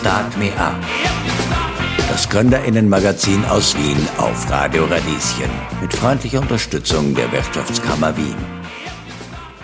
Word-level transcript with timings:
Start 0.00 0.34
Me 0.38 0.50
Up. 0.56 0.82
Das 2.08 2.26
Gründerinnenmagazin 2.30 3.44
aus 3.44 3.76
Wien 3.76 3.98
auf 4.16 4.50
Radio 4.50 4.84
Radieschen 4.84 5.50
mit 5.82 5.92
freundlicher 5.92 6.40
Unterstützung 6.40 7.14
der 7.14 7.30
Wirtschaftskammer 7.30 8.16
Wien. 8.16 8.34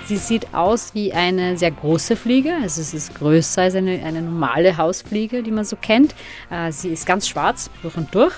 Sie 0.05 0.19
sieht 0.19 0.55
aus 0.55 0.95
wie 0.95 1.15
eine 1.15 1.57
sehr 1.57 1.71
große 1.71 2.17
Fliege, 2.17 2.53
also 2.63 2.83
es 2.83 2.93
ist 2.93 3.15
größer 3.15 3.63
als 3.63 3.77
eine, 3.77 4.05
eine 4.05 4.21
normale 4.21 4.77
Hausfliege, 4.77 5.43
die 5.43 5.51
man 5.51 5.65
so 5.65 5.75
kennt. 5.75 6.15
Äh, 6.51 6.71
sie 6.71 6.91
ist 6.91 7.07
ganz 7.07 7.27
schwarz 7.27 7.71
durch 7.81 7.97
und 7.97 8.15
durch. 8.15 8.35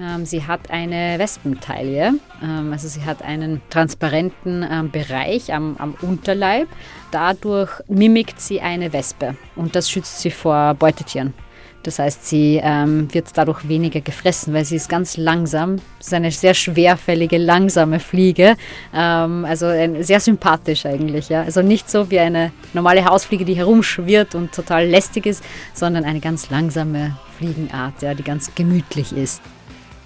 Ähm, 0.00 0.24
sie 0.24 0.46
hat 0.46 0.70
eine 0.70 1.18
Wespentaille, 1.18 2.14
ähm, 2.42 2.72
also 2.72 2.88
sie 2.88 3.04
hat 3.04 3.22
einen 3.22 3.60
transparenten 3.68 4.66
ähm, 4.68 4.90
Bereich 4.90 5.52
am, 5.52 5.76
am 5.78 5.94
Unterleib. 6.00 6.68
Dadurch 7.10 7.70
mimikt 7.88 8.40
sie 8.40 8.60
eine 8.60 8.92
Wespe 8.92 9.36
und 9.56 9.76
das 9.76 9.90
schützt 9.90 10.20
sie 10.20 10.30
vor 10.30 10.74
Beutetieren. 10.74 11.34
Das 11.82 11.98
heißt, 11.98 12.26
sie 12.26 12.60
ähm, 12.62 13.12
wird 13.12 13.28
dadurch 13.34 13.66
weniger 13.66 14.02
gefressen, 14.02 14.52
weil 14.52 14.66
sie 14.66 14.76
ist 14.76 14.88
ganz 14.88 15.16
langsam. 15.16 15.76
Das 15.98 16.08
ist 16.08 16.14
eine 16.14 16.30
sehr 16.30 16.52
schwerfällige, 16.52 17.38
langsame 17.38 18.00
Fliege. 18.00 18.56
Ähm, 18.94 19.46
also 19.46 19.66
ein, 19.66 20.02
sehr 20.02 20.20
sympathisch 20.20 20.84
eigentlich. 20.84 21.30
Ja? 21.30 21.42
Also 21.42 21.62
nicht 21.62 21.88
so 21.88 22.10
wie 22.10 22.20
eine 22.20 22.52
normale 22.74 23.04
Hausfliege, 23.06 23.46
die 23.46 23.54
herumschwirrt 23.54 24.34
und 24.34 24.52
total 24.52 24.86
lästig 24.86 25.24
ist, 25.24 25.42
sondern 25.72 26.04
eine 26.04 26.20
ganz 26.20 26.50
langsame 26.50 27.16
Fliegenart, 27.38 28.02
ja, 28.02 28.12
die 28.12 28.24
ganz 28.24 28.54
gemütlich 28.54 29.16
ist. 29.16 29.40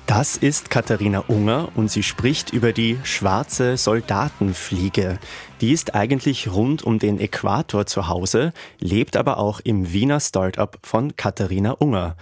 Das 0.06 0.36
ist 0.36 0.68
Katharina 0.68 1.24
Unger 1.28 1.70
und 1.76 1.90
sie 1.90 2.02
spricht 2.02 2.52
über 2.52 2.74
die 2.74 2.98
schwarze 3.04 3.78
Soldatenfliege. 3.78 5.18
Die 5.62 5.72
ist 5.72 5.94
eigentlich 5.94 6.52
rund 6.52 6.82
um 6.82 6.98
den 6.98 7.18
Äquator 7.18 7.86
zu 7.86 8.06
Hause, 8.06 8.52
lebt 8.78 9.16
aber 9.16 9.38
auch 9.38 9.60
im 9.60 9.94
Wiener 9.94 10.20
Start-up 10.20 10.78
von 10.82 11.16
Katharina 11.16 11.72
Unger. 11.72 12.16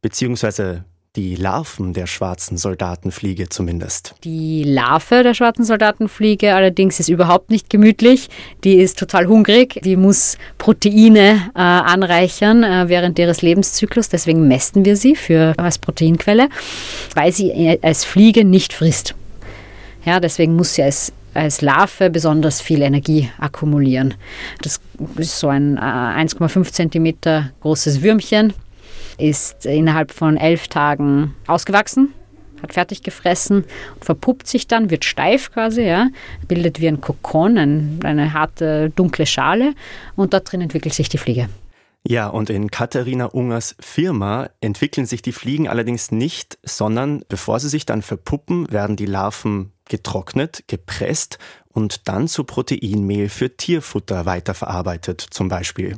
Beziehungsweise 0.00 0.86
die 1.16 1.34
Larven 1.34 1.94
der 1.94 2.06
schwarzen 2.06 2.58
Soldatenfliege 2.58 3.48
zumindest. 3.48 4.14
Die 4.22 4.62
Larve 4.64 5.22
der 5.22 5.34
schwarzen 5.34 5.64
Soldatenfliege 5.64 6.54
allerdings 6.54 7.00
ist 7.00 7.08
überhaupt 7.08 7.50
nicht 7.50 7.70
gemütlich. 7.70 8.28
Die 8.64 8.74
ist 8.74 8.98
total 8.98 9.26
hungrig. 9.26 9.80
Die 9.82 9.96
muss 9.96 10.36
Proteine 10.58 11.50
äh, 11.54 11.58
anreichern 11.58 12.62
äh, 12.62 12.88
während 12.88 13.18
ihres 13.18 13.42
Lebenszyklus. 13.42 14.10
Deswegen 14.10 14.46
mästen 14.46 14.84
wir 14.84 14.96
sie 14.96 15.16
für, 15.16 15.54
als 15.56 15.78
Proteinquelle, 15.78 16.48
weil 17.14 17.32
sie 17.32 17.50
äh, 17.50 17.78
als 17.82 18.04
Fliege 18.04 18.44
nicht 18.44 18.74
frisst. 18.74 19.14
Ja, 20.04 20.20
deswegen 20.20 20.54
muss 20.54 20.74
sie 20.74 20.82
als 20.82 21.12
als 21.34 21.60
Larve 21.60 22.08
besonders 22.08 22.62
viel 22.62 22.80
Energie 22.80 23.28
akkumulieren. 23.38 24.14
Das 24.62 24.80
ist 25.16 25.38
so 25.38 25.48
ein 25.48 25.78
1,5 25.78 26.60
äh, 26.60 26.88
cm 26.88 27.14
großes 27.60 28.02
Würmchen, 28.02 28.54
ist 29.18 29.66
innerhalb 29.66 30.12
von 30.12 30.36
elf 30.36 30.68
Tagen 30.68 31.34
ausgewachsen, 31.46 32.12
hat 32.62 32.72
fertig 32.72 33.02
gefressen, 33.02 33.64
verpuppt 34.00 34.46
sich 34.46 34.66
dann, 34.66 34.90
wird 34.90 35.04
steif 35.04 35.52
quasi, 35.52 35.82
ja, 35.82 36.08
bildet 36.48 36.80
wie 36.80 36.88
ein 36.88 37.00
Kokon, 37.00 37.58
ein, 37.58 38.00
eine 38.04 38.32
harte, 38.32 38.90
dunkle 38.90 39.26
Schale 39.26 39.74
und 40.14 40.32
dort 40.32 40.50
drin 40.50 40.60
entwickelt 40.60 40.94
sich 40.94 41.08
die 41.08 41.18
Fliege. 41.18 41.48
Ja, 42.08 42.28
und 42.28 42.50
in 42.50 42.70
Katharina 42.70 43.26
Ungers 43.26 43.74
Firma 43.80 44.48
entwickeln 44.60 45.06
sich 45.06 45.22
die 45.22 45.32
Fliegen 45.32 45.66
allerdings 45.66 46.12
nicht, 46.12 46.56
sondern 46.62 47.24
bevor 47.28 47.58
sie 47.58 47.68
sich 47.68 47.84
dann 47.84 48.00
verpuppen, 48.00 48.70
werden 48.70 48.94
die 48.94 49.06
Larven 49.06 49.72
getrocknet, 49.88 50.64
gepresst 50.68 51.38
und 51.68 52.06
dann 52.06 52.28
zu 52.28 52.44
Proteinmehl 52.44 53.28
für 53.28 53.56
Tierfutter 53.56 54.24
weiterverarbeitet, 54.24 55.20
zum 55.20 55.48
Beispiel. 55.48 55.96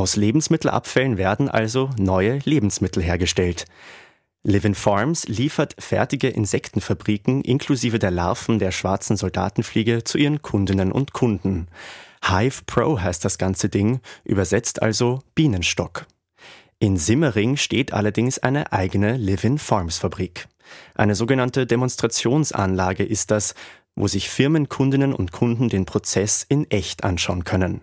Aus 0.00 0.16
Lebensmittelabfällen 0.16 1.18
werden 1.18 1.50
also 1.50 1.90
neue 1.98 2.38
Lebensmittel 2.44 3.02
hergestellt. 3.02 3.66
Livin 4.42 4.74
Farms 4.74 5.28
liefert 5.28 5.76
fertige 5.78 6.28
Insektenfabriken 6.28 7.42
inklusive 7.42 7.98
der 7.98 8.10
Larven 8.10 8.58
der 8.58 8.70
schwarzen 8.70 9.18
Soldatenfliege 9.18 10.02
zu 10.02 10.16
ihren 10.16 10.40
Kundinnen 10.40 10.90
und 10.90 11.12
Kunden. 11.12 11.68
Hive 12.24 12.62
Pro 12.64 12.98
heißt 12.98 13.22
das 13.26 13.36
ganze 13.36 13.68
Ding, 13.68 14.00
übersetzt 14.24 14.80
also 14.80 15.18
Bienenstock. 15.34 16.06
In 16.78 16.96
Simmering 16.96 17.58
steht 17.58 17.92
allerdings 17.92 18.38
eine 18.38 18.72
eigene 18.72 19.18
Livin 19.18 19.58
Farms 19.58 19.98
Fabrik. 19.98 20.48
Eine 20.94 21.14
sogenannte 21.14 21.66
Demonstrationsanlage 21.66 23.04
ist 23.04 23.30
das, 23.30 23.54
wo 23.94 24.08
sich 24.08 24.30
Firmenkundinnen 24.30 25.12
und 25.12 25.30
Kunden 25.30 25.68
den 25.68 25.84
Prozess 25.84 26.46
in 26.48 26.70
echt 26.70 27.04
anschauen 27.04 27.44
können. 27.44 27.82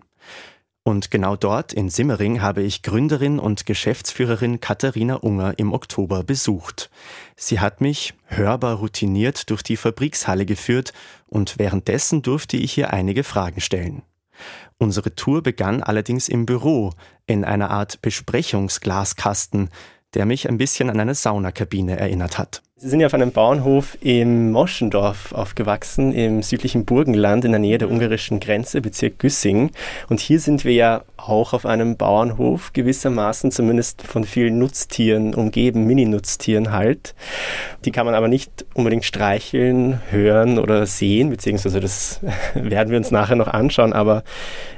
Und 0.88 1.12
genau 1.12 1.36
dort 1.36 1.74
in 1.74 1.90
Simmering 1.90 2.42
habe 2.42 2.64
ich 2.64 2.82
Gründerin 2.82 3.40
und 3.40 3.66
Geschäftsführerin 3.66 4.62
Katharina 4.62 5.16
Unger 5.16 5.60
im 5.60 5.74
Oktober 5.74 6.24
besucht. 6.24 6.90
Sie 7.36 7.60
hat 7.60 7.82
mich 7.82 8.14
hörbar 8.24 8.78
routiniert 8.78 9.50
durch 9.50 9.64
die 9.64 9.76
Fabrikshalle 9.76 10.46
geführt 10.46 10.94
und 11.26 11.60
währenddessen 11.60 12.22
durfte 12.22 12.56
ich 12.56 12.78
ihr 12.78 12.94
einige 12.94 13.26
Fragen 13.26 13.60
stellen. 13.60 14.04
Unsere 14.78 15.14
Tour 15.14 15.44
begann 15.44 15.84
allerdings 15.84 16.30
im 16.30 16.46
Büro, 16.46 16.94
in 17.26 17.44
einer 17.44 17.70
Art 17.70 18.02
Besprechungsglaskasten, 18.02 19.70
der 20.14 20.26
mich 20.26 20.48
ein 20.48 20.58
bisschen 20.58 20.90
an 20.90 21.02
eine 21.02 21.16
Saunakabine 21.16 22.00
erinnert 22.00 22.38
hat. 22.38 22.62
Sie 22.80 22.90
sind 22.90 23.00
ja 23.00 23.08
auf 23.08 23.16
einem 23.16 23.32
Bauernhof 23.32 23.98
im 24.02 24.52
Moschendorf 24.52 25.32
aufgewachsen, 25.32 26.14
im 26.14 26.44
südlichen 26.44 26.86
Burgenland 26.86 27.44
in 27.44 27.50
der 27.50 27.60
Nähe 27.60 27.80
der 27.80 27.90
ungarischen 27.90 28.40
Grenze, 28.40 28.82
Bezirk 28.82 29.18
Güssing. 29.18 29.72
Und 30.10 30.20
hier 30.20 30.40
sind 30.40 30.64
wir 30.64 30.74
ja 30.74 31.02
auch 31.18 31.54
auf 31.54 31.66
einem 31.66 31.98
Bauernhof, 31.98 32.74
gewissermaßen 32.74 33.52
zumindest 33.52 34.04
von 34.04 34.26
vielen 34.26 34.60
Nutztieren 34.60 35.34
umgeben, 35.34 35.88
Mini-Nutztieren 35.88 36.72
halt. 36.72 37.16
Die 37.84 37.90
kann 37.90 38.06
man 38.06 38.14
aber 38.14 38.28
nicht 38.28 38.68
unbedingt 38.76 39.06
streicheln, 39.06 40.00
hören 40.12 40.60
oder 40.60 40.86
sehen, 40.86 41.32
beziehungsweise 41.32 41.80
das 41.80 42.20
werden 42.54 42.92
wir 42.92 43.00
uns 43.00 43.10
nachher 43.10 43.38
noch 43.38 43.48
anschauen. 43.48 43.92
Aber 43.92 44.24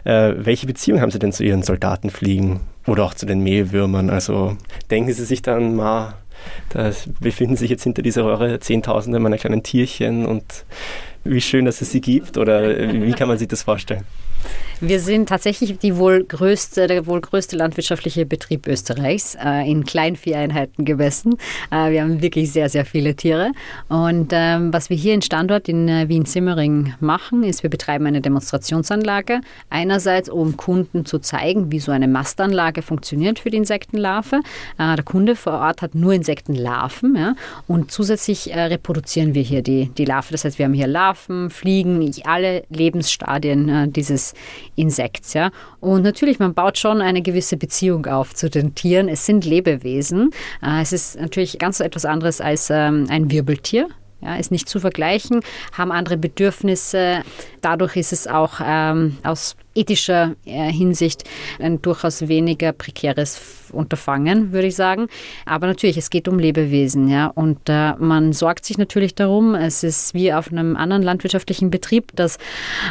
äh, 0.06 0.36
welche 0.38 0.68
Beziehung 0.68 1.02
haben 1.02 1.12
Sie 1.12 1.20
denn 1.20 1.34
zu 1.34 1.44
Ihren 1.44 1.64
Soldatenfliegen 1.64 2.62
oder 2.88 3.04
auch 3.04 3.14
zu 3.14 3.26
den 3.26 3.44
Mehlwürmern? 3.44 4.10
Also 4.10 4.56
denken 4.90 5.12
Sie 5.12 5.26
sich 5.26 5.42
dann 5.42 5.76
mal, 5.76 6.14
da 6.70 6.92
befinden 7.20 7.56
sich 7.56 7.70
jetzt 7.70 7.84
hinter 7.84 8.02
dieser 8.02 8.26
Röhre 8.26 8.60
Zehntausende 8.60 9.20
meiner 9.20 9.38
kleinen 9.38 9.64
Tierchen 9.64 10.26
und 10.26 10.66
wie 11.24 11.42
schön, 11.42 11.66
dass 11.66 11.82
es 11.82 11.92
sie 11.92 12.02
gibt 12.02 12.38
oder 12.38 12.62
wie 13.04 13.12
kann 13.14 13.28
man 13.28 13.38
sich 13.38 13.48
das 13.48 13.64
vorstellen? 13.64 14.06
Wir 14.82 15.02
sind 15.02 15.28
tatsächlich 15.28 15.78
die 15.78 15.98
wohl 15.98 16.24
größte, 16.24 16.88
der 16.88 17.06
wohl 17.06 17.20
größte 17.20 17.58
landwirtschaftliche 17.58 18.26
Betrieb 18.26 18.66
Österreichs, 18.66 19.36
äh, 19.36 19.70
in 19.70 19.84
Kleinvieheinheiten 19.84 20.86
gemessen. 20.86 21.34
Äh, 21.70 21.92
wir 21.92 22.02
haben 22.02 22.22
wirklich 22.22 22.54
sehr, 22.54 22.70
sehr 22.70 22.86
viele 22.86 23.14
Tiere. 23.14 23.52
Und 23.90 24.30
ähm, 24.32 24.72
was 24.72 24.90
wir 24.90 24.96
hier 24.96 25.14
in 25.14 25.22
Standort 25.22 25.68
in 25.68 25.90
äh, 25.90 26.08
Wien-Simmering 26.08 26.94
machen, 27.02 27.44
ist, 27.44 27.62
wir 27.62 27.70
betreiben 27.70 28.06
eine 28.06 28.22
Demonstrationsanlage. 28.22 29.42
Einerseits, 29.70 30.30
um 30.30 30.56
Kunden 30.56 31.06
zu 31.06 31.20
zeigen, 31.20 31.74
wie 31.74 31.80
so 31.80 31.92
eine 31.92 32.08
Mastanlage 32.08 32.82
funktioniert 32.82 33.40
für 33.40 33.50
die 33.50 33.58
Insektenlarve. 33.58 34.38
Äh, 34.78 34.96
der 34.96 35.04
Kunde 35.04 35.36
vor 35.36 35.60
Ort 35.60 35.82
hat 35.82 35.94
nur 35.94 36.14
Insektenlarven. 36.14 37.18
Ja? 37.18 37.36
Und 37.68 37.92
zusätzlich 37.92 38.54
äh, 38.54 38.62
reproduzieren 38.62 39.34
wir 39.34 39.42
hier 39.42 39.62
die, 39.62 39.90
die 39.98 40.06
Larve. 40.06 40.32
Das 40.32 40.46
heißt, 40.46 40.58
wir 40.58 40.68
haben 40.68 40.74
hier 40.74 40.88
Larven, 40.88 41.50
Fliegen, 41.50 42.10
alle 42.24 42.64
Lebensstadien 42.70 43.68
äh, 43.68 43.88
dieses 43.90 44.34
Insekts. 44.80 45.34
Ja? 45.34 45.52
Und 45.80 46.04
natürlich, 46.04 46.40
man 46.40 46.54
baut 46.54 46.78
schon 46.78 47.02
eine 47.02 47.22
gewisse 47.22 47.58
Beziehung 47.58 48.06
auf 48.06 48.34
zu 48.34 48.50
den 48.50 48.76
Tieren. 48.76 49.10
Es 49.10 49.26
sind 49.26 49.46
Lebewesen. 49.46 50.32
Äh, 50.64 50.82
es 50.82 50.94
ist 50.94 51.20
natürlich 51.20 51.60
ganz 51.60 51.80
etwas 51.80 52.06
anderes 52.06 52.42
als 52.42 52.70
ähm, 52.70 53.08
ein 53.10 53.30
Wirbeltier. 53.30 53.90
Ja, 54.22 54.36
ist 54.36 54.52
nicht 54.52 54.68
zu 54.68 54.82
vergleichen, 54.82 55.40
haben 55.72 55.94
andere 55.94 56.18
Bedürfnisse. 56.18 57.22
Dadurch 57.62 57.96
ist 57.96 58.12
es 58.12 58.28
auch 58.28 58.60
ähm, 58.62 59.18
aus 59.24 59.56
ethischer 59.80 60.36
äh, 60.46 60.72
Hinsicht 60.72 61.24
ein 61.60 61.82
durchaus 61.82 62.28
weniger 62.28 62.74
prekäres 62.74 63.60
Unterfangen, 63.72 64.52
würde 64.52 64.68
ich 64.68 64.76
sagen. 64.76 65.08
Aber 65.46 65.68
natürlich, 65.68 65.98
es 65.98 66.10
geht 66.10 66.28
um 66.28 66.40
Lebewesen, 66.40 67.08
ja. 67.08 67.28
Und 67.28 67.60
äh, 67.68 67.94
man 67.98 68.34
sorgt 68.34 68.66
sich 68.66 68.78
natürlich 68.78 69.16
darum. 69.16 69.56
Es 69.56 69.84
ist 69.84 70.14
wie 70.14 70.34
auf 70.34 70.52
einem 70.52 70.76
anderen 70.76 71.04
landwirtschaftlichen 71.04 71.70
Betrieb, 71.70 72.16
dass 72.16 72.38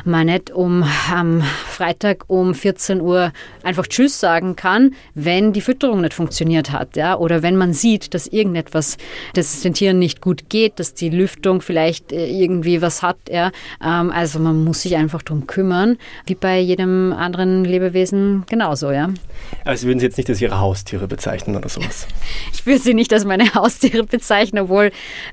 man 0.04 0.26
nicht 0.26 0.50
um 0.50 0.84
am 1.12 1.42
Freitag 1.66 2.24
um 2.28 2.54
14 2.54 3.00
Uhr 3.00 3.32
einfach 3.62 3.86
Tschüss 3.86 4.20
sagen 4.20 4.56
kann, 4.56 4.94
wenn 5.14 5.52
die 5.52 5.60
Fütterung 5.60 6.00
nicht 6.00 6.14
funktioniert 6.14 6.70
hat, 6.70 6.96
ja. 6.96 7.16
Oder 7.16 7.42
wenn 7.42 7.56
man 7.56 7.72
sieht, 7.72 8.14
dass 8.14 8.26
irgendetwas, 8.26 8.98
dass 9.34 9.54
es 9.54 9.62
den 9.62 9.74
Tieren 9.74 9.98
nicht 9.98 10.20
gut 10.20 10.48
geht, 10.48 10.78
dass 10.78 10.94
die 10.94 11.10
Lüftung 11.10 11.60
vielleicht 11.60 12.12
äh, 12.12 12.26
irgendwie 12.26 12.80
was 12.82 13.02
hat, 13.02 13.18
ja. 13.28 13.50
Ähm, 13.84 14.10
also 14.10 14.38
man 14.38 14.64
muss 14.64 14.82
sich 14.82 14.96
einfach 14.96 15.22
darum 15.22 15.46
kümmern, 15.46 15.98
wie 16.26 16.34
bei 16.34 16.60
jedem 16.60 16.77
jedem 16.78 17.12
anderen 17.12 17.64
Lebewesen 17.64 18.44
genauso, 18.48 18.90
ja. 18.90 19.10
Aber 19.64 19.76
Sie 19.76 19.86
würden 19.86 19.98
Sie 19.98 20.06
jetzt 20.06 20.16
nicht 20.16 20.28
als 20.30 20.40
Ihre 20.40 20.60
Haustiere 20.60 21.08
bezeichnen 21.08 21.56
oder 21.56 21.68
sowas? 21.68 22.06
Ich 22.52 22.66
würde 22.66 22.80
sie 22.80 22.92
nicht 22.92 23.12
als 23.12 23.24
meine 23.24 23.54
Haustiere 23.54 24.04
bezeichnen, 24.04 24.64
obwohl 24.64 24.90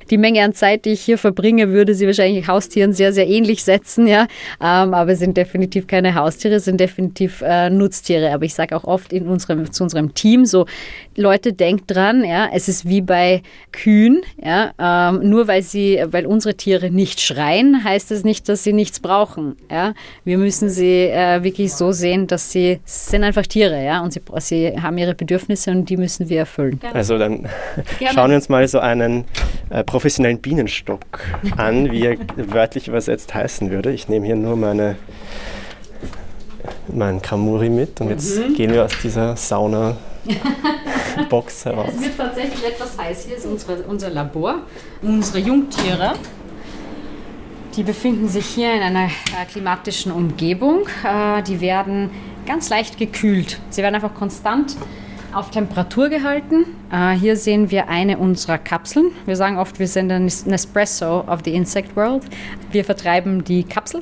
die 0.09 0.17
Menge 0.17 0.43
an 0.43 0.53
Zeit, 0.53 0.85
die 0.85 0.91
ich 0.91 1.01
hier 1.01 1.17
verbringe, 1.17 1.69
würde 1.69 1.93
sie 1.93 2.05
wahrscheinlich 2.05 2.47
Haustieren 2.47 2.93
sehr, 2.93 3.11
sehr 3.11 3.27
ähnlich 3.27 3.63
setzen, 3.63 4.07
ja. 4.07 4.27
Ähm, 4.61 4.93
aber 4.93 5.13
es 5.13 5.19
sind 5.19 5.35
definitiv 5.35 5.87
keine 5.87 6.15
Haustiere, 6.15 6.55
es 6.55 6.65
sind 6.65 6.79
definitiv 6.79 7.41
äh, 7.41 7.69
Nutztiere. 7.69 8.31
Aber 8.31 8.45
ich 8.45 8.53
sage 8.53 8.75
auch 8.75 8.85
oft 8.85 9.11
in 9.11 9.27
unserem, 9.27 9.71
zu 9.71 9.83
unserem 9.83 10.13
Team 10.13 10.45
so, 10.45 10.65
Leute, 11.17 11.53
denkt 11.53 11.91
dran, 11.91 12.23
ja, 12.23 12.47
es 12.53 12.67
ist 12.67 12.87
wie 12.87 13.01
bei 13.01 13.41
Kühen, 13.71 14.21
ja. 14.41 14.71
Ähm, 14.79 15.29
nur 15.29 15.47
weil 15.47 15.63
sie, 15.63 16.01
weil 16.07 16.25
unsere 16.25 16.55
Tiere 16.55 16.91
nicht 16.91 17.19
schreien, 17.19 17.83
heißt 17.83 18.11
es 18.11 18.23
nicht, 18.23 18.47
dass 18.47 18.63
sie 18.63 18.73
nichts 18.73 18.99
brauchen, 18.99 19.57
ja. 19.69 19.93
Wir 20.23 20.37
müssen 20.37 20.69
sie 20.69 21.05
äh, 21.05 21.34
wirklich 21.43 21.73
so 21.73 21.91
sehen, 21.91 22.27
dass 22.27 22.51
sie 22.51 22.79
sind 22.85 23.23
einfach 23.23 23.45
Tiere, 23.47 23.83
ja, 23.83 24.01
und 24.01 24.13
sie, 24.13 24.21
sie 24.39 24.81
haben 24.81 24.97
ihre 24.97 25.15
Bedürfnisse 25.15 25.71
und 25.71 25.89
die 25.89 25.97
müssen 25.97 26.29
wir 26.29 26.39
erfüllen. 26.39 26.79
Also 26.93 27.17
dann 27.17 27.47
schauen 28.13 28.29
wir 28.29 28.35
uns 28.37 28.49
mal 28.49 28.67
so 28.67 28.79
einen 28.79 29.25
äh, 29.69 29.83
professionellen 29.83 30.39
Bienenstock 30.39 31.05
an, 31.57 31.91
wie 31.91 32.05
er 32.05 32.17
wörtlich 32.35 32.87
übersetzt 32.87 33.33
heißen 33.33 33.71
würde. 33.71 33.91
Ich 33.91 34.07
nehme 34.09 34.25
hier 34.25 34.35
nur 34.35 34.55
meine, 34.55 34.95
meinen 36.87 37.21
Kamuri 37.21 37.69
mit 37.69 38.01
und 38.01 38.09
jetzt 38.09 38.37
mhm. 38.37 38.53
gehen 38.55 38.73
wir 38.73 38.85
aus 38.85 38.93
dieser 39.01 39.35
Sauna-Box 39.35 39.95
heraus. 41.65 41.89
Es 41.95 42.01
wird 42.01 42.17
tatsächlich 42.17 42.65
etwas 42.65 42.97
heiß. 42.97 43.25
Hier 43.25 43.37
ist 43.37 43.45
unsere, 43.45 43.83
unser 43.83 44.09
Labor. 44.09 44.59
Unsere 45.01 45.39
Jungtiere 45.39 46.13
die 47.75 47.83
befinden 47.83 48.27
sich 48.29 48.45
hier 48.45 48.73
in 48.73 48.81
einer 48.81 49.07
äh, 49.07 49.45
klimatischen 49.51 50.11
Umgebung. 50.11 50.87
Äh, 51.03 51.43
die 51.43 51.59
werden 51.59 52.09
ganz 52.45 52.69
leicht 52.69 52.97
gekühlt. 52.97 53.59
Sie 53.69 53.81
werden 53.81 53.95
einfach 53.95 54.13
konstant 54.13 54.77
auf 55.33 55.51
Temperatur 55.51 56.07
gehalten. 56.07 56.65
Uh, 56.93 57.09
hier 57.09 57.35
sehen 57.35 57.69
wir 57.69 57.89
eine 57.89 58.17
unserer 58.17 58.57
Kapseln. 58.57 59.11
Wir 59.25 59.35
sagen 59.35 59.57
oft, 59.57 59.79
wir 59.79 59.87
sind 59.87 60.09
ein 60.09 60.31
Nespresso 60.45 61.25
of 61.27 61.41
the 61.43 61.53
Insect 61.53 61.93
World. 61.97 62.23
Wir 62.71 62.85
vertreiben 62.85 63.43
die 63.43 63.65
Kapsel 63.65 64.01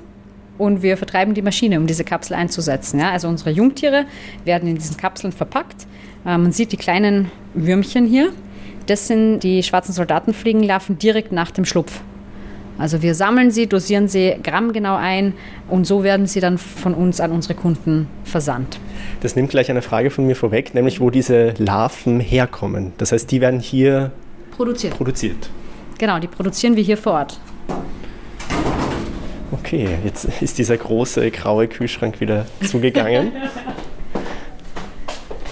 und 0.60 0.84
wir 0.84 0.96
vertreiben 0.96 1.34
die 1.34 1.42
Maschine, 1.42 1.80
um 1.80 1.88
diese 1.88 2.04
Kapsel 2.04 2.36
einzusetzen. 2.36 3.02
Also 3.02 3.30
unsere 3.30 3.50
Jungtiere 3.50 4.06
werden 4.46 4.70
in 4.70 4.76
diesen 4.76 4.96
Kapseln 4.96 5.34
verpackt. 5.34 5.88
Man 6.24 6.52
sieht 6.52 6.72
die 6.72 6.78
kleinen 6.78 7.32
Würmchen 7.56 8.06
hier. 8.06 8.32
Das 8.86 9.08
sind 9.08 9.40
die 9.40 9.64
schwarzen 9.64 9.94
Soldatenfliegenlarven 9.94 11.00
direkt 11.00 11.32
nach 11.32 11.50
dem 11.50 11.66
Schlupf. 11.66 12.02
Also 12.78 13.02
wir 13.02 13.14
sammeln 13.16 13.52
sie, 13.52 13.68
dosieren 13.68 14.08
sie 14.08 14.36
grammgenau 14.42 14.96
ein 14.96 15.34
und 15.70 15.86
so 15.86 16.04
werden 16.04 16.26
sie 16.26 16.40
dann 16.40 16.58
von 16.58 16.94
uns 16.94 17.20
an 17.20 17.32
unsere 17.32 17.54
Kunden 17.54 18.08
versandt. 18.24 18.80
Das 19.22 19.36
nimmt 19.36 19.52
gleich 19.52 19.70
eine 19.70 19.82
Frage 19.82 20.10
von 20.10 20.26
mir 20.26 20.36
vorweg, 20.36 20.74
nämlich 20.74 21.00
wo 21.00 21.10
diese 21.10 21.54
Larven 21.58 22.20
herkommen. 22.20 22.94
Das 22.98 23.12
heißt, 23.12 23.30
die 23.32 23.42
werden 23.42 23.60
hier 23.60 24.12
produziert. 24.56 24.98
produziert. 24.98 25.50
Genau, 26.00 26.20
die 26.20 26.28
produzieren 26.28 26.76
wir 26.76 26.84
hier 26.84 26.98
vor 26.98 27.14
Ort. 27.14 27.40
Okay, 29.52 29.88
jetzt 30.04 30.26
ist 30.42 30.58
dieser 30.58 30.78
große 30.78 31.30
graue 31.30 31.68
Kühlschrank 31.68 32.20
wieder 32.20 32.48
zugegangen. 32.66 33.32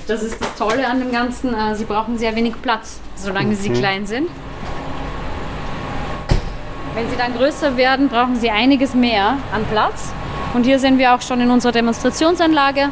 Das 0.08 0.24
ist 0.24 0.42
das 0.42 0.56
Tolle 0.56 0.88
an 0.88 1.00
dem 1.00 1.12
Ganzen. 1.12 1.54
Äh, 1.54 1.76
sie 1.76 1.86
brauchen 1.86 2.18
sehr 2.18 2.36
wenig 2.36 2.56
Platz, 2.62 3.00
solange 3.16 3.52
mhm. 3.52 3.56
sie 3.56 3.70
klein 3.70 4.06
sind. 4.06 4.28
Wenn 7.02 7.10
sie 7.10 7.18
dann 7.18 7.36
größer 7.36 7.78
werden, 7.78 8.10
brauchen 8.10 8.36
sie 8.36 8.52
einiges 8.52 8.94
mehr 8.94 9.38
an 9.52 9.66
Platz. 9.72 10.14
Und 10.54 10.68
hier 10.68 10.78
sind 10.78 11.00
wir 11.00 11.16
auch 11.16 11.22
schon 11.24 11.42
in 11.42 11.50
unserer 11.50 11.72
Demonstrationsanlage. 11.72 12.90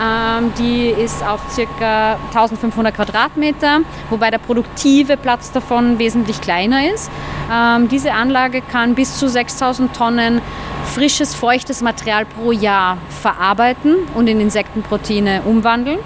Ähm, 0.00 0.52
die 0.60 0.90
ist 0.90 1.26
auf 1.26 1.40
ca. 1.56 2.18
1500 2.28 2.94
Quadratmeter, 2.94 3.80
wobei 4.10 4.30
der 4.30 4.38
produktive 4.38 5.16
Platz 5.16 5.50
davon 5.50 5.98
wesentlich 5.98 6.40
kleiner 6.40 6.88
ist. 6.94 7.10
Ähm, 7.52 7.88
diese 7.88 8.12
Anlage 8.12 8.60
kann 8.60 8.94
bis 8.94 9.18
zu 9.18 9.28
6000 9.28 9.92
Tonnen 9.92 10.40
frisches, 10.94 11.34
feuchtes 11.34 11.82
Material 11.82 12.26
pro 12.26 12.52
Jahr 12.52 12.98
verarbeiten 13.08 13.96
und 14.14 14.28
in 14.28 14.40
Insektenproteine 14.40 15.42
umwandeln. 15.44 15.98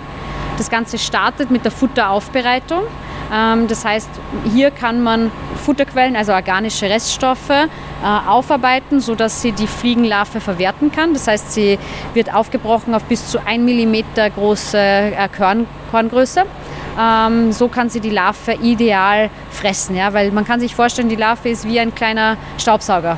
Das 0.57 0.71
Ganze 0.71 0.97
startet 0.97 1.51
mit 1.51 1.67
der 1.67 1.73
Futteraufbereitung. 1.73 2.85
Ähm, 3.33 3.67
das 3.67 3.85
heißt, 3.85 4.11
hier 4.53 4.71
kann 4.71 5.03
man 5.03 5.31
Futterquellen, 5.65 6.17
also 6.17 6.33
organische 6.33 6.87
Reststoffe, 6.87 7.51
äh, 7.51 7.67
aufarbeiten, 8.29 9.01
sodass 9.01 9.41
sie 9.41 9.53
die 9.53 9.67
Fliegenlarve 9.67 10.41
verwerten 10.41 10.93
kann. 10.93 11.15
Das 11.15 11.27
heißt, 11.29 11.53
sie 11.53 11.79
wird 12.15 12.35
aufgebrochen 12.35 12.95
auf 12.95 13.05
bis 13.05 13.29
zu 13.29 13.45
1 13.45 13.63
mm 13.63 13.97
große 14.35 14.79
äh, 14.79 15.29
Korn, 15.35 15.67
Korngröße. 15.91 16.45
Ähm, 17.01 17.53
so 17.53 17.69
kann 17.69 17.89
sie 17.89 18.01
die 18.01 18.11
Larve 18.11 18.53
ideal 18.61 19.31
fressen, 19.51 19.97
ja? 19.97 20.13
weil 20.13 20.31
man 20.31 20.45
kann 20.45 20.61
sich 20.61 20.75
vorstellen, 20.75 21.09
die 21.09 21.17
Larve 21.17 21.49
ist 21.49 21.67
wie 21.67 21.81
ein 21.81 21.95
kleiner 21.95 22.37
Staubsauger. 22.59 23.17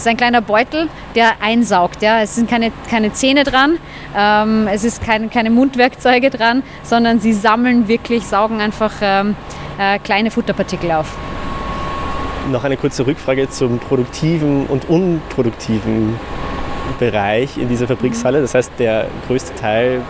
Es 0.00 0.06
ist 0.06 0.12
ein 0.12 0.16
kleiner 0.16 0.40
Beutel, 0.40 0.88
der 1.14 1.42
einsaugt. 1.42 2.00
Ja? 2.00 2.22
Es 2.22 2.34
sind 2.34 2.48
keine, 2.48 2.72
keine 2.88 3.12
Zähne 3.12 3.44
dran, 3.44 3.76
ähm, 4.16 4.66
es 4.66 4.82
ist 4.82 5.04
kein, 5.04 5.28
keine 5.28 5.50
Mundwerkzeuge 5.50 6.30
dran, 6.30 6.62
sondern 6.82 7.20
sie 7.20 7.34
sammeln 7.34 7.86
wirklich, 7.86 8.24
saugen 8.24 8.62
einfach 8.62 8.92
ähm, 9.02 9.36
äh, 9.78 9.98
kleine 9.98 10.30
Futterpartikel 10.30 10.90
auf. 10.92 11.18
Noch 12.50 12.64
eine 12.64 12.78
kurze 12.78 13.06
Rückfrage 13.06 13.50
zum 13.50 13.78
produktiven 13.78 14.64
und 14.68 14.88
unproduktiven 14.88 16.18
Bereich 16.98 17.56
in 17.56 17.68
dieser 17.68 17.86
Fabrikshalle. 17.86 18.40
Das 18.40 18.54
heißt, 18.54 18.72
der 18.78 19.06
größte 19.26 19.54
Teil 19.54 20.02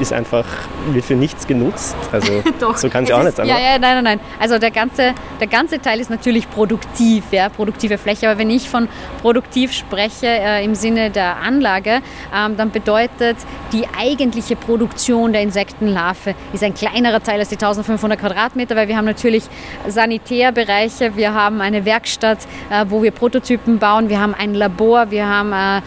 ist 0.00 0.12
einfach, 0.12 0.44
wird 0.90 1.04
für 1.04 1.14
nichts 1.14 1.46
genutzt. 1.46 1.96
Also 2.10 2.42
so 2.76 2.88
kann 2.88 3.04
es 3.04 3.10
ja 3.10 3.18
auch 3.18 3.22
nicht 3.22 3.36
sein. 3.36 3.46
Ja, 3.46 3.58
ja, 3.58 3.78
nein, 3.78 4.02
nein, 4.02 4.04
nein. 4.04 4.20
Also 4.40 4.58
der 4.58 4.70
ganze, 4.70 5.14
der 5.40 5.46
ganze 5.46 5.80
Teil 5.80 6.00
ist 6.00 6.10
natürlich 6.10 6.50
produktiv, 6.50 7.24
ja, 7.30 7.48
produktive 7.48 7.98
Fläche. 7.98 8.28
Aber 8.28 8.38
wenn 8.38 8.50
ich 8.50 8.68
von 8.68 8.88
produktiv 9.22 9.72
spreche 9.72 10.26
äh, 10.26 10.64
im 10.64 10.74
Sinne 10.74 11.10
der 11.10 11.36
Anlage, 11.36 12.00
ähm, 12.34 12.56
dann 12.56 12.70
bedeutet 12.70 13.36
die 13.72 13.84
eigentliche 13.98 14.56
Produktion 14.56 15.32
der 15.32 15.42
Insektenlarve 15.42 16.34
ist 16.52 16.64
ein 16.64 16.74
kleinerer 16.74 17.22
Teil 17.22 17.40
als 17.40 17.48
die 17.48 17.56
1500 17.56 18.18
Quadratmeter, 18.18 18.76
weil 18.76 18.88
wir 18.88 18.96
haben 18.96 19.04
natürlich 19.04 19.44
Sanitärbereiche, 19.86 21.16
wir 21.16 21.34
haben 21.34 21.60
eine 21.60 21.84
Werkstatt, 21.84 22.38
äh, 22.70 22.84
wo 22.88 23.02
wir 23.02 23.10
Prototypen 23.10 23.78
bauen, 23.78 24.08
wir 24.08 24.20
haben 24.20 24.34
ein 24.34 24.54
Labor, 24.54 25.10
wir 25.10 25.28
haben 25.28 25.52
äh 25.52 25.80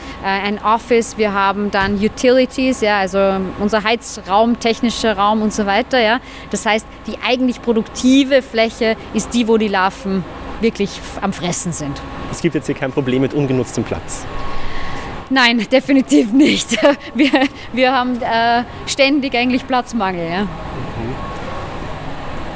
ein 0.44 0.64
Office, 0.64 1.18
wir 1.18 1.34
haben 1.34 1.72
dann 1.72 1.96
Utilities, 1.96 2.82
ja, 2.82 3.00
also 3.00 3.20
unser 3.60 3.84
Heizraum, 3.84 4.60
technischer 4.60 5.18
Raum 5.18 5.42
und 5.42 5.54
so 5.54 5.66
weiter. 5.66 6.00
Ja. 6.00 6.20
Das 6.52 6.66
heißt, 6.66 6.86
die 7.08 7.18
eigentlich 7.26 7.62
produktive 7.62 8.42
Fläche 8.42 8.96
ist 9.14 9.34
die, 9.34 9.48
wo 9.48 9.58
die 9.58 9.68
Larven 9.68 10.24
wirklich 10.62 10.90
am 11.22 11.34
Fressen 11.34 11.72
sind. 11.72 12.02
Es 12.32 12.42
gibt 12.42 12.56
jetzt 12.56 12.66
hier 12.66 12.76
kein 12.76 12.92
Problem 12.92 13.22
mit 13.22 13.34
ungenutztem 13.34 13.84
Platz. 13.84 14.26
Nein, 15.30 15.66
definitiv 15.72 16.32
nicht. 16.32 16.78
Wir, 17.14 17.32
wir 17.74 17.92
haben 17.92 18.22
äh, 18.22 18.64
ständig 18.86 19.36
eigentlich 19.36 19.68
Platzmangel. 19.68 20.30
Ja. 20.30 20.48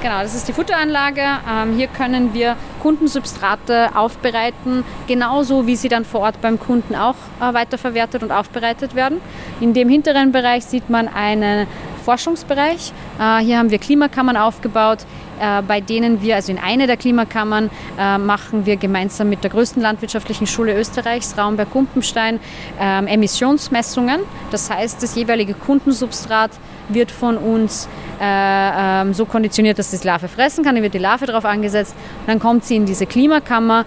Genau, 0.02 0.24
das 0.24 0.34
ist 0.34 0.48
die 0.48 0.54
Futteranlage. 0.54 1.22
Ähm, 1.22 1.76
hier 1.78 1.86
können 1.86 2.34
wir 2.34 2.56
Kundensubstrate 2.82 3.96
aufbereiten, 3.96 4.84
genauso 5.06 5.68
wie 5.68 5.76
sie 5.76 5.90
dann 5.90 6.06
vor 6.06 6.22
Ort 6.22 6.42
beim 6.42 6.60
Kunden 6.60 6.96
auch 6.96 7.14
äh, 7.40 7.54
weiterverwertet 7.54 8.24
und 8.24 8.32
aufbereitet 8.32 8.96
werden. 8.96 9.22
In 9.60 9.76
dem 9.76 9.90
hinteren 9.90 10.32
Bereich 10.32 10.66
sieht 10.66 10.90
man 10.90 11.08
einen 11.08 11.68
Forschungsbereich. 12.02 12.92
Äh, 13.20 13.44
hier 13.44 13.58
haben 13.58 13.72
wir 13.72 13.80
Klimakammern 13.80 14.38
aufgebaut, 14.38 15.00
äh, 15.42 15.62
bei 15.64 15.82
denen 15.82 16.22
wir, 16.22 16.36
also 16.36 16.52
in 16.52 16.60
einer 16.60 16.86
der 16.86 16.98
Klimakammern, 16.98 17.70
äh, 17.98 18.18
machen 18.18 18.66
wir 18.66 18.78
gemeinsam 18.78 19.30
mit 19.30 19.44
der 19.44 19.50
größten 19.50 19.82
landwirtschaftlichen 19.82 20.46
Schule 20.46 20.78
Österreichs, 20.78 21.36
Raumberg-Kumpenstein, 21.38 22.40
ähm, 22.80 23.08
Emissionsmessungen. 23.08 24.22
Das 24.52 24.70
heißt, 24.70 25.02
das 25.02 25.16
jeweilige 25.16 25.54
Kundensubstrat 25.54 26.52
wird 26.90 27.10
von 27.10 27.38
uns 27.38 27.88
äh, 28.20 28.24
ähm, 28.24 29.14
so 29.14 29.26
konditioniert, 29.26 29.80
dass 29.80 29.92
das 29.92 30.04
Larve 30.04 30.28
fressen 30.28 30.64
kann. 30.64 30.76
Dann 30.76 30.84
wird 30.84 30.94
die 30.94 31.00
Larve 31.00 31.26
drauf 31.26 31.46
angesetzt. 31.46 31.96
Dann 32.28 32.40
kommt 32.40 32.66
sie 32.66 32.76
in 32.76 32.86
diese 32.86 33.06
Klimakammer, 33.06 33.86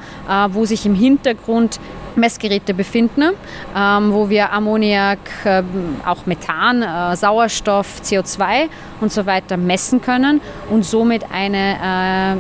wo 0.51 0.65
sich 0.65 0.87
im 0.87 0.95
Hintergrund 0.95 1.79
Messgeräte 2.17 2.75
befinden, 2.75 3.31
ähm, 3.77 4.13
wo 4.13 4.29
wir 4.29 4.53
Ammoniak, 4.53 5.19
äh, 5.45 5.63
auch 6.05 6.27
Methan, 6.27 6.83
äh, 6.83 7.17
Sauerstoff, 7.17 8.01
CO2 8.03 8.69
und 9.01 9.13
so 9.13 9.27
weiter 9.27 9.57
messen 9.57 10.01
können 10.01 10.41
und 10.71 10.85
somit 10.85 11.25
eine 11.33 11.77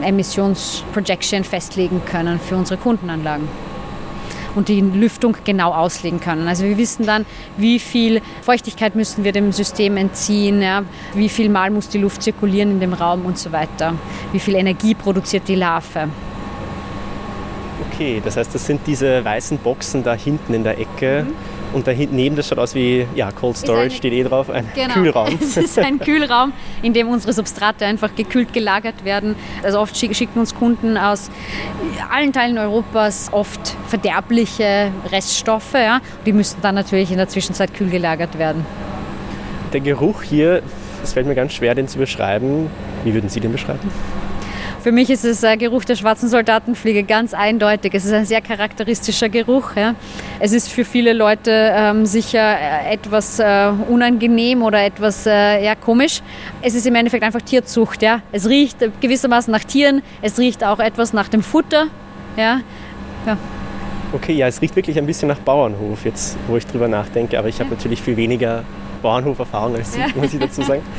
äh, 0.03 0.09
Emissionsprojection 0.09 1.45
festlegen 1.45 2.03
können 2.05 2.39
für 2.41 2.57
unsere 2.57 2.79
Kundenanlagen 2.79 3.49
und 4.55 4.69
die 4.69 4.81
Lüftung 4.81 5.37
genau 5.45 5.73
auslegen 5.73 6.21
können. 6.21 6.49
Also 6.49 6.65
wir 6.65 6.79
wissen 6.79 7.07
dann, 7.07 7.27
wie 7.57 7.79
viel 7.79 8.21
Feuchtigkeit 8.43 8.95
müssen 8.95 9.25
wir 9.25 9.33
dem 9.33 9.53
System 9.53 9.97
entziehen, 9.97 10.63
ja, 10.63 10.85
wie 11.15 11.29
viel 11.29 11.49
Mal 11.49 11.71
muss 11.71 11.89
die 11.89 11.99
Luft 11.99 12.23
zirkulieren 12.23 12.73
in 12.73 12.81
dem 12.81 12.93
Raum 12.93 13.27
und 13.27 13.39
so 13.39 13.53
weiter, 13.53 13.95
wie 14.33 14.41
viel 14.41 14.55
Energie 14.55 14.95
produziert 14.95 15.49
die 15.49 15.57
Larve. 15.57 16.09
Okay, 17.95 18.21
das 18.25 18.37
heißt, 18.37 18.53
das 18.53 18.67
sind 18.67 18.81
diese 18.87 19.25
weißen 19.25 19.59
Boxen 19.59 20.03
da 20.03 20.15
hinten 20.15 20.53
in 20.53 20.65
der 20.65 20.79
Ecke. 20.79 21.27
Mhm. 21.29 21.35
Und 21.75 21.87
dahinten, 21.89 22.37
das 22.37 22.49
schaut 22.49 22.59
aus 22.59 22.75
wie, 22.75 23.07
ja, 23.17 23.33
Cold 23.33 23.57
Storage 23.57 23.83
eine, 23.83 23.91
steht 23.91 24.13
eh 24.13 24.23
drauf, 24.23 24.49
ein 24.49 24.65
genau, 24.75 24.95
Kühlraum. 24.95 25.39
Es 25.41 25.57
ist 25.57 25.79
ein 25.79 25.99
Kühlraum, 25.99 26.53
in 26.83 26.93
dem 26.93 27.09
unsere 27.09 27.33
Substrate 27.33 27.85
einfach 27.85 28.15
gekühlt 28.15 28.53
gelagert 28.53 29.05
werden. 29.05 29.35
Also 29.63 29.81
oft 29.81 29.97
schicken 29.97 30.39
uns 30.39 30.55
Kunden 30.55 30.97
aus 30.97 31.31
allen 32.13 32.33
Teilen 32.33 32.59
Europas 32.59 33.29
oft 33.33 33.77
verderbliche 33.89 34.93
Reststoffe. 35.11 35.75
Ja. 35.75 36.01
Die 36.27 36.33
müssen 36.33 36.59
dann 36.63 36.77
natürlich 36.77 37.11
in 37.11 37.17
der 37.17 37.29
Zwischenzeit 37.29 37.75
kühl 37.75 37.91
gelagert 37.91 38.39
werden. 38.39 38.65
Der 39.73 39.81
Geruch 39.81 40.23
hier, 40.23 40.63
es 41.03 41.13
fällt 41.13 41.27
mir 41.27 41.35
ganz 41.35 41.55
schwer, 41.55 41.75
den 41.75 41.89
zu 41.89 41.99
beschreiben. 41.99 42.71
Wie 43.03 43.15
würden 43.15 43.29
Sie 43.29 43.41
den 43.41 43.51
beschreiben? 43.51 43.91
Für 44.85 44.93
mich 44.93 45.09
ist 45.09 45.25
es 45.25 45.41
der 45.41 45.57
Geruch 45.57 45.87
der 45.87 45.97
schwarzen 45.97 46.29
Soldatenfliege 46.29 47.05
ganz 47.05 47.33
eindeutig. 47.33 47.95
Es 47.95 48.05
ist 48.05 48.13
ein 48.13 48.27
sehr 48.27 48.43
charakteristischer 48.43 49.31
Geruch. 49.31 49.77
Ja. 49.77 49.95
Es 50.41 50.53
ist 50.53 50.71
für 50.71 50.85
viele 50.85 51.15
Leute 51.15 51.73
ähm, 51.75 52.05
sicher 52.05 52.59
äh, 52.59 52.93
etwas 52.93 53.39
äh, 53.39 53.71
unangenehm 53.89 54.61
oder 54.61 54.85
etwas 54.85 55.25
äh, 55.25 55.65
ja, 55.65 55.75
komisch. 55.75 56.21
Es 56.61 56.75
ist 56.75 56.87
im 56.87 56.95
Endeffekt 56.97 57.25
einfach 57.25 57.41
Tierzucht. 57.41 58.03
Ja. 58.03 58.21
Es 58.31 58.47
riecht 58.47 58.77
gewissermaßen 59.01 59.51
nach 59.51 59.65
Tieren, 59.65 60.03
es 60.21 60.39
riecht 60.39 60.63
auch 60.63 60.81
etwas 60.81 61.15
nach 61.15 61.29
dem 61.29 61.43
Futter. 61.43 61.87
Ja. 62.37 62.61
ja. 63.25 63.39
Okay, 64.13 64.35
ja, 64.35 64.49
es 64.49 64.61
riecht 64.61 64.77
wirklich 64.77 64.99
ein 64.99 65.07
bisschen 65.07 65.29
nach 65.29 65.39
Bauernhof, 65.39 66.05
jetzt 66.05 66.37
wo 66.47 66.59
ich 66.59 66.67
drüber 66.67 66.89
nachdenke, 66.89 67.39
aber 67.39 67.49
ich 67.49 67.59
habe 67.59 67.71
natürlich 67.71 68.03
viel 68.03 68.19
weniger 68.19 68.65
Bauernhoferfahrung 69.01 69.77
als 69.77 69.95
Sie, 69.95 70.01
muss 70.15 70.35
ich 70.35 70.41
dazu 70.41 70.61
sagen. 70.61 70.83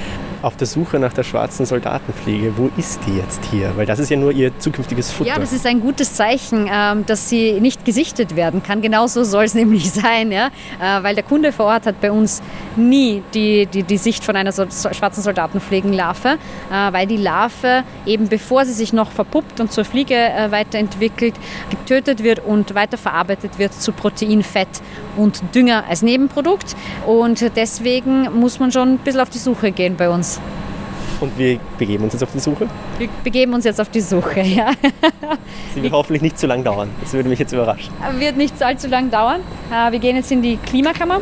Auf 0.46 0.56
der 0.58 0.68
Suche 0.68 1.00
nach 1.00 1.12
der 1.12 1.24
schwarzen 1.24 1.66
Soldatenfliege, 1.66 2.56
wo 2.56 2.70
ist 2.78 3.00
die 3.08 3.18
jetzt 3.18 3.44
hier? 3.46 3.76
Weil 3.78 3.88
das 3.88 3.98
ist 3.98 4.12
ja 4.12 4.16
nur 4.16 4.32
Ihr 4.32 4.56
zukünftiges 4.60 5.12
Futter. 5.12 5.32
Ja, 5.32 5.40
das 5.40 5.52
ist 5.52 5.66
ein 5.66 5.82
gutes 5.82 6.14
Zeichen, 6.14 6.70
ähm, 6.72 7.04
dass 7.08 7.30
sie 7.30 7.60
nicht 7.60 7.84
gesichtet 7.84 8.36
werden 8.36 8.62
kann. 8.62 8.84
Genauso 8.84 9.24
soll 9.24 9.46
es 9.46 9.54
nämlich 9.56 9.92
sein, 9.92 10.32
ja? 10.32 10.50
Äh, 10.80 11.02
weil 11.02 11.16
der 11.16 11.24
Kunde 11.24 11.52
vor 11.52 11.66
Ort 11.66 11.88
hat 11.88 12.00
bei 12.00 12.12
uns 12.12 12.44
nie 12.76 13.24
die, 13.34 13.66
die, 13.66 13.82
die 13.82 13.98
Sicht 13.98 14.24
von 14.24 14.36
einer 14.36 14.52
schwarzen 14.52 15.24
Soldatenfliegenlarve, 15.24 16.38
äh, 16.72 16.94
weil 16.94 17.08
die 17.08 17.18
Larve 17.18 17.84
eben 18.06 18.28
bevor 18.28 18.66
sie 18.66 18.74
sich 18.74 18.94
noch 18.94 19.10
verpuppt 19.10 19.60
und 19.60 19.72
zur 19.72 19.84
Fliege 19.84 20.14
äh, 20.14 20.52
weiterentwickelt, 20.52 21.34
getötet 21.72 22.22
wird 22.22 22.46
und 22.46 22.76
weiterverarbeitet 22.76 23.58
wird 23.58 23.74
zu 23.74 23.92
Protein, 23.94 24.44
Fett 24.44 24.70
und 25.18 25.42
Dünger 25.56 25.86
als 25.90 26.04
Nebenprodukt. 26.04 26.76
Und 27.08 27.44
deswegen 27.56 28.32
muss 28.40 28.60
man 28.60 28.72
schon 28.72 28.94
ein 28.94 28.98
bisschen 29.00 29.22
auf 29.22 29.32
die 29.32 29.40
Suche 29.40 29.72
gehen 29.72 29.96
bei 29.96 30.08
uns. 30.08 30.35
Und 31.22 31.38
wir 31.38 31.60
begeben 31.78 32.04
uns 32.04 32.14
jetzt 32.14 32.24
auf 32.24 32.32
die 32.32 32.40
Suche? 32.40 32.68
Wir 32.98 33.08
begeben 33.24 33.54
uns 33.54 33.64
jetzt 33.66 33.80
auf 33.80 33.90
die 33.90 34.02
Suche, 34.02 34.42
ja. 34.42 34.72
Sie 35.74 35.82
wird 35.82 35.94
hoffentlich 35.94 36.22
nicht 36.22 36.38
zu 36.38 36.46
lang 36.48 36.64
dauern. 36.64 36.90
Das 37.02 37.14
würde 37.14 37.30
mich 37.30 37.40
jetzt 37.40 37.54
überraschen. 37.54 37.94
Wird 38.18 38.38
nicht 38.38 38.62
allzu 38.62 38.88
lang 38.88 39.10
dauern. 39.10 39.42
Äh, 39.72 39.92
wir 39.92 40.00
gehen 40.00 40.16
jetzt 40.18 40.32
in 40.32 40.42
die 40.42 40.58
Klimakammer. 40.58 41.22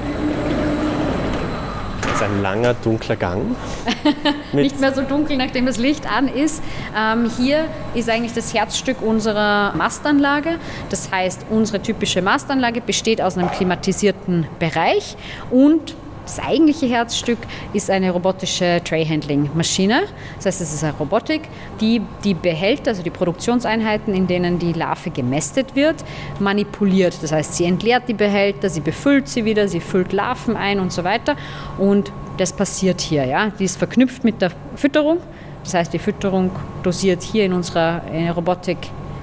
Das 2.02 2.22
ist 2.22 2.24
ein 2.24 2.42
langer, 2.42 2.74
dunkler 2.76 3.16
Gang. 3.16 3.56
nicht 4.54 4.80
mehr 4.80 4.94
so 4.94 5.02
dunkel, 5.02 5.38
nachdem 5.38 5.66
das 5.66 5.78
Licht 5.78 6.06
an 6.12 6.28
ist. 6.28 6.64
Ähm, 6.98 7.30
hier 7.38 7.66
ist 7.96 8.10
eigentlich 8.10 8.34
das 8.34 8.54
Herzstück 8.54 9.02
unserer 9.02 9.74
Mastanlage. 9.76 10.58
Das 10.90 11.12
heißt, 11.12 11.46
unsere 11.50 11.82
typische 11.82 12.22
Mastanlage 12.22 12.82
besteht 12.82 13.22
aus 13.22 13.38
einem 13.38 13.50
klimatisierten 13.50 14.48
Bereich 14.60 15.16
und 15.50 15.96
das 16.26 16.40
eigentliche 16.40 16.86
Herzstück 16.86 17.38
ist 17.74 17.90
eine 17.90 18.12
robotische 18.12 18.82
Tray-Handling-Maschine. 18.84 20.04
Das 20.38 20.46
heißt, 20.46 20.62
es 20.62 20.74
ist 20.74 20.84
eine 20.84 20.94
Robotik, 20.94 21.42
die 21.82 22.02
die 22.24 22.34
Behälter, 22.34 22.92
also 22.92 23.04
die 23.04 23.10
Produktionseinheiten, 23.10 24.14
in 24.14 24.28
denen 24.28 24.58
die 24.58 24.74
Larve 24.74 25.10
gemästet 25.10 25.76
wird, 25.76 25.96
manipuliert. 26.40 27.22
Das 27.22 27.32
heißt, 27.32 27.56
sie 27.56 27.66
entleert 27.66 28.08
die 28.08 28.14
Behälter, 28.14 28.70
sie 28.70 28.80
befüllt 28.80 29.28
sie 29.28 29.44
wieder, 29.44 29.68
sie 29.68 29.82
füllt 29.82 30.14
Larven 30.14 30.56
ein 30.56 30.80
und 30.80 30.94
so 30.94 31.04
weiter. 31.04 31.36
Und 31.78 32.12
das 32.38 32.54
passiert 32.54 33.02
hier. 33.02 33.26
Ja? 33.26 33.52
Die 33.60 33.66
ist 33.66 33.78
verknüpft 33.78 34.24
mit 34.24 34.42
der 34.42 34.52
Fütterung. 34.76 35.18
Das 35.64 35.74
heißt, 35.74 35.94
die 35.94 36.00
Fütterung 36.00 36.52
dosiert 36.84 37.22
hier 37.22 37.46
in 37.46 37.54
unserer 37.54 38.02
Robotik 38.36 38.78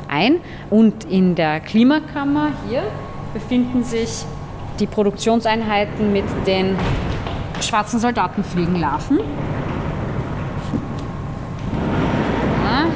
ein. 0.08 0.36
Und 0.68 1.04
in 1.04 1.34
der 1.34 1.60
Klimakammer 1.60 2.50
hier 2.68 2.82
befinden 3.32 3.84
sich 3.84 4.24
die 4.80 4.86
Produktionseinheiten 4.86 6.12
mit 6.12 6.24
den 6.46 6.76
schwarzen 7.60 8.00
Soldatenfliegenlarven. 8.00 9.18
Ja. 12.64 12.86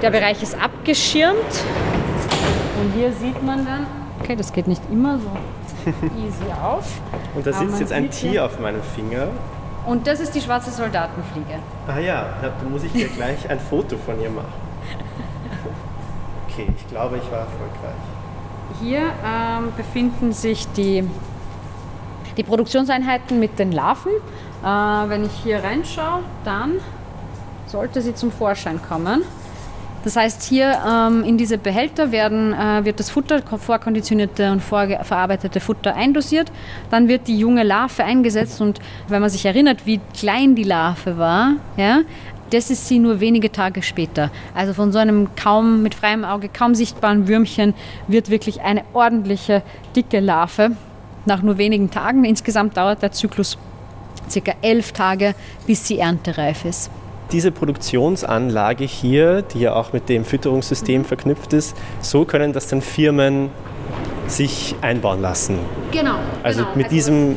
Der 0.00 0.10
Bereich 0.10 0.42
ist 0.42 0.60
abgeschirmt 0.60 1.36
und 2.80 2.92
hier 2.94 3.12
sieht 3.12 3.42
man 3.42 3.66
dann, 3.66 3.86
okay, 4.20 4.34
das 4.34 4.52
geht 4.52 4.66
nicht 4.66 4.82
immer 4.90 5.18
so 5.18 5.30
easy 6.26 6.50
auf. 6.62 7.00
Und 7.34 7.46
da 7.46 7.52
sitzt 7.52 7.80
jetzt 7.80 7.92
ein 7.92 8.10
Tier 8.10 8.46
auf 8.46 8.58
meinem 8.58 8.82
Finger. 8.82 9.28
Und 9.86 10.06
das 10.06 10.20
ist 10.20 10.34
die 10.34 10.40
schwarze 10.40 10.70
Soldatenfliege. 10.70 11.58
Ah 11.86 11.98
ja, 11.98 12.26
da 12.42 12.52
muss 12.68 12.82
ich 12.84 12.92
hier 12.92 13.08
gleich 13.08 13.48
ein 13.48 13.60
Foto 13.60 13.96
von 13.98 14.20
ihr 14.20 14.30
machen. 14.30 14.52
Okay, 16.52 16.66
ich 16.76 16.88
glaube, 16.88 17.16
ich 17.16 17.30
war 17.30 17.38
erfolgreich. 17.38 18.19
Hier 18.82 19.00
ähm, 19.24 19.72
befinden 19.76 20.32
sich 20.32 20.66
die, 20.72 21.04
die 22.36 22.42
Produktionseinheiten 22.42 23.38
mit 23.38 23.58
den 23.58 23.72
Larven. 23.72 24.12
Äh, 24.62 24.66
wenn 24.66 25.24
ich 25.24 25.32
hier 25.42 25.62
reinschaue, 25.62 26.22
dann 26.44 26.72
sollte 27.66 28.00
sie 28.00 28.14
zum 28.14 28.32
Vorschein 28.32 28.80
kommen. 28.82 29.22
Das 30.02 30.16
heißt, 30.16 30.42
hier 30.44 30.78
ähm, 30.86 31.24
in 31.24 31.36
diese 31.36 31.58
Behälter 31.58 32.10
werden, 32.10 32.54
äh, 32.54 32.84
wird 32.84 32.98
das 32.98 33.10
Futter, 33.10 33.42
vorkonditionierte 33.42 34.50
und 34.50 34.62
vorverarbeitete 34.62 35.60
Futter 35.60 35.94
eindosiert. 35.94 36.50
Dann 36.90 37.06
wird 37.06 37.28
die 37.28 37.38
junge 37.38 37.64
Larve 37.64 38.02
eingesetzt 38.02 38.62
und 38.62 38.80
wenn 39.08 39.20
man 39.20 39.28
sich 39.28 39.44
erinnert, 39.44 39.84
wie 39.84 40.00
klein 40.18 40.54
die 40.54 40.62
Larve 40.64 41.18
war, 41.18 41.56
ja, 41.76 42.00
das 42.50 42.70
ist 42.70 42.86
sie 42.86 42.98
nur 42.98 43.20
wenige 43.20 43.52
Tage 43.52 43.82
später. 43.82 44.30
Also 44.54 44.74
von 44.74 44.92
so 44.92 44.98
einem 44.98 45.28
kaum 45.36 45.82
mit 45.82 45.94
freiem 45.94 46.24
Auge 46.24 46.48
kaum 46.48 46.74
sichtbaren 46.74 47.28
Würmchen 47.28 47.74
wird 48.08 48.30
wirklich 48.30 48.60
eine 48.60 48.82
ordentliche 48.92 49.62
dicke 49.96 50.20
Larve 50.20 50.72
nach 51.26 51.42
nur 51.42 51.58
wenigen 51.58 51.90
Tagen. 51.90 52.24
Insgesamt 52.24 52.76
dauert 52.76 53.02
der 53.02 53.12
Zyklus 53.12 53.58
circa 54.28 54.52
elf 54.62 54.92
Tage, 54.92 55.34
bis 55.66 55.86
sie 55.86 55.98
erntereif 55.98 56.64
ist. 56.64 56.90
Diese 57.32 57.52
Produktionsanlage 57.52 58.84
hier, 58.84 59.42
die 59.42 59.60
ja 59.60 59.74
auch 59.74 59.92
mit 59.92 60.08
dem 60.08 60.24
Fütterungssystem 60.24 61.04
verknüpft 61.04 61.52
ist, 61.52 61.76
so 62.00 62.24
können 62.24 62.52
das 62.52 62.66
dann 62.66 62.82
Firmen 62.82 63.50
sich 64.26 64.74
einbauen 64.80 65.20
lassen. 65.20 65.58
Genau. 65.92 66.16
Also 66.42 66.62
genau. 66.62 66.76
mit 66.76 66.86
also 66.86 66.96
diesem 66.96 67.36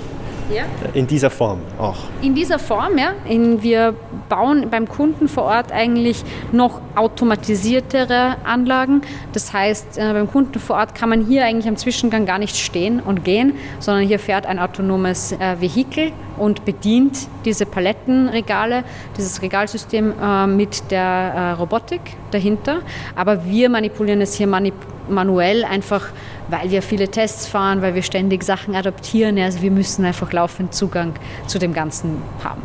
ja. 0.54 0.64
In 0.94 1.08
dieser 1.08 1.30
Form 1.30 1.60
auch. 1.78 1.98
In 2.22 2.36
dieser 2.36 2.60
Form, 2.60 2.98
ja. 2.98 3.14
In, 3.28 3.62
wir 3.62 3.96
bauen 4.30 4.68
beim 4.70 4.88
Kunden 4.88 5.28
vor 5.28 5.44
Ort 5.44 5.72
eigentlich 5.72 6.24
noch 6.52 6.82
automatisiertere 6.96 8.38
Anlagen. 8.44 9.02
Das 9.34 9.54
heißt, 9.54 9.98
äh, 9.98 10.14
beim 10.14 10.30
Kunden 10.30 10.60
vor 10.60 10.78
Ort 10.78 10.96
kann 10.96 11.10
man 11.10 11.26
hier 11.26 11.46
eigentlich 11.46 11.68
am 11.68 11.78
Zwischengang 11.78 12.26
gar 12.26 12.40
nicht 12.40 12.56
stehen 12.56 13.00
und 13.00 13.24
gehen, 13.24 13.54
sondern 13.80 14.06
hier 14.08 14.20
fährt 14.20 14.46
ein 14.46 14.60
autonomes 14.60 15.34
äh, 15.34 15.60
Vehikel 15.60 16.12
und 16.38 16.66
bedient 16.66 17.28
diese 17.46 17.66
Palettenregale, 17.66 18.84
dieses 19.18 19.42
Regalsystem 19.42 20.14
äh, 20.22 20.48
mit 20.48 20.92
der 20.92 21.02
äh, 21.02 21.52
Robotik 21.52 22.02
dahinter. 22.32 22.82
Aber 23.16 23.46
wir 23.46 23.70
manipulieren 23.70 24.22
es 24.22 24.36
hier 24.36 24.48
manip 24.48 24.74
manuell 25.10 25.64
einfach, 25.64 26.08
weil 26.50 26.72
wir 26.72 26.82
viele 26.82 27.10
Tests 27.10 27.48
fahren, 27.48 27.82
weil 27.82 27.96
wir 27.96 28.04
ständig 28.04 28.44
Sachen 28.44 28.76
adaptieren. 28.76 29.38
Also 29.40 29.62
wir 29.62 29.72
müssen 29.72 30.06
einfach 30.06 30.32
laufend 30.32 30.74
Zugang 30.74 31.14
zu 31.48 31.60
dem 31.60 31.74
Ganzen 31.74 32.22
haben. 32.44 32.62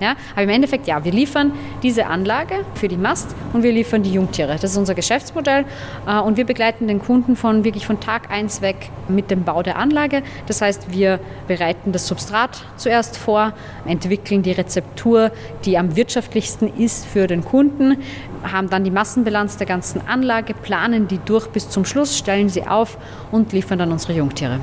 Ja? 0.00 0.14
Aber 0.32 0.42
im 0.42 0.48
Endeffekt, 0.50 0.86
ja, 0.86 1.04
wir 1.04 1.12
liefern 1.12 1.52
diese 1.82 2.06
Anlage 2.06 2.64
für 2.74 2.88
die 2.88 2.96
Mast 2.96 3.34
und 3.52 3.62
wir 3.62 3.72
liefern 3.72 4.02
die 4.02 4.12
Jungtiere. 4.12 4.52
Das 4.60 4.72
ist 4.72 4.76
unser 4.76 4.94
Geschäftsmodell 4.94 5.64
äh, 6.06 6.18
und 6.20 6.36
wir 6.36 6.44
begleiten 6.44 6.88
den 6.88 6.98
Kunden 6.98 7.36
von 7.36 7.64
wirklich 7.64 7.86
von 7.86 8.00
Tag 8.00 8.30
1 8.30 8.62
weg 8.62 8.90
mit 9.08 9.30
dem 9.30 9.44
Bau 9.44 9.62
der 9.62 9.76
Anlage. 9.76 10.22
Das 10.46 10.60
heißt, 10.60 10.92
wir 10.92 11.20
bereiten 11.48 11.92
das 11.92 12.06
Substrat 12.06 12.62
zuerst 12.76 13.16
vor, 13.16 13.52
entwickeln 13.86 14.42
die 14.42 14.52
Rezeptur, 14.52 15.30
die 15.64 15.78
am 15.78 15.96
wirtschaftlichsten 15.96 16.72
ist 16.76 17.06
für 17.06 17.26
den 17.26 17.44
Kunden, 17.44 17.98
haben 18.42 18.68
dann 18.70 18.84
die 18.84 18.90
Massenbilanz 18.90 19.56
der 19.56 19.66
ganzen 19.66 20.06
Anlage, 20.06 20.54
planen 20.54 21.08
die 21.08 21.18
durch 21.18 21.48
bis 21.48 21.70
zum 21.70 21.84
Schluss, 21.84 22.18
stellen 22.18 22.48
sie 22.48 22.66
auf 22.66 22.98
und 23.30 23.52
liefern 23.52 23.78
dann 23.78 23.92
unsere 23.92 24.14
Jungtiere. 24.14 24.60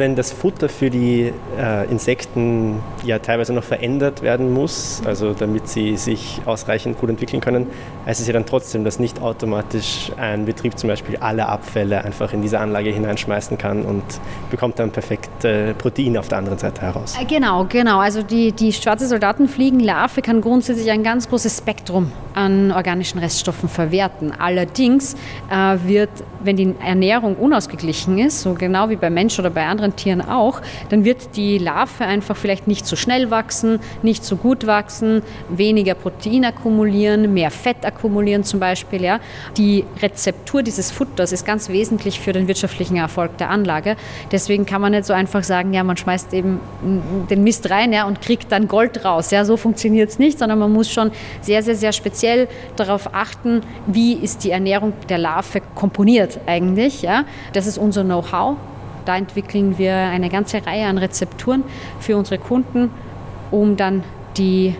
Wenn 0.00 0.16
das 0.16 0.32
Futter 0.32 0.68
für 0.68 0.88
die 0.90 1.32
äh, 1.58 1.84
Insekten 1.90 2.80
ja 3.04 3.18
teilweise 3.18 3.52
noch 3.52 3.62
verändert 3.62 4.22
werden 4.22 4.50
muss, 4.52 5.02
also 5.04 5.34
damit 5.34 5.68
sie 5.68 5.98
sich 5.98 6.40
ausreichend 6.46 6.98
gut 6.98 7.10
entwickeln 7.10 7.42
können, 7.42 7.66
heißt 8.06 8.20
es 8.20 8.26
ja 8.26 8.32
dann 8.32 8.46
trotzdem, 8.46 8.82
dass 8.82 8.98
nicht 8.98 9.20
automatisch 9.20 10.10
ein 10.16 10.46
Betrieb 10.46 10.78
zum 10.78 10.88
Beispiel 10.88 11.18
alle 11.18 11.46
Abfälle 11.46 12.02
einfach 12.02 12.32
in 12.32 12.40
diese 12.40 12.58
Anlage 12.58 12.90
hineinschmeißen 12.90 13.58
kann 13.58 13.82
und 13.82 14.02
bekommt 14.50 14.78
dann 14.78 14.90
perfekt 14.90 15.44
äh, 15.44 15.74
Protein 15.74 16.16
auf 16.16 16.28
der 16.28 16.38
anderen 16.38 16.58
Seite 16.58 16.80
heraus. 16.80 17.16
Äh, 17.20 17.26
genau, 17.26 17.66
genau. 17.68 17.98
Also 17.98 18.22
die, 18.22 18.52
die 18.52 18.72
schwarze 18.72 19.06
Soldatenfliegenlarve 19.06 20.22
kann 20.22 20.40
grundsätzlich 20.40 20.90
ein 20.90 21.02
ganz 21.02 21.28
großes 21.28 21.58
Spektrum 21.58 22.10
an 22.34 22.72
organischen 22.72 23.18
Reststoffen 23.18 23.68
verwerten. 23.68 24.32
Allerdings 24.38 25.14
äh, 25.50 25.76
wird, 25.84 26.10
wenn 26.42 26.56
die 26.56 26.74
Ernährung 26.82 27.36
unausgeglichen 27.36 28.18
ist, 28.18 28.40
so 28.40 28.54
genau 28.54 28.88
wie 28.88 28.96
bei 28.96 29.10
Menschen 29.10 29.40
oder 29.42 29.50
bei 29.50 29.66
anderen 29.66 29.89
Tieren 29.96 30.20
auch, 30.20 30.60
dann 30.88 31.04
wird 31.04 31.36
die 31.36 31.58
Larve 31.58 32.04
einfach 32.04 32.36
vielleicht 32.36 32.66
nicht 32.66 32.86
so 32.86 32.96
schnell 32.96 33.30
wachsen, 33.30 33.80
nicht 34.02 34.24
so 34.24 34.36
gut 34.36 34.66
wachsen, 34.66 35.22
weniger 35.48 35.94
Protein 35.94 36.44
akkumulieren, 36.44 37.32
mehr 37.32 37.50
Fett 37.50 37.84
akkumulieren 37.84 38.44
zum 38.44 38.60
Beispiel. 38.60 39.02
Ja. 39.02 39.20
Die 39.56 39.84
Rezeptur 40.02 40.62
dieses 40.62 40.90
Futters 40.90 41.32
ist 41.32 41.44
ganz 41.44 41.68
wesentlich 41.68 42.20
für 42.20 42.32
den 42.32 42.48
wirtschaftlichen 42.48 42.96
Erfolg 42.96 43.36
der 43.38 43.50
Anlage. 43.50 43.96
Deswegen 44.32 44.66
kann 44.66 44.80
man 44.80 44.92
nicht 44.92 45.04
so 45.04 45.12
einfach 45.12 45.44
sagen, 45.44 45.72
ja, 45.72 45.84
man 45.84 45.96
schmeißt 45.96 46.32
eben 46.32 46.60
den 47.30 47.44
Mist 47.44 47.70
rein 47.70 47.92
ja, 47.92 48.06
und 48.06 48.20
kriegt 48.20 48.52
dann 48.52 48.68
Gold 48.68 49.04
raus. 49.04 49.30
Ja, 49.30 49.44
so 49.44 49.56
funktioniert 49.56 50.10
es 50.10 50.18
nicht, 50.18 50.38
sondern 50.38 50.58
man 50.58 50.72
muss 50.72 50.90
schon 50.90 51.10
sehr, 51.40 51.62
sehr, 51.62 51.74
sehr 51.74 51.92
speziell 51.92 52.48
darauf 52.76 53.14
achten, 53.14 53.62
wie 53.86 54.14
ist 54.14 54.44
die 54.44 54.50
Ernährung 54.50 54.92
der 55.08 55.18
Larve 55.18 55.60
komponiert 55.74 56.40
eigentlich. 56.46 57.02
Ja. 57.02 57.24
Das 57.52 57.66
ist 57.66 57.78
unser 57.78 58.04
Know-how. 58.04 58.56
Da 59.04 59.16
entwickeln 59.16 59.78
wir 59.78 59.94
eine 59.94 60.28
ganze 60.28 60.64
Reihe 60.64 60.86
an 60.86 60.98
Rezepturen 60.98 61.64
für 61.98 62.16
unsere 62.16 62.38
Kunden, 62.38 62.90
um 63.50 63.76
dann 63.76 64.02
die 64.36 64.74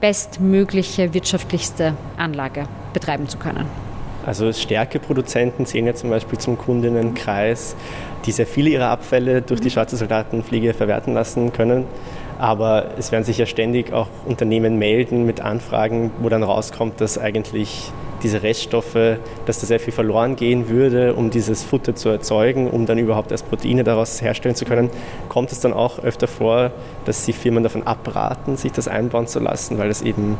bestmögliche, 0.00 1.12
wirtschaftlichste 1.14 1.94
Anlage 2.16 2.64
betreiben 2.92 3.28
zu 3.28 3.38
können. 3.38 3.66
Also 4.24 4.52
Stärkeproduzenten 4.52 5.64
zählen 5.64 5.86
ja 5.86 5.94
zum 5.94 6.10
Beispiel 6.10 6.38
zum 6.38 6.58
Kundinnenkreis, 6.58 7.74
die 8.26 8.32
sehr 8.32 8.46
viele 8.46 8.70
ihrer 8.70 8.88
Abfälle 8.88 9.40
durch 9.40 9.60
die 9.60 9.70
schwarze 9.70 9.96
Soldatenfliege 9.96 10.74
verwerten 10.74 11.14
lassen 11.14 11.52
können. 11.52 11.84
Aber 12.38 12.90
es 12.98 13.12
werden 13.12 13.24
sich 13.24 13.38
ja 13.38 13.46
ständig 13.46 13.92
auch 13.92 14.08
Unternehmen 14.26 14.78
melden 14.78 15.24
mit 15.26 15.40
Anfragen, 15.40 16.10
wo 16.20 16.28
dann 16.28 16.42
rauskommt, 16.42 17.00
dass 17.00 17.18
eigentlich 17.18 17.92
diese 18.22 18.42
Reststoffe, 18.42 19.18
dass 19.46 19.60
da 19.60 19.66
sehr 19.66 19.80
viel 19.80 19.92
verloren 19.92 20.36
gehen 20.36 20.68
würde, 20.68 21.14
um 21.14 21.30
dieses 21.30 21.62
Futter 21.62 21.94
zu 21.94 22.08
erzeugen, 22.08 22.68
um 22.68 22.86
dann 22.86 22.98
überhaupt 22.98 23.32
erst 23.32 23.48
Proteine 23.48 23.84
daraus 23.84 24.20
herstellen 24.22 24.54
zu 24.54 24.64
können. 24.64 24.90
Kommt 25.28 25.52
es 25.52 25.60
dann 25.60 25.72
auch 25.72 25.98
öfter 25.98 26.28
vor, 26.28 26.72
dass 27.04 27.24
die 27.24 27.32
Firmen 27.32 27.62
davon 27.62 27.86
abraten, 27.86 28.56
sich 28.56 28.72
das 28.72 28.88
einbauen 28.88 29.26
zu 29.26 29.40
lassen, 29.40 29.78
weil 29.78 29.88
das 29.88 30.02
eben 30.02 30.36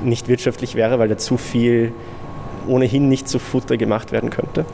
nicht 0.00 0.28
wirtschaftlich 0.28 0.74
wäre, 0.74 0.98
weil 0.98 1.08
da 1.08 1.16
zu 1.16 1.36
viel 1.36 1.92
ohnehin 2.68 3.08
nicht 3.08 3.28
zu 3.28 3.38
Futter 3.38 3.76
gemacht 3.76 4.12
werden 4.12 4.30
könnte? 4.30 4.64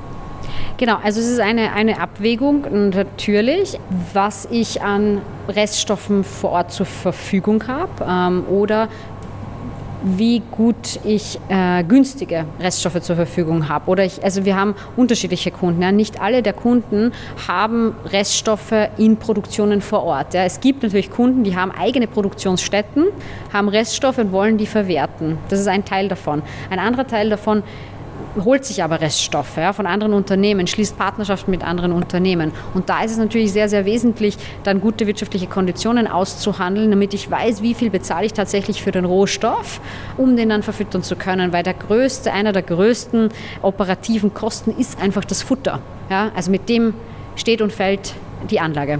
Genau, 0.77 0.97
also 1.03 1.21
es 1.21 1.29
ist 1.29 1.41
eine, 1.41 1.73
eine 1.73 2.01
Abwägung 2.01 2.91
natürlich, 2.91 3.79
was 4.13 4.49
ich 4.51 4.83
an 4.83 5.23
Reststoffen 5.49 6.25
vor 6.25 6.51
Ort 6.51 6.73
zur 6.73 6.87
Verfügung 6.87 7.69
habe 7.69 8.05
ähm, 8.07 8.45
oder 8.49 8.89
wie 10.05 10.43
gut 10.51 11.01
ich 11.03 11.39
äh, 11.49 11.83
günstige 11.83 12.45
Reststoffe 12.61 13.01
zur 13.01 13.17
Verfügung 13.17 13.69
habe. 13.69 13.91
Oder 13.91 14.05
ich, 14.05 14.23
also 14.23 14.45
wir 14.45 14.55
haben 14.55 14.75
unterschiedliche 14.97 15.51
Kunden. 15.51 15.83
Ja. 15.83 15.93
Nicht 15.93 16.21
alle 16.21 16.43
der 16.43 16.53
Kunden 16.53 17.13
haben 17.49 17.97
Reststoffe 18.13 18.75
in 18.99 19.17
Produktionen 19.17 19.81
vor 19.81 20.05
Ort. 20.05 20.35
Ja. 20.35 20.45
Es 20.45 20.61
gibt 20.61 20.83
natürlich 20.83 21.11
Kunden, 21.11 21.43
die 21.43 21.57
haben 21.57 21.71
eigene 21.71 22.07
Produktionsstätten, 22.07 23.07
haben 23.53 23.69
Reststoffe 23.69 24.19
und 24.19 24.31
wollen 24.31 24.59
die 24.59 24.67
verwerten. 24.67 25.39
Das 25.49 25.59
ist 25.59 25.69
ein 25.69 25.85
Teil 25.85 26.09
davon. 26.09 26.43
Ein 26.69 26.79
anderer 26.79 27.07
Teil 27.07 27.31
davon 27.31 27.63
holt 28.43 28.65
sich 28.65 28.83
aber 28.83 29.01
Reststoffe 29.01 29.57
ja, 29.57 29.73
von 29.73 29.87
anderen 29.87 30.13
Unternehmen, 30.13 30.67
schließt 30.67 30.97
Partnerschaften 30.99 31.51
mit 31.51 31.63
anderen 31.63 31.93
Unternehmen. 31.93 32.53
Und 32.75 32.89
da 32.89 33.03
ist 33.03 33.13
es 33.13 33.19
natürlich 33.19 33.53
sehr, 33.53 33.69
sehr 33.69 33.85
wesentlich, 33.85 34.37
dann 34.65 34.81
gute 34.81 35.07
wirtschaftliche 35.07 35.47
Konditionen 35.47 36.07
auszuhandeln, 36.07 36.91
damit 36.91 37.15
ich 37.15 37.31
weiß, 37.31 37.63
wie 37.63 37.75
viel 37.75 37.91
bezahle 37.91 38.27
ich 38.27 38.33
tatsächlich 38.33 38.83
für 38.83 38.91
den 38.91 39.05
Rohstoff, 39.05 39.81
um 40.17 40.37
den 40.37 40.49
dann 40.49 40.63
verfüttern 40.63 41.03
zu 41.03 41.17
können. 41.17 41.53
Weil 41.53 41.63
der 41.63 41.75
größte, 41.75 42.33
einer 42.33 42.53
der 42.53 42.63
größten 42.63 43.31
operativen 43.63 44.35
Kosten 44.35 44.75
ist 44.77 45.01
einfach 45.01 45.25
das 45.25 45.43
Futter. 45.43 45.81
Ja, 46.11 46.31
also 46.35 46.51
mit 46.51 46.69
dem 46.69 46.95
steht 47.37 47.63
und 47.63 47.73
fällt 47.73 48.15
die 48.51 48.61
Anlage. 48.61 48.99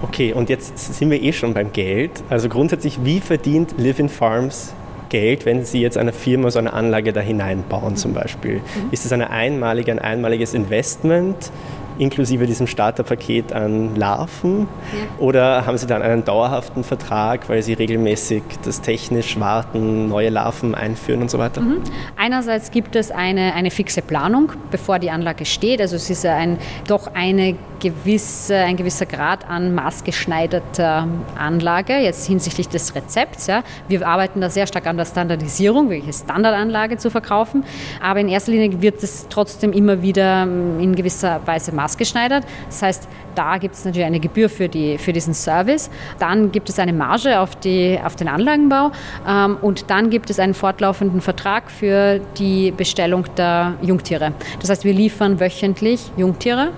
Okay, 0.00 0.32
und 0.32 0.48
jetzt 0.48 0.94
sind 0.94 1.10
wir 1.10 1.20
eh 1.20 1.32
schon 1.32 1.54
beim 1.54 1.72
Geld. 1.72 2.12
Also 2.30 2.48
grundsätzlich, 2.48 3.04
wie 3.04 3.20
verdient 3.20 3.74
Living 3.78 4.08
Farms 4.08 4.72
Geld, 5.08 5.46
wenn 5.46 5.64
Sie 5.64 5.80
jetzt 5.80 5.96
eine 5.96 6.12
Firma 6.12 6.50
so 6.50 6.58
eine 6.58 6.72
Anlage 6.72 7.12
da 7.12 7.20
hineinbauen 7.20 7.96
zum 7.96 8.12
Beispiel? 8.12 8.56
Mhm. 8.56 8.88
Ist 8.90 9.04
das 9.04 9.12
eine 9.12 9.30
einmalige, 9.30 9.92
ein 9.92 9.98
einmaliges 9.98 10.54
Investment? 10.54 11.50
inklusive 11.98 12.46
diesem 12.46 12.66
Starterpaket 12.66 13.52
an 13.52 13.96
Larven? 13.96 14.60
Ja. 14.60 15.24
Oder 15.24 15.66
haben 15.66 15.76
Sie 15.78 15.86
dann 15.86 16.02
einen 16.02 16.24
dauerhaften 16.24 16.84
Vertrag, 16.84 17.48
weil 17.48 17.62
Sie 17.62 17.74
regelmäßig 17.74 18.42
das 18.64 18.80
technisch 18.80 19.38
warten, 19.38 20.08
neue 20.08 20.30
Larven 20.30 20.74
einführen 20.74 21.22
und 21.22 21.30
so 21.30 21.38
weiter? 21.38 21.60
Mhm. 21.60 21.82
Einerseits 22.16 22.70
gibt 22.70 22.96
es 22.96 23.10
eine, 23.10 23.54
eine 23.54 23.70
fixe 23.70 24.02
Planung, 24.02 24.52
bevor 24.70 24.98
die 24.98 25.10
Anlage 25.10 25.44
steht. 25.44 25.80
Also 25.80 25.96
es 25.96 26.08
ist 26.08 26.24
ein, 26.24 26.58
doch 26.86 27.14
eine 27.14 27.56
gewisse, 27.80 28.56
ein 28.56 28.76
gewisser 28.76 29.06
Grad 29.06 29.48
an 29.48 29.74
maßgeschneiderter 29.74 31.08
Anlage, 31.38 31.98
jetzt 31.98 32.26
hinsichtlich 32.26 32.68
des 32.68 32.94
Rezepts. 32.94 33.46
Ja. 33.46 33.62
Wir 33.88 34.06
arbeiten 34.06 34.40
da 34.40 34.50
sehr 34.50 34.66
stark 34.66 34.86
an 34.86 34.96
der 34.96 35.04
Standardisierung, 35.04 35.90
welche 35.90 36.12
Standardanlage 36.12 36.96
zu 36.98 37.10
verkaufen. 37.10 37.64
Aber 38.02 38.20
in 38.20 38.28
erster 38.28 38.52
Linie 38.52 38.80
wird 38.80 39.02
es 39.02 39.26
trotzdem 39.28 39.72
immer 39.72 40.02
wieder 40.02 40.42
in 40.42 40.94
gewisser 40.94 41.40
Weise 41.46 41.72
maßgeschneidert 41.72 41.98
maßgeschneidert. 42.08 42.44
Das 42.66 42.82
heißt, 42.82 43.08
da 43.34 43.58
gibt 43.58 43.74
es 43.74 43.84
natürlich 43.84 44.06
eine 44.06 44.20
Gebühr 44.20 44.48
für, 44.48 44.68
die, 44.68 44.98
für 44.98 45.12
diesen 45.12 45.34
Service. 45.34 45.90
Dann 46.18 46.50
gibt 46.50 46.68
es 46.68 46.78
eine 46.78 46.92
Marge 46.92 47.38
auf, 47.38 47.56
die, 47.56 47.98
auf 48.04 48.16
den 48.16 48.28
Anlagenbau 48.28 48.90
ähm, 49.26 49.56
und 49.60 49.90
dann 49.90 50.10
gibt 50.10 50.30
es 50.30 50.38
einen 50.38 50.54
fortlaufenden 50.54 51.20
Vertrag 51.20 51.70
für 51.70 52.20
die 52.38 52.72
Bestellung 52.72 53.26
der 53.36 53.74
Jungtiere. 53.82 54.32
Das 54.60 54.70
heißt, 54.70 54.84
wir 54.84 54.92
liefern 54.92 55.40
wöchentlich 55.40 56.10
Jungtiere 56.16 56.72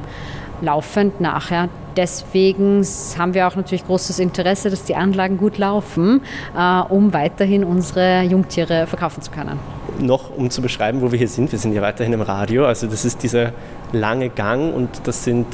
laufend 0.60 1.20
nachher. 1.20 1.68
Deswegen 1.96 2.86
haben 3.18 3.34
wir 3.34 3.48
auch 3.48 3.56
natürlich 3.56 3.84
großes 3.86 4.18
Interesse, 4.18 4.70
dass 4.70 4.84
die 4.84 4.94
Anlagen 4.94 5.36
gut 5.36 5.58
laufen, 5.58 6.22
äh, 6.56 6.80
um 6.88 7.12
weiterhin 7.12 7.64
unsere 7.64 8.22
Jungtiere 8.22 8.86
verkaufen 8.86 9.22
zu 9.22 9.30
können. 9.30 9.58
Noch 9.98 10.34
um 10.36 10.50
zu 10.50 10.62
beschreiben, 10.62 11.00
wo 11.00 11.10
wir 11.10 11.18
hier 11.18 11.28
sind, 11.28 11.50
wir 11.52 11.58
sind 11.58 11.72
ja 11.72 11.82
weiterhin 11.82 12.12
im 12.12 12.22
Radio, 12.22 12.64
also 12.66 12.86
das 12.86 13.04
ist 13.04 13.22
dieser 13.22 13.52
lange 13.92 14.28
Gang 14.28 14.74
und 14.74 14.88
das 15.04 15.24
sind 15.24 15.46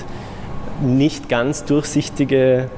nicht 0.83 1.29
ganz 1.29 1.65
durchsichtige 1.65 2.69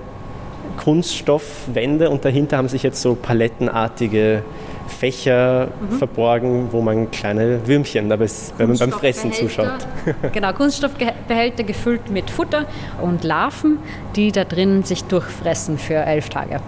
Kunststoffwände 0.77 2.09
und 2.11 2.25
dahinter 2.25 2.57
haben 2.57 2.69
sich 2.69 2.85
jetzt 2.85 3.03
so 3.03 3.15
palettenartige 3.17 4.45
Fächer 4.89 5.69
mhm. 5.81 5.97
verborgen, 5.97 6.69
wo 6.71 6.81
man 6.81 7.11
kleine 7.11 7.67
Würmchen, 7.67 8.11
aber 8.11 8.27
wenn 8.57 8.69
man 8.69 8.79
beim 8.79 8.93
Fressen 8.93 9.33
zuschaut. 9.33 9.87
genau, 10.33 10.53
Kunststoffbehälter 10.53 11.63
gefüllt 11.63 12.11
mit 12.11 12.31
Futter 12.31 12.67
und 13.01 13.25
Larven, 13.25 13.79
die 14.17 14.33
da 14.33 14.45
drin 14.45 14.83
sich 14.83 15.05
durchfressen 15.05 15.79
für 15.79 15.95
elf 15.95 16.29
Tage. 16.29 16.61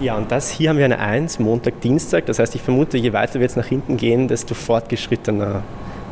Ja, 0.00 0.16
und 0.16 0.30
das 0.30 0.50
hier 0.50 0.70
haben 0.70 0.78
wir 0.78 0.84
eine 0.84 1.00
Eins, 1.00 1.40
Montag, 1.40 1.80
Dienstag. 1.80 2.26
Das 2.26 2.38
heißt, 2.38 2.54
ich 2.54 2.62
vermute, 2.62 2.96
je 2.96 3.12
weiter 3.12 3.34
wir 3.34 3.42
jetzt 3.42 3.56
nach 3.56 3.66
hinten 3.66 3.96
gehen, 3.96 4.28
desto 4.28 4.54
fortgeschrittener 4.54 5.62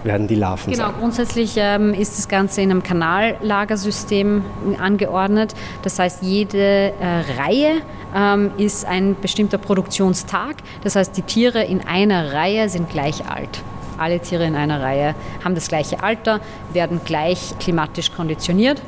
werden 0.07 0.27
die 0.27 0.35
Larven 0.35 0.73
Genau, 0.73 0.87
sein. 0.87 0.95
grundsätzlich 0.99 1.55
ähm, 1.57 1.93
ist 1.93 2.17
das 2.19 2.29
Ganze 2.29 2.63
in 2.63 2.71
einem 2.71 2.83
Kanallagersystem 2.83 4.43
angeordnet. 4.81 5.55
Das 5.83 5.99
heißt, 5.99 6.23
jede 6.23 6.59
äh, 6.59 6.93
Reihe 7.39 7.83
ähm, 8.15 8.51
ist 8.57 8.85
ein 8.87 9.17
bestimmter 9.21 9.59
Produktionstag. 9.59 10.57
Das 10.83 10.97
heißt, 10.97 11.17
die 11.17 11.23
Tiere 11.23 11.65
in 11.65 11.87
einer 11.87 12.33
Reihe 12.33 12.69
sind 12.69 12.89
gleich 12.91 13.29
alt. 13.29 13.63
Alle 13.99 14.21
Tiere 14.21 14.45
in 14.45 14.55
einer 14.55 14.83
Reihe 14.83 15.15
haben 15.43 15.55
das 15.55 15.69
gleiche 15.69 16.03
Alter, 16.03 16.41
werden 16.73 17.01
gleich 17.05 17.55
klimatisch 17.59 18.13
konditioniert, 18.13 18.83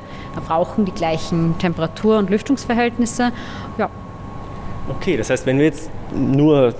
brauchen 0.46 0.84
die 0.84 0.92
gleichen 0.92 1.58
Temperatur- 1.58 2.18
und 2.18 2.30
Lüftungsverhältnisse. 2.30 3.32
Ja. 3.78 3.88
Okay, 4.90 5.16
das 5.16 5.30
heißt, 5.30 5.46
wenn 5.46 5.58
wir 5.58 5.64
jetzt 5.66 5.90
nur 6.14 6.74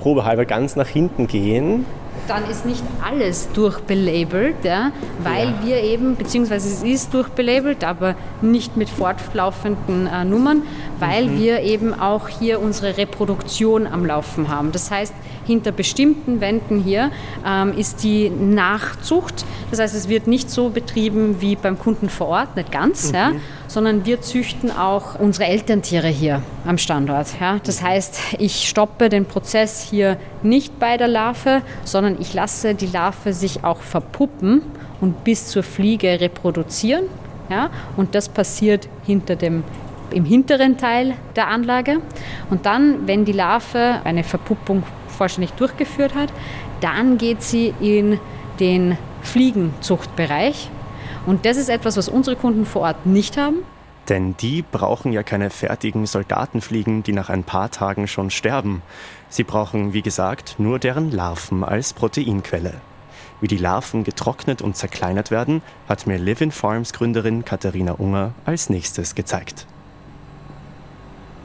probehalber 0.00 0.44
ganz 0.44 0.76
nach 0.76 0.86
hinten 0.88 1.26
gehen, 1.26 1.86
dann 2.28 2.48
ist 2.48 2.66
nicht 2.66 2.82
alles 3.02 3.50
durchbelabelt, 3.52 4.56
ja, 4.62 4.92
weil 5.22 5.48
ja. 5.48 5.54
wir 5.64 5.82
eben, 5.82 6.16
beziehungsweise 6.16 6.68
es 6.68 6.82
ist 6.82 7.14
durchbelabelt, 7.14 7.84
aber 7.84 8.14
nicht 8.42 8.76
mit 8.76 8.88
fortlaufenden 8.88 10.06
äh, 10.06 10.24
Nummern, 10.24 10.62
weil 10.98 11.26
mhm. 11.26 11.38
wir 11.38 11.60
eben 11.60 11.98
auch 11.98 12.28
hier 12.28 12.60
unsere 12.60 12.96
Reproduktion 12.96 13.86
am 13.86 14.04
Laufen 14.04 14.48
haben. 14.48 14.72
Das 14.72 14.90
heißt, 14.90 15.14
hinter 15.46 15.72
bestimmten 15.72 16.40
Wänden 16.40 16.80
hier 16.80 17.10
ähm, 17.46 17.72
ist 17.76 18.04
die 18.04 18.30
Nachzucht. 18.30 19.46
Das 19.70 19.80
heißt, 19.80 19.94
es 19.94 20.08
wird 20.08 20.26
nicht 20.26 20.50
so 20.50 20.68
betrieben 20.68 21.40
wie 21.40 21.56
beim 21.56 21.78
Kunden 21.78 22.10
vor 22.10 22.28
Ort, 22.28 22.56
nicht 22.56 22.70
ganz, 22.70 23.08
mhm. 23.08 23.14
ja, 23.14 23.32
sondern 23.68 24.04
wir 24.04 24.20
züchten 24.20 24.76
auch 24.76 25.18
unsere 25.20 25.46
Elterntiere 25.46 26.08
hier 26.08 26.42
am 26.66 26.78
Standort. 26.78 27.28
Ja. 27.40 27.60
Das 27.62 27.82
heißt, 27.82 28.18
ich 28.38 28.68
stoppe 28.68 29.08
den 29.08 29.26
Prozess 29.26 29.86
hier 29.88 30.16
nicht 30.42 30.80
bei 30.80 30.96
der 30.96 31.08
Larve, 31.08 31.62
sondern 31.84 32.20
ich 32.20 32.34
lasse 32.34 32.74
die 32.74 32.86
Larve 32.86 33.32
sich 33.32 33.62
auch 33.62 33.80
verpuppen 33.80 34.62
und 35.00 35.22
bis 35.22 35.46
zur 35.46 35.62
Fliege 35.62 36.20
reproduzieren. 36.20 37.04
Ja. 37.50 37.70
Und 37.96 38.14
das 38.14 38.28
passiert 38.28 38.88
hinter 39.06 39.36
dem 39.36 39.62
im 40.10 40.24
hinteren 40.24 40.78
Teil 40.78 41.14
der 41.36 41.48
Anlage. 41.48 42.00
Und 42.48 42.66
dann, 42.66 43.06
wenn 43.06 43.26
die 43.26 43.32
Larve 43.32 44.00
eine 44.04 44.24
Verpuppung 44.24 44.82
vollständig 45.06 45.52
durchgeführt 45.52 46.14
hat, 46.14 46.32
dann 46.80 47.18
geht 47.18 47.42
sie 47.42 47.74
in 47.80 48.18
den 48.60 48.96
Fliegenzuchtbereich. 49.22 50.70
Und 51.28 51.44
das 51.44 51.58
ist 51.58 51.68
etwas, 51.68 51.98
was 51.98 52.08
unsere 52.08 52.36
Kunden 52.36 52.64
vor 52.64 52.82
Ort 52.82 53.04
nicht 53.04 53.36
haben. 53.36 53.58
Denn 54.08 54.34
die 54.38 54.62
brauchen 54.62 55.12
ja 55.12 55.22
keine 55.22 55.50
fertigen 55.50 56.06
Soldatenfliegen, 56.06 57.02
die 57.02 57.12
nach 57.12 57.28
ein 57.28 57.44
paar 57.44 57.70
Tagen 57.70 58.08
schon 58.08 58.30
sterben. 58.30 58.80
Sie 59.28 59.44
brauchen, 59.44 59.92
wie 59.92 60.00
gesagt, 60.00 60.54
nur 60.56 60.78
deren 60.78 61.10
Larven 61.10 61.64
als 61.64 61.92
Proteinquelle. 61.92 62.80
Wie 63.42 63.46
die 63.46 63.58
Larven 63.58 64.04
getrocknet 64.04 64.62
und 64.62 64.78
zerkleinert 64.78 65.30
werden, 65.30 65.60
hat 65.86 66.06
mir 66.06 66.16
Livin 66.16 66.50
Farms 66.50 66.94
Gründerin 66.94 67.44
Katharina 67.44 67.92
Unger 67.92 68.32
als 68.46 68.70
nächstes 68.70 69.14
gezeigt 69.14 69.66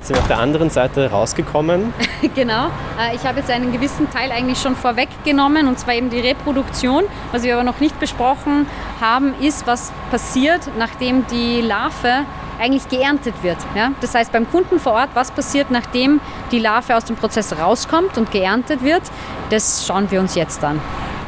sind 0.05 0.17
auf 0.17 0.27
der 0.27 0.39
anderen 0.39 0.69
Seite 0.69 1.09
rausgekommen. 1.09 1.93
genau. 2.35 2.67
Äh, 2.99 3.15
ich 3.15 3.25
habe 3.25 3.39
jetzt 3.39 3.49
einen 3.49 3.71
gewissen 3.71 4.09
Teil 4.11 4.31
eigentlich 4.31 4.59
schon 4.59 4.75
vorweggenommen 4.75 5.67
und 5.67 5.79
zwar 5.79 5.93
eben 5.93 6.09
die 6.09 6.19
Reproduktion. 6.19 7.05
Was 7.31 7.43
wir 7.43 7.53
aber 7.53 7.63
noch 7.63 7.79
nicht 7.79 7.99
besprochen 7.99 8.67
haben, 8.99 9.33
ist, 9.39 9.65
was 9.65 9.91
passiert, 10.11 10.61
nachdem 10.77 11.25
die 11.27 11.61
Larve 11.61 12.25
eigentlich 12.59 12.87
geerntet 12.87 13.35
wird. 13.41 13.57
Ja? 13.75 13.91
Das 14.01 14.13
heißt, 14.15 14.31
beim 14.31 14.49
Kunden 14.49 14.79
vor 14.79 14.93
Ort, 14.93 15.09
was 15.13 15.31
passiert, 15.31 15.71
nachdem 15.71 16.21
die 16.51 16.59
Larve 16.59 16.95
aus 16.95 17.05
dem 17.05 17.15
Prozess 17.15 17.57
rauskommt 17.57 18.17
und 18.17 18.31
geerntet 18.31 18.83
wird, 18.83 19.03
das 19.49 19.85
schauen 19.85 20.11
wir 20.11 20.19
uns 20.19 20.35
jetzt 20.35 20.63
an. 20.63 20.79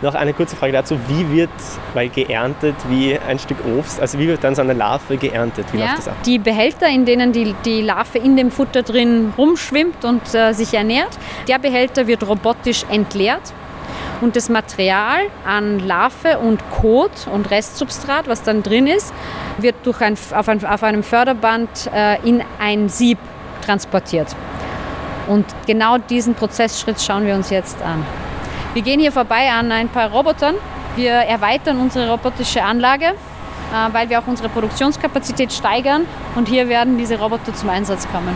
Noch 0.02 0.16
eine 0.16 0.34
kurze 0.34 0.56
Frage 0.56 0.74
dazu, 0.74 0.98
wie 1.08 1.36
wird, 1.36 1.50
weil 1.94 2.10
geerntet 2.10 2.76
wie 2.90 3.18
ein 3.18 3.40
Stück 3.40 3.58
Obst, 3.78 4.00
also 4.00 4.20
wie 4.20 4.28
wird 4.28 4.44
dann 4.44 4.56
so 4.56 4.62
eine 4.62 4.74
Larve 4.74 5.18
geerntet? 5.18 5.66
Wie 5.72 5.80
ja, 5.80 5.86
läuft 5.86 6.00
das 6.00 6.08
ab? 6.10 6.16
Die 6.26 6.40
Behälter, 6.40 6.88
in 6.88 7.06
denen 7.06 7.32
die, 7.32 7.56
die 7.66 7.82
Larve 7.82 8.18
in 8.18 8.36
dem 8.36 8.52
Futter 8.52 8.84
drin 8.84 9.34
rumschwimmt 9.38 10.04
und 10.04 10.34
äh, 10.34 10.54
sich 10.54 10.74
ernährt, 10.74 11.18
der 11.48 11.60
Behälter 11.60 12.08
wird 12.08 12.28
robotisch 12.28 12.86
entleert 12.90 13.54
und 14.22 14.36
das 14.36 14.50
Material 14.50 15.22
an 15.46 15.80
Larve 15.80 16.40
und 16.40 16.60
Kot 16.72 17.28
und 17.32 17.50
Restsubstrat, 17.52 18.28
was 18.28 18.44
dann 18.44 18.64
drin 18.64 18.88
ist, 18.88 19.14
wird 19.58 19.76
durch 19.84 20.02
ein, 20.02 20.18
auf, 20.34 20.50
ein, 20.50 20.66
auf 20.66 20.84
einem 20.84 21.04
Förderband 21.04 21.70
äh, 21.94 22.18
in 22.28 22.44
ein 22.60 22.90
Sieb 22.90 23.18
transportiert. 23.66 24.28
Und 25.28 25.46
genau 25.66 25.98
diesen 25.98 26.36
Prozessschritt 26.36 27.02
schauen 27.02 27.26
wir 27.26 27.36
uns 27.36 27.50
jetzt 27.50 27.82
an. 27.82 28.06
Wir 28.76 28.82
gehen 28.82 29.00
hier 29.00 29.14
vorbei 29.14 29.50
an 29.50 29.72
ein 29.72 29.88
paar 29.88 30.12
Robotern. 30.12 30.56
Wir 30.98 31.14
erweitern 31.14 31.80
unsere 31.80 32.12
robotische 32.12 32.62
Anlage, 32.62 33.06
äh, 33.06 33.14
weil 33.94 34.10
wir 34.10 34.20
auch 34.20 34.28
unsere 34.28 34.50
Produktionskapazität 34.50 35.54
steigern 35.54 36.06
und 36.36 36.50
hier 36.50 36.68
werden 36.68 36.98
diese 36.98 37.18
Roboter 37.18 37.54
zum 37.54 37.70
Einsatz 37.70 38.06
kommen. 38.12 38.36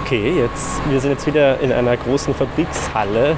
Okay, 0.00 0.32
jetzt, 0.38 0.80
wir 0.88 1.00
sind 1.00 1.10
jetzt 1.10 1.26
wieder 1.26 1.58
in 1.58 1.72
einer 1.72 1.96
großen 1.96 2.32
Fabrikshalle. 2.32 3.34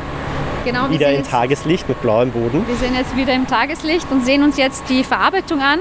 Genau, 0.66 0.90
wieder 0.90 1.10
in 1.10 1.24
Tageslicht 1.24 1.88
mit 1.88 2.02
blauem 2.02 2.30
Boden. 2.30 2.66
Wir 2.66 2.76
sind 2.76 2.94
jetzt 2.94 3.16
wieder 3.16 3.32
im 3.32 3.46
Tageslicht 3.46 4.12
und 4.12 4.26
sehen 4.26 4.42
uns 4.42 4.58
jetzt 4.58 4.90
die 4.90 5.04
Verarbeitung 5.04 5.62
an. 5.62 5.80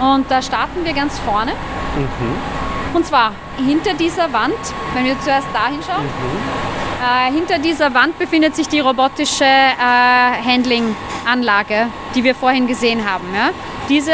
Und 0.00 0.30
da 0.30 0.40
starten 0.40 0.82
wir 0.82 0.94
ganz 0.94 1.18
vorne. 1.18 1.52
Mhm. 1.52 2.96
Und 2.96 3.04
zwar 3.04 3.32
hinter 3.58 3.92
dieser 3.92 4.32
Wand, 4.32 4.54
wenn 4.94 5.04
wir 5.04 5.20
zuerst 5.20 5.48
da 5.52 5.66
hinschauen, 5.66 6.04
mhm. 6.04 6.68
Äh, 7.00 7.32
hinter 7.32 7.58
dieser 7.58 7.94
Wand 7.94 8.18
befindet 8.18 8.56
sich 8.56 8.68
die 8.68 8.80
robotische 8.80 9.44
äh, 9.44 9.78
Handling-Anlage, 9.78 11.86
die 12.14 12.24
wir 12.24 12.34
vorhin 12.34 12.66
gesehen 12.66 13.08
haben. 13.08 13.32
Ja? 13.32 13.50
Diese 13.88 14.12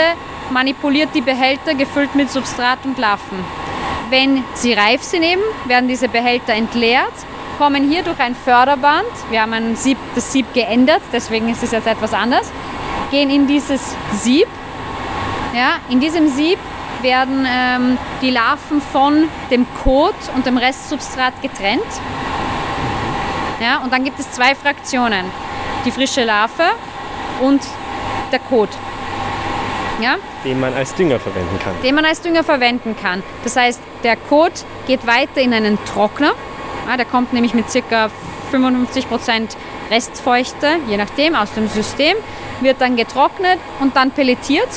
manipuliert 0.51 1.15
die 1.15 1.23
Behälter 1.23 1.75
gefüllt 1.75 2.15
mit 2.15 2.31
Substrat 2.31 2.81
und 2.85 2.99
Larven. 2.99 3.39
Wenn 4.11 4.45
sie 4.53 4.75
reif 4.75 5.03
sind 5.03 5.23
eben, 5.23 5.41
werden 5.65 5.89
diese 5.89 6.09
Behälter 6.09 6.53
entleert, 6.53 7.15
kommen 7.57 7.89
hier 7.89 8.03
durch 8.03 8.21
ein 8.21 8.35
Förderband, 8.35 9.07
wir 9.31 9.41
haben 9.41 9.55
ein 9.55 9.77
Sieb, 9.77 9.97
das 10.15 10.33
Sieb 10.33 10.53
geändert, 10.53 11.01
deswegen 11.11 11.49
ist 11.49 11.63
es 11.63 11.71
jetzt 11.71 11.87
etwas 11.87 12.13
anders, 12.13 12.53
gehen 13.11 13.31
in 13.31 13.47
dieses 13.47 13.97
Sieb. 14.13 14.49
Ja, 15.55 15.77
in 15.89 16.01
diesem 16.01 16.29
Sieb 16.29 16.59
werden 17.01 17.47
ähm, 17.49 17.97
die 18.21 18.31
Larven 18.31 18.81
von 18.81 19.29
dem 19.51 19.67
Kot 19.83 20.15
und 20.35 20.47
dem 20.47 20.59
Restsubstrat 20.59 21.41
getrennt. 21.41 21.83
Ja, 23.65 23.79
und 23.79 23.91
dann 23.95 24.05
gibt 24.05 24.21
es 24.21 24.31
zwei 24.31 24.55
Fraktionen. 24.55 25.25
Die 25.87 25.91
frische 25.91 26.23
Larve 26.23 26.65
und 27.41 27.63
der 28.31 28.39
Kot. 28.39 28.69
Ja? 30.03 30.17
Den 30.45 30.61
man 30.61 30.75
als 30.75 30.95
Dünger 30.95 31.19
verwenden 31.19 31.59
kann. 31.59 31.73
Den 31.83 31.95
man 31.95 32.05
als 32.05 32.21
Dünger 32.21 32.45
verwenden 32.45 32.95
kann. 32.95 33.23
Das 33.43 33.57
heißt, 33.57 33.81
der 34.03 34.17
Kot 34.17 34.53
geht 34.87 35.07
weiter 35.07 35.41
in 35.41 35.55
einen 35.55 35.83
Trockner. 35.87 36.35
Ja, 36.87 36.99
der 36.99 37.07
kommt 37.07 37.33
nämlich 37.33 37.55
mit 37.55 37.65
ca. 37.73 38.11
55% 38.53 39.57
Restfeuchte, 39.91 40.77
je 40.87 40.99
nachdem, 40.99 41.35
aus 41.35 41.55
dem 41.55 41.67
System, 41.69 42.19
wird 42.61 42.83
dann 42.83 42.97
getrocknet 42.97 43.59
und 43.81 43.97
dann 43.97 44.11
pelletiert. 44.11 44.69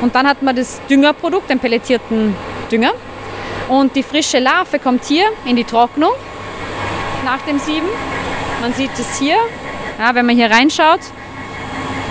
Und 0.00 0.16
dann 0.16 0.26
hat 0.26 0.42
man 0.42 0.56
das 0.56 0.80
Düngerprodukt, 0.90 1.48
den 1.48 1.60
pelletierten 1.60 2.34
Dünger. 2.72 2.94
Und 3.68 3.94
die 3.94 4.02
frische 4.02 4.40
Larve 4.40 4.80
kommt 4.80 5.04
hier 5.04 5.26
in 5.44 5.54
die 5.54 5.64
Trocknung 5.64 6.10
nach 7.24 7.42
dem 7.42 7.58
Sieben. 7.58 7.88
Man 8.60 8.72
sieht 8.74 8.90
es 8.98 9.18
hier, 9.18 9.36
ja, 9.98 10.14
wenn 10.14 10.26
man 10.26 10.36
hier 10.36 10.50
reinschaut. 10.50 11.00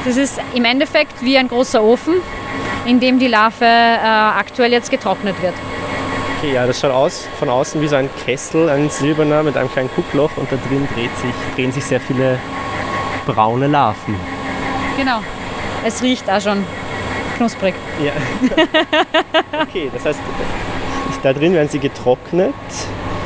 Das 0.06 0.18
ist 0.18 0.40
im 0.54 0.66
Endeffekt 0.66 1.22
wie 1.22 1.38
ein 1.38 1.48
großer 1.48 1.82
Ofen, 1.82 2.16
in 2.86 3.00
dem 3.00 3.20
die 3.20 3.28
Larve 3.28 3.64
äh, 3.64 4.06
aktuell 4.06 4.72
jetzt 4.72 4.92
getrocknet 4.92 5.42
wird. 5.42 5.54
Okay, 6.38 6.54
ja, 6.56 6.68
das 6.68 6.82
schaut 6.82 6.92
aus 6.92 7.26
von 7.40 7.50
außen 7.50 7.82
wie 7.82 7.88
so 7.88 7.96
ein 7.96 8.10
Kessel, 8.26 8.70
ein 8.70 8.90
silberner 8.90 9.44
mit 9.44 9.56
einem 9.56 9.72
kleinen 9.72 9.90
Guckloch 9.96 10.32
und 10.36 10.52
da 10.52 10.58
drin 10.68 10.88
dreht 10.94 11.16
sich, 11.18 11.32
drehen 11.56 11.72
sich 11.72 11.86
sehr 11.86 12.02
viele 12.02 12.38
braune 13.26 13.68
Larven. 13.68 14.16
Genau. 14.98 15.22
Es 15.86 16.02
riecht 16.02 16.30
auch 16.30 16.42
schon 16.42 16.66
knusprig. 17.38 17.76
Ja. 18.04 18.12
okay, 19.62 19.90
das 19.94 20.06
heißt, 20.06 20.20
da 21.22 21.34
drin 21.34 21.54
werden 21.54 21.70
sie 21.70 21.80
getrocknet. 21.80 22.54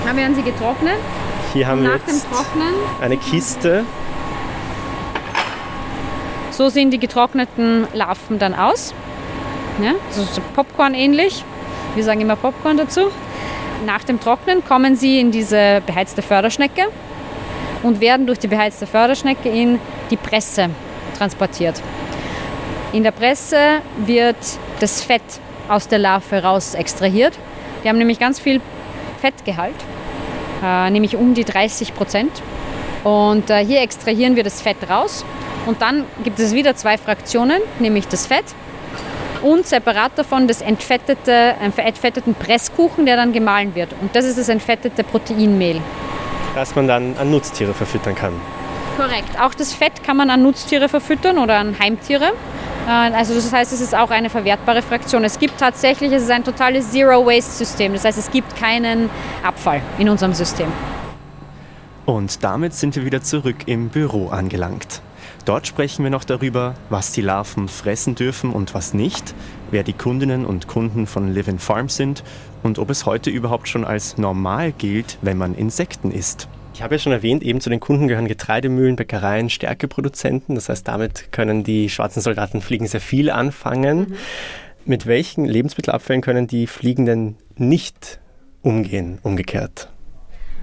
Dann 0.06 0.16
werden 0.16 0.36
sie 0.36 0.44
getrocknet 0.44 1.00
hier 1.58 1.68
haben 1.68 1.82
wir 1.82 1.94
jetzt 1.94 2.28
eine 3.02 3.18
Kiste. 3.18 3.84
So 6.52 6.70
sehen 6.70 6.92
die 6.92 7.00
getrockneten 7.00 7.88
Larven 7.94 8.38
dann 8.38 8.54
aus. 8.54 8.94
Ja, 9.82 9.94
so 10.12 10.42
Popcorn 10.56 10.94
ähnlich. 10.94 11.44
Wir 11.96 12.04
sagen 12.04 12.22
immer 12.22 12.36
Popcorn 12.36 12.78
dazu. 12.78 13.12
Nach 13.86 14.04
dem 14.04 14.20
Trocknen 14.20 14.64
kommen 14.66 14.96
sie 14.96 15.20
in 15.20 15.32
diese 15.32 15.82
beheizte 15.86 16.22
Förderschnecke 16.22 16.84
und 17.84 18.02
werden 18.02 18.28
durch 18.28 18.40
die 18.40 18.48
beheizte 18.48 18.86
Förderschnecke 18.86 19.50
in 19.50 19.80
die 20.12 20.18
Presse 20.18 20.70
transportiert. 21.18 21.82
In 22.94 23.04
der 23.04 23.12
Presse 23.12 23.82
wird 23.98 24.38
das 24.80 25.02
Fett 25.02 25.22
aus 25.70 25.88
der 25.88 26.00
Larve 26.00 26.44
raus 26.44 26.76
extrahiert. 26.76 27.34
Die 27.84 27.90
haben 27.90 27.98
nämlich 27.98 28.20
ganz 28.20 28.40
viel 28.40 28.62
Fettgehalt 29.22 29.76
äh, 30.64 30.90
nämlich 30.90 31.16
um 31.16 31.34
die 31.34 31.44
30 31.44 31.94
Prozent. 31.94 32.32
Und 33.04 33.50
äh, 33.50 33.66
hier 33.66 33.82
extrahieren 33.82 34.36
wir 34.36 34.44
das 34.44 34.62
Fett 34.62 34.78
raus. 34.90 35.24
Und 35.66 35.82
dann 35.82 36.06
gibt 36.24 36.40
es 36.40 36.54
wieder 36.54 36.76
zwei 36.76 36.98
Fraktionen, 36.98 37.62
nämlich 37.80 38.08
das 38.08 38.26
Fett 38.26 38.46
und 39.42 39.66
separat 39.66 40.14
davon 40.16 40.48
das 40.48 40.62
entfettete, 40.62 41.56
einen 41.60 41.78
entfetteten 41.78 42.36
Presskuchen, 42.36 43.06
der 43.06 43.16
dann 43.16 43.34
gemahlen 43.34 43.76
wird. 43.76 43.90
Und 44.02 44.16
das 44.16 44.26
ist 44.26 44.38
das 44.38 44.50
entfettete 44.50 45.04
Proteinmehl. 45.04 45.82
Das 46.56 46.76
man 46.76 46.88
dann 46.88 47.16
an 47.18 47.32
Nutztiere 47.32 47.74
verfüttern 47.74 48.16
kann. 48.16 48.34
Korrekt. 48.98 49.40
Auch 49.40 49.54
das 49.54 49.74
Fett 49.74 50.04
kann 50.04 50.18
man 50.18 50.30
an 50.30 50.42
Nutztiere 50.42 50.90
verfüttern 50.90 51.38
oder 51.38 51.58
an 51.58 51.78
Heimtiere. 51.80 52.32
Äh, 52.88 52.90
also 52.90 53.36
das 53.36 53.52
heißt, 53.52 53.74
es 53.74 53.82
ist 53.82 53.94
auch 53.94 54.10
eine 54.10 54.30
verwertbare 54.30 54.82
Fraktion. 54.82 55.24
Es 55.24 55.38
gibt 55.38 55.58
tatsächlich, 55.60 56.12
es 56.12 56.24
ist 56.24 56.32
ein 56.32 56.44
totales 56.44 56.92
Zero-Waste-System. 56.92 57.94
Das 57.94 58.06
heißt, 58.06 58.18
es 58.18 58.32
gibt 58.32 58.56
keinen 58.56 59.10
Abfall 59.44 59.82
in 59.98 60.08
unserem 60.10 60.34
System. 60.34 60.72
Und 62.06 62.44
damit 62.44 62.74
sind 62.74 62.96
wir 62.96 63.04
wieder 63.04 63.22
zurück 63.22 63.68
im 63.68 63.90
Büro 63.90 64.30
angelangt. 64.30 65.02
Dort 65.44 65.68
sprechen 65.68 66.04
wir 66.04 66.10
noch 66.10 66.24
darüber, 66.24 66.76
was 66.90 67.12
die 67.12 67.22
Larven 67.22 67.68
fressen 67.68 68.16
dürfen 68.16 68.52
und 68.52 68.74
was 68.74 68.94
nicht, 68.94 69.34
wer 69.72 69.84
die 69.84 69.94
Kundinnen 69.94 70.46
und 70.46 70.68
Kunden 70.68 71.08
von 71.08 71.34
Live 71.34 71.48
in 71.48 71.60
Farm 71.60 71.90
sind 71.90 72.24
und 72.64 72.80
ob 72.80 72.90
es 72.90 73.06
heute 73.06 73.30
überhaupt 73.30 73.68
schon 73.68 73.86
als 73.86 74.18
normal 74.18 74.72
gilt, 74.74 75.18
wenn 75.22 75.38
man 75.38 75.54
Insekten 75.54 76.12
isst. 76.12 76.50
Ich 76.78 76.84
habe 76.84 76.94
ja 76.94 77.00
schon 77.00 77.12
erwähnt, 77.12 77.42
eben 77.42 77.60
zu 77.60 77.72
den 77.72 77.80
Kunden 77.80 78.08
gehören 78.08 78.28
Getreidemühlen, 78.28 78.98
Bäckereien, 78.98 79.50
Stärkeproduzenten. 79.50 80.54
Das 80.54 80.70
heißt, 80.70 80.88
damit 80.88 81.32
können 81.32 81.64
die 81.64 81.90
schwarzen 81.90 82.22
Soldatenfliegen 82.22 82.86
sehr 82.86 83.02
viel 83.02 83.32
anfangen. 83.32 83.98
Mhm. 84.02 84.16
Mit 84.86 85.08
welchen 85.08 85.46
Lebensmittelabfällen 85.46 86.22
können 86.22 86.46
die 86.46 86.68
Fliegen 86.68 87.08
denn 87.08 87.36
nicht 87.56 88.20
umgehen, 88.62 89.18
umgekehrt? 89.24 89.90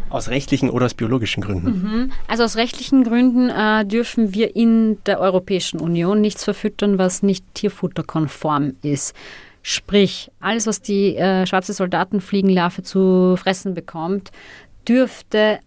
Aus 0.09 0.29
rechtlichen 0.29 0.71
oder 0.71 0.87
aus 0.87 0.95
biologischen 0.95 1.43
Gründen? 1.43 1.83
Mhm. 1.83 2.13
Also 2.29 2.45
aus 2.45 2.55
rechtlichen 2.55 3.03
Gründen 3.03 3.51
äh, 3.51 3.85
dürfen 3.85 4.35
wir 4.35 4.55
in 4.55 5.03
der 5.07 5.19
Europäischen 5.19 5.81
Union 5.81 6.21
nichts 6.21 6.45
verfüttern, 6.45 6.97
was 6.97 7.25
nicht 7.25 7.45
tierfutterkonform 7.55 8.75
ist. 8.83 9.17
Sprich, 9.63 10.31
alles, 10.39 10.69
was 10.69 10.81
die 10.81 11.17
äh, 11.17 11.45
schwarze 11.45 11.73
Soldatenfliegenlarve 11.73 12.85
zu 12.85 13.35
fressen 13.37 13.75
bekommt, 13.75 14.31
dürfte 14.87 15.59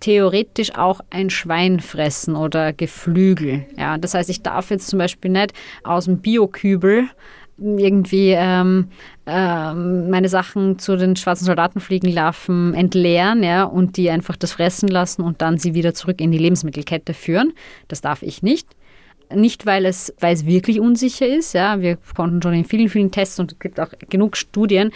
theoretisch 0.00 0.74
auch 0.74 1.00
ein 1.10 1.30
Schwein 1.30 1.80
fressen 1.80 2.36
oder 2.36 2.72
Geflügel. 2.72 3.66
Ja, 3.76 3.98
das 3.98 4.14
heißt, 4.14 4.30
ich 4.30 4.42
darf 4.42 4.70
jetzt 4.70 4.88
zum 4.88 4.98
Beispiel 4.98 5.30
nicht 5.30 5.52
aus 5.84 6.06
dem 6.06 6.18
Biokübel 6.18 7.08
irgendwie 7.58 8.32
ähm, 8.36 8.88
ähm, 9.26 10.10
meine 10.10 10.28
Sachen 10.28 10.78
zu 10.78 10.96
den 10.96 11.16
schwarzen 11.16 11.46
Soldatenfliegenlarven 11.46 12.74
entleeren 12.74 13.42
ja, 13.42 13.64
und 13.64 13.96
die 13.96 14.10
einfach 14.10 14.36
das 14.36 14.52
fressen 14.52 14.88
lassen 14.88 15.22
und 15.22 15.40
dann 15.40 15.58
sie 15.58 15.74
wieder 15.74 15.94
zurück 15.94 16.20
in 16.20 16.32
die 16.32 16.38
Lebensmittelkette 16.38 17.14
führen. 17.14 17.52
Das 17.88 18.00
darf 18.00 18.22
ich 18.22 18.42
nicht. 18.42 18.68
Nicht, 19.34 19.66
weil 19.66 19.86
es, 19.86 20.14
weil 20.20 20.34
es 20.34 20.46
wirklich 20.46 20.80
unsicher 20.80 21.26
ist. 21.26 21.52
Ja. 21.52 21.80
Wir 21.80 21.98
konnten 22.14 22.40
schon 22.40 22.54
in 22.54 22.64
vielen, 22.64 22.88
vielen 22.88 23.10
Tests 23.10 23.38
und 23.40 23.52
es 23.52 23.58
gibt 23.58 23.80
auch 23.80 23.90
genug 24.08 24.36
Studien, 24.36 24.92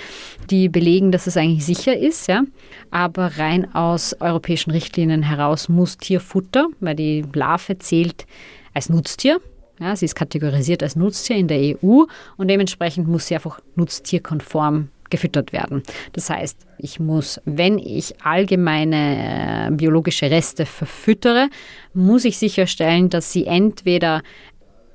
die 0.51 0.69
belegen, 0.69 1.11
dass 1.11 1.27
es 1.27 1.37
eigentlich 1.37 1.65
sicher 1.65 1.97
ist. 1.97 2.29
Ja. 2.29 2.43
Aber 2.91 3.39
rein 3.39 3.75
aus 3.75 4.17
europäischen 4.21 4.71
Richtlinien 4.71 5.23
heraus 5.23 5.69
muss 5.69 5.99
Tierfutter, 5.99 6.69
weil 6.81 6.95
die 6.95 7.25
Larve 7.33 7.79
zählt 7.79 8.27
als 8.73 8.89
Nutztier. 8.89 9.41
Ja, 9.81 9.97
sie 9.97 10.05
ist 10.05 10.15
kategorisiert 10.15 10.83
als 10.83 10.95
Nutztier 10.95 11.37
in 11.37 11.49
der 11.49 11.77
EU 11.83 12.05
und 12.37 12.49
dementsprechend 12.49 13.09
muss 13.09 13.27
sie 13.27 13.35
einfach 13.35 13.61
nutztierkonform 13.77 14.89
gefüttert 15.11 15.53
werden. 15.53 15.83
Das 16.13 16.31
heißt, 16.31 16.67
ich 16.79 17.01
muss, 17.01 17.41
wenn 17.45 17.79
ich 17.79 18.15
allgemeine 18.25 19.69
äh, 19.69 19.71
biologische 19.73 20.31
Reste 20.31 20.67
verfüttere, 20.67 21.49
muss 21.95 22.25
ich 22.25 22.39
sicherstellen, 22.39 23.11
dass 23.11 23.33
sie 23.33 23.47
entweder 23.47 24.23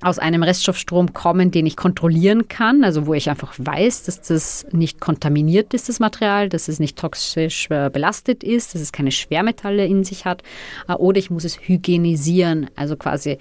aus 0.02 0.20
einem 0.20 0.44
Reststoffstrom 0.44 1.14
kommen, 1.14 1.52
den 1.52 1.66
ich 1.66 1.76
kontrollieren 1.76 2.48
kann, 2.48 2.84
also 2.84 3.08
wo 3.08 3.14
ich 3.14 3.30
einfach 3.30 3.54
weiß, 3.58 4.04
dass 4.04 4.22
das 4.22 4.66
nicht 4.72 5.00
kontaminiert 5.00 5.74
ist, 5.74 5.90
das 5.90 6.00
Material, 6.00 6.50
dass 6.50 6.68
es 6.68 6.80
nicht 6.80 6.98
toxisch 6.98 7.68
äh, 7.70 7.90
belastet 7.92 8.44
ist, 8.44 8.76
dass 8.76 8.82
es 8.82 8.92
keine 8.92 9.12
Schwermetalle 9.12 9.86
in 9.86 10.04
sich 10.04 10.26
hat, 10.26 10.44
äh, 10.88 10.94
oder 10.94 11.18
ich 11.18 11.32
muss 11.32 11.44
es 11.44 11.60
hygienisieren, 11.60 12.70
also 12.76 12.98
quasi 12.98 13.40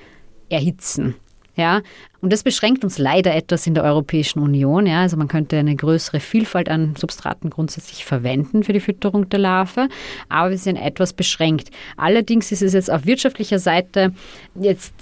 erhitzen. 0.48 1.16
Ja, 1.56 1.82
und 2.24 2.32
das 2.32 2.42
beschränkt 2.42 2.84
uns 2.84 2.96
leider 2.96 3.34
etwas 3.34 3.66
in 3.66 3.74
der 3.74 3.84
Europäischen 3.84 4.38
Union. 4.38 4.87
Ja, 4.87 5.02
also 5.02 5.18
man 5.18 5.28
könnte 5.28 5.58
eine 5.58 5.76
größere 5.76 6.20
Vielfalt 6.20 6.70
an 6.70 6.96
Substraten 6.96 7.50
grundsätzlich 7.50 8.06
verwenden 8.06 8.64
für 8.64 8.72
die 8.72 8.80
Fütterung 8.80 9.28
der 9.28 9.40
Larve, 9.40 9.88
aber 10.30 10.48
wir 10.48 10.56
sind 10.56 10.76
etwas 10.76 11.12
beschränkt. 11.12 11.68
Allerdings 11.98 12.50
ist 12.50 12.62
es 12.62 12.72
jetzt 12.72 12.90
auf 12.90 13.04
wirtschaftlicher 13.04 13.58
Seite 13.58 14.14
jetzt 14.58 14.94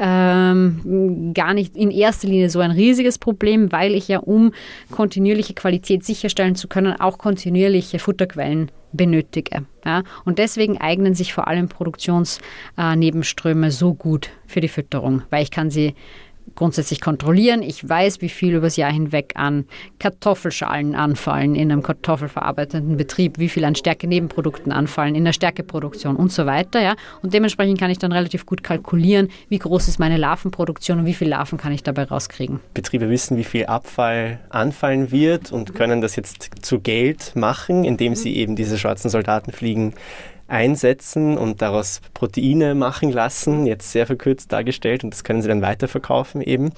ähm, 0.00 1.32
gar 1.34 1.52
nicht 1.52 1.76
in 1.76 1.90
erster 1.90 2.26
Linie 2.26 2.48
so 2.48 2.60
ein 2.60 2.70
riesiges 2.70 3.18
Problem, 3.18 3.70
weil 3.70 3.94
ich 3.94 4.08
ja, 4.08 4.20
um 4.20 4.54
kontinuierliche 4.90 5.52
Qualität 5.52 6.06
sicherstellen 6.06 6.54
zu 6.54 6.68
können, 6.68 6.98
auch 6.98 7.18
kontinuierliche 7.18 7.98
Futterquellen 7.98 8.70
benötige. 8.92 9.66
Ja? 9.84 10.04
Und 10.24 10.38
deswegen 10.38 10.78
eignen 10.78 11.14
sich 11.14 11.34
vor 11.34 11.48
allem 11.48 11.68
Produktionsnebenströme 11.68 13.66
äh, 13.66 13.70
so 13.70 13.92
gut 13.92 14.30
für 14.46 14.62
die 14.62 14.68
Fütterung, 14.68 15.22
weil 15.28 15.42
ich 15.42 15.50
kann 15.50 15.68
sie 15.68 15.94
grundsätzlich 16.54 17.00
kontrollieren. 17.00 17.62
Ich 17.62 17.88
weiß, 17.88 18.20
wie 18.20 18.28
viel 18.28 18.54
übers 18.54 18.76
Jahr 18.76 18.92
hinweg 18.92 19.32
an 19.34 19.66
Kartoffelschalen 19.98 20.94
anfallen 20.94 21.54
in 21.54 21.72
einem 21.72 21.82
kartoffelverarbeitenden 21.82 22.96
Betrieb, 22.96 23.38
wie 23.38 23.48
viel 23.48 23.64
an 23.64 23.74
Stärke-Nebenprodukten 23.74 24.72
anfallen 24.72 25.14
in 25.14 25.24
der 25.24 25.32
Stärkeproduktion 25.32 26.16
und 26.16 26.32
so 26.32 26.46
weiter. 26.46 26.80
Ja. 26.80 26.94
Und 27.22 27.34
dementsprechend 27.34 27.78
kann 27.78 27.90
ich 27.90 27.98
dann 27.98 28.12
relativ 28.12 28.46
gut 28.46 28.62
kalkulieren, 28.62 29.28
wie 29.48 29.58
groß 29.58 29.88
ist 29.88 29.98
meine 29.98 30.16
Larvenproduktion 30.16 31.00
und 31.00 31.06
wie 31.06 31.14
viele 31.14 31.30
Larven 31.30 31.58
kann 31.58 31.72
ich 31.72 31.82
dabei 31.82 32.04
rauskriegen. 32.04 32.60
Betriebe 32.74 33.08
wissen, 33.08 33.36
wie 33.36 33.44
viel 33.44 33.66
Abfall 33.66 34.40
anfallen 34.50 35.10
wird 35.10 35.52
und 35.52 35.74
können 35.74 36.00
das 36.00 36.16
jetzt 36.16 36.50
zu 36.62 36.80
Geld 36.80 37.32
machen, 37.34 37.84
indem 37.84 38.14
sie 38.14 38.36
eben 38.36 38.56
diese 38.56 38.78
schwarzen 38.78 39.10
Soldatenfliegen 39.10 39.94
einsetzen 40.52 41.38
und 41.38 41.62
daraus 41.62 42.00
Proteine 42.12 42.74
machen 42.74 43.10
lassen, 43.10 43.66
jetzt 43.66 43.90
sehr 43.90 44.06
verkürzt 44.06 44.52
dargestellt 44.52 45.02
und 45.02 45.10
das 45.10 45.24
können 45.24 45.40
sie 45.40 45.48
dann 45.48 45.62
weiterverkaufen 45.62 46.42
eben. 46.42 46.72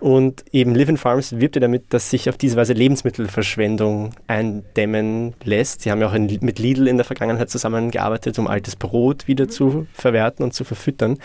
Und 0.00 0.44
eben 0.52 0.74
Live 0.74 0.88
in 0.88 0.96
Farms 0.96 1.38
wirbt 1.38 1.54
ja 1.54 1.60
damit, 1.60 1.94
dass 1.94 2.10
sich 2.10 2.28
auf 2.28 2.36
diese 2.36 2.56
Weise 2.56 2.72
Lebensmittelverschwendung 2.72 4.10
eindämmen 4.26 5.34
lässt. 5.44 5.82
Sie 5.82 5.90
haben 5.90 6.00
ja 6.00 6.08
auch 6.08 6.14
in, 6.14 6.26
mit 6.42 6.58
Lidl 6.58 6.88
in 6.88 6.96
der 6.96 7.06
Vergangenheit 7.06 7.50
zusammengearbeitet, 7.50 8.38
um 8.38 8.48
altes 8.48 8.74
Brot 8.76 9.28
wieder 9.28 9.48
zu 9.48 9.86
verwerten 9.92 10.42
und 10.42 10.52
zu 10.52 10.64
verfüttern. 10.64 11.18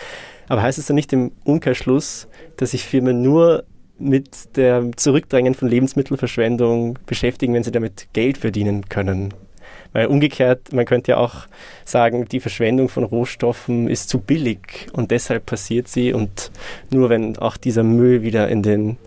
Aber 0.47 0.61
heißt 0.61 0.77
es 0.77 0.85
dann 0.85 0.95
nicht 0.95 1.11
im 1.11 1.31
Umkehrschluss, 1.43 2.27
dass 2.57 2.71
sich 2.71 2.85
Firmen 2.85 3.21
nur 3.21 3.63
mit 3.97 4.55
der 4.55 4.91
Zurückdrängen 4.95 5.55
von 5.55 5.67
Lebensmittelverschwendung 5.67 6.99
beschäftigen, 7.05 7.53
wenn 7.53 7.63
sie 7.63 7.71
damit 7.71 8.07
Geld 8.13 8.37
verdienen 8.37 8.87
können? 8.89 9.33
Weil 9.91 10.07
umgekehrt, 10.07 10.71
man 10.71 10.85
könnte 10.85 11.11
ja 11.11 11.17
auch 11.17 11.47
sagen, 11.83 12.25
die 12.25 12.39
Verschwendung 12.39 12.89
von 12.89 13.03
Rohstoffen 13.03 13.87
ist 13.87 14.09
zu 14.09 14.19
billig 14.19 14.87
und 14.93 15.11
deshalb 15.11 15.45
passiert 15.45 15.87
sie. 15.87 16.13
Und 16.13 16.51
nur 16.91 17.09
wenn 17.09 17.37
auch 17.37 17.57
dieser 17.57 17.83
Müll 17.83 18.21
wieder 18.21 18.49
in 18.49 18.61
den 18.61 18.97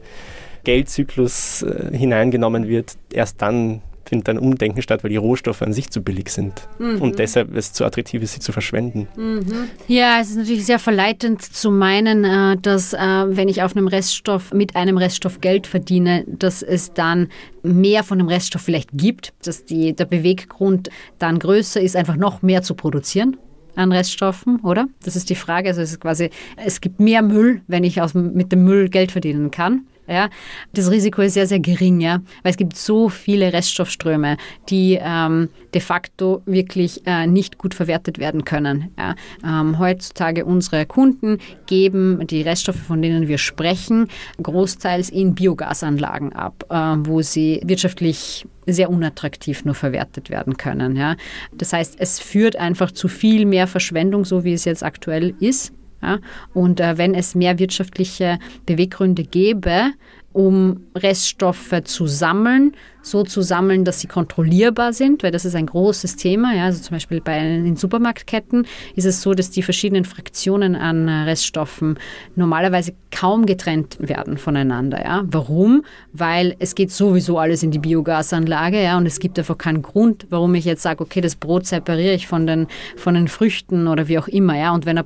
Geldzyklus 0.64 1.62
äh, 1.62 1.96
hineingenommen 1.96 2.68
wird, 2.68 2.96
erst 3.12 3.42
dann 3.42 3.82
findet 4.12 4.29
ein 4.29 4.38
Umdenken 4.38 4.83
statt, 4.83 5.03
weil 5.03 5.11
die 5.11 5.16
Rohstoffe 5.16 5.62
an 5.62 5.72
sich 5.72 5.88
zu 5.88 6.03
billig 6.03 6.29
sind. 6.29 6.68
Mhm. 6.79 7.01
Und 7.01 7.18
deshalb 7.18 7.57
ist 7.57 7.64
es 7.64 7.72
zu 7.72 7.87
attraktiv 7.87 8.22
ist, 8.22 8.35
sie 8.35 8.40
zu 8.40 8.53
verschwenden. 8.53 9.09
Mhm. 9.16 9.70
Ja, 9.88 10.20
es 10.20 10.29
ist 10.29 10.37
natürlich 10.37 10.66
sehr 10.66 10.79
verleitend 10.79 11.40
zu 11.40 11.70
meinen, 11.70 12.25
äh, 12.25 12.59
dass 12.61 12.92
äh, 12.92 12.98
wenn 12.98 13.48
ich 13.48 13.62
auf 13.62 13.75
einem 13.75 13.88
Reststoff 13.88 14.53
mit 14.53 14.77
einem 14.77 14.98
Reststoff 14.98 15.40
Geld 15.40 15.66
verdiene, 15.66 16.27
dass 16.27 16.62
es 16.62 16.92
dann 16.92 17.29
mehr 17.62 18.05
von 18.05 18.18
dem 18.18 18.29
Reststoff 18.29 18.61
vielleicht 18.61 18.90
gibt, 18.92 19.33
dass 19.46 19.64
die, 19.64 19.96
der 19.96 20.05
Beweggrund 20.05 20.90
dann 21.18 21.38
größer 21.38 21.81
ist, 21.81 21.96
einfach 21.96 22.16
noch 22.16 22.42
mehr 22.42 22.62
zu 22.62 22.75
produzieren 22.75 23.38
an 23.77 23.92
Reststoffen, 23.92 24.61
oder? 24.61 24.88
Das 25.03 25.16
ist 25.16 25.31
die 25.31 25.35
Frage. 25.35 25.70
Also 25.70 25.81
es 25.81 25.92
ist 25.92 26.01
quasi, 26.01 26.29
es 26.62 26.83
gibt 26.83 27.01
mehr 27.01 27.22
Müll, 27.22 27.62
wenn 27.66 27.83
ich 27.83 28.03
aus, 28.03 28.12
mit 28.12 28.53
dem 28.53 28.64
Müll 28.64 28.90
Geld 28.90 29.11
verdienen 29.11 29.51
kann. 29.51 29.87
Ja, 30.08 30.30
das 30.74 30.90
Risiko 30.90 31.22
ist 31.22 31.34
sehr, 31.34 31.46
sehr 31.46 31.60
gering, 31.60 32.00
ja, 32.00 32.20
weil 32.42 32.50
es 32.50 32.56
gibt 32.56 32.76
so 32.76 33.08
viele 33.08 33.52
Reststoffströme, 33.52 34.36
die 34.68 34.98
ähm, 35.00 35.48
de 35.74 35.80
facto 35.80 36.42
wirklich 36.44 37.06
äh, 37.06 37.28
nicht 37.28 37.56
gut 37.56 37.72
verwertet 37.72 38.18
werden 38.18 38.44
können. 38.44 38.90
Ja. 38.98 39.14
Ähm, 39.44 39.78
heutzutage 39.78 40.44
unsere 40.44 40.86
Kunden 40.86 41.38
geben 41.66 42.26
die 42.26 42.42
Reststoffe, 42.42 42.80
von 42.80 43.00
denen 43.00 43.28
wir 43.28 43.38
sprechen, 43.38 44.08
großteils 44.42 45.08
in 45.08 45.34
Biogasanlagen 45.36 46.32
ab, 46.32 46.64
äh, 46.68 46.74
wo 46.74 47.22
sie 47.22 47.60
wirtschaftlich 47.64 48.44
sehr 48.66 48.90
unattraktiv 48.90 49.64
nur 49.64 49.74
verwertet 49.74 50.30
werden 50.30 50.56
können. 50.56 50.96
Ja. 50.96 51.16
Das 51.52 51.72
heißt, 51.72 51.96
es 51.98 52.18
führt 52.18 52.56
einfach 52.56 52.90
zu 52.90 53.08
viel 53.08 53.46
mehr 53.46 53.66
Verschwendung, 53.68 54.24
so 54.24 54.42
wie 54.44 54.52
es 54.52 54.64
jetzt 54.64 54.82
aktuell 54.82 55.34
ist. 55.38 55.72
Ja? 56.02 56.18
Und 56.54 56.80
äh, 56.80 56.98
wenn 56.98 57.14
es 57.14 57.34
mehr 57.34 57.58
wirtschaftliche 57.58 58.38
Beweggründe 58.66 59.24
gäbe, 59.24 59.92
um 60.32 60.80
Reststoffe 60.96 61.82
zu 61.84 62.06
sammeln, 62.06 62.72
so 63.02 63.24
zu 63.24 63.42
sammeln, 63.42 63.84
dass 63.84 64.00
sie 64.00 64.06
kontrollierbar 64.06 64.92
sind, 64.92 65.22
weil 65.22 65.32
das 65.32 65.44
ist 65.44 65.56
ein 65.56 65.66
großes 65.66 66.16
Thema. 66.16 66.54
Ja, 66.54 66.66
also 66.66 66.80
zum 66.80 66.96
Beispiel 66.96 67.20
bei 67.20 67.38
den 67.38 67.76
Supermarktketten 67.76 68.66
ist 68.94 69.04
es 69.04 69.20
so, 69.20 69.34
dass 69.34 69.50
die 69.50 69.62
verschiedenen 69.62 70.04
Fraktionen 70.04 70.76
an 70.76 71.08
äh, 71.08 71.12
Reststoffen 71.24 71.98
normalerweise 72.36 72.94
kaum 73.10 73.44
getrennt 73.44 73.96
werden 74.00 74.38
voneinander. 74.38 75.02
Ja. 75.02 75.24
Warum? 75.26 75.84
Weil 76.12 76.54
es 76.60 76.74
geht 76.74 76.92
sowieso 76.92 77.38
alles 77.38 77.62
in 77.62 77.72
die 77.72 77.80
Biogasanlage 77.80 78.82
ja, 78.82 78.96
und 78.96 79.06
es 79.06 79.18
gibt 79.18 79.38
einfach 79.38 79.58
keinen 79.58 79.82
Grund, 79.82 80.26
warum 80.30 80.54
ich 80.54 80.64
jetzt 80.64 80.82
sage, 80.82 81.02
okay, 81.02 81.20
das 81.20 81.36
Brot 81.36 81.66
separiere 81.66 82.14
ich 82.14 82.26
von 82.26 82.46
den, 82.46 82.68
von 82.96 83.14
den 83.14 83.28
Früchten 83.28 83.88
oder 83.88 84.08
wie 84.08 84.18
auch 84.18 84.28
immer. 84.28 84.56
Ja. 84.56 84.72
Und 84.72 84.86
wenn 84.86 84.98
ein 84.98 85.04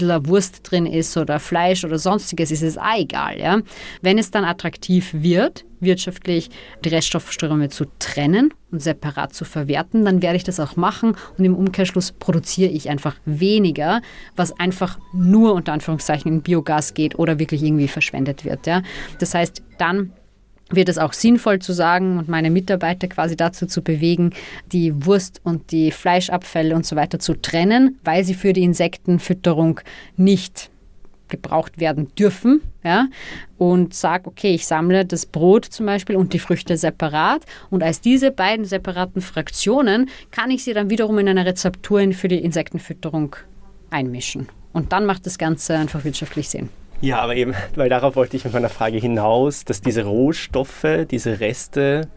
bisschen 0.00 0.26
Wurst 0.26 0.60
drin 0.70 0.86
ist 0.86 1.16
oder 1.16 1.38
Fleisch 1.38 1.84
oder 1.84 1.98
sonstiges, 1.98 2.50
ist 2.50 2.62
es 2.62 2.76
auch 2.76 2.98
egal. 2.98 3.38
Ja? 3.38 3.60
Wenn 4.02 4.18
es 4.18 4.30
dann 4.30 4.44
attraktiv 4.44 5.10
wird, 5.12 5.64
wirtschaftlich 5.80 6.50
die 6.84 6.88
Reststoffströme 6.88 7.68
zu 7.68 7.84
trennen 7.98 8.52
und 8.70 8.82
separat 8.82 9.34
zu 9.34 9.44
verwerten, 9.44 10.04
dann 10.04 10.22
werde 10.22 10.36
ich 10.36 10.44
das 10.44 10.58
auch 10.58 10.76
machen 10.76 11.16
und 11.38 11.44
im 11.44 11.54
Umkehrschluss 11.54 12.12
produziere 12.12 12.70
ich 12.70 12.88
einfach 12.88 13.16
weniger, 13.24 14.00
was 14.34 14.58
einfach 14.58 14.98
nur 15.12 15.54
unter 15.54 15.72
Anführungszeichen 15.72 16.32
in 16.32 16.42
Biogas 16.42 16.94
geht 16.94 17.18
oder 17.18 17.38
wirklich 17.38 17.62
irgendwie 17.62 17.88
verschwendet 17.88 18.44
wird. 18.44 18.66
Ja. 18.66 18.82
Das 19.18 19.34
heißt, 19.34 19.62
dann 19.78 20.12
wird 20.76 20.88
es 20.88 20.98
auch 20.98 21.12
sinnvoll 21.12 21.58
zu 21.58 21.72
sagen 21.72 22.18
und 22.18 22.28
meine 22.28 22.50
Mitarbeiter 22.50 23.08
quasi 23.08 23.36
dazu 23.36 23.66
zu 23.66 23.82
bewegen, 23.82 24.30
die 24.72 25.06
Wurst 25.06 25.40
und 25.44 25.70
die 25.70 25.90
Fleischabfälle 25.90 26.74
und 26.74 26.86
so 26.86 26.96
weiter 26.96 27.18
zu 27.18 27.34
trennen, 27.34 27.98
weil 28.04 28.24
sie 28.24 28.34
für 28.34 28.52
die 28.52 28.62
Insektenfütterung 28.62 29.80
nicht 30.16 30.70
gebraucht 31.28 31.80
werden 31.80 32.14
dürfen, 32.16 32.60
ja, 32.82 33.08
und 33.58 33.94
sage, 33.94 34.28
okay, 34.28 34.54
ich 34.54 34.66
sammle 34.66 35.04
das 35.04 35.26
Brot 35.26 35.64
zum 35.64 35.86
Beispiel 35.86 36.16
und 36.16 36.32
die 36.32 36.38
Früchte 36.38 36.76
separat 36.76 37.44
und 37.70 37.82
als 37.82 38.00
diese 38.00 38.30
beiden 38.30 38.64
separaten 38.64 39.22
Fraktionen 39.22 40.10
kann 40.30 40.50
ich 40.50 40.64
sie 40.64 40.74
dann 40.74 40.90
wiederum 40.90 41.18
in 41.18 41.28
eine 41.28 41.46
Rezeptur 41.46 42.12
für 42.12 42.28
die 42.28 42.38
Insektenfütterung 42.38 43.36
einmischen. 43.90 44.48
Und 44.72 44.92
dann 44.92 45.06
macht 45.06 45.24
das 45.26 45.38
Ganze 45.38 45.76
einfach 45.76 46.04
wirtschaftlich 46.04 46.48
Sinn. 46.48 46.68
Ja, 47.04 47.18
aber 47.18 47.36
eben, 47.36 47.54
weil 47.74 47.90
darauf 47.90 48.16
wollte 48.16 48.34
ich 48.34 48.44
mit 48.44 48.54
meiner 48.54 48.70
Frage 48.70 48.96
hinaus, 48.96 49.66
dass 49.66 49.82
diese 49.82 50.04
Rohstoffe, 50.04 50.86
diese 51.10 51.38
Reste 51.38 52.08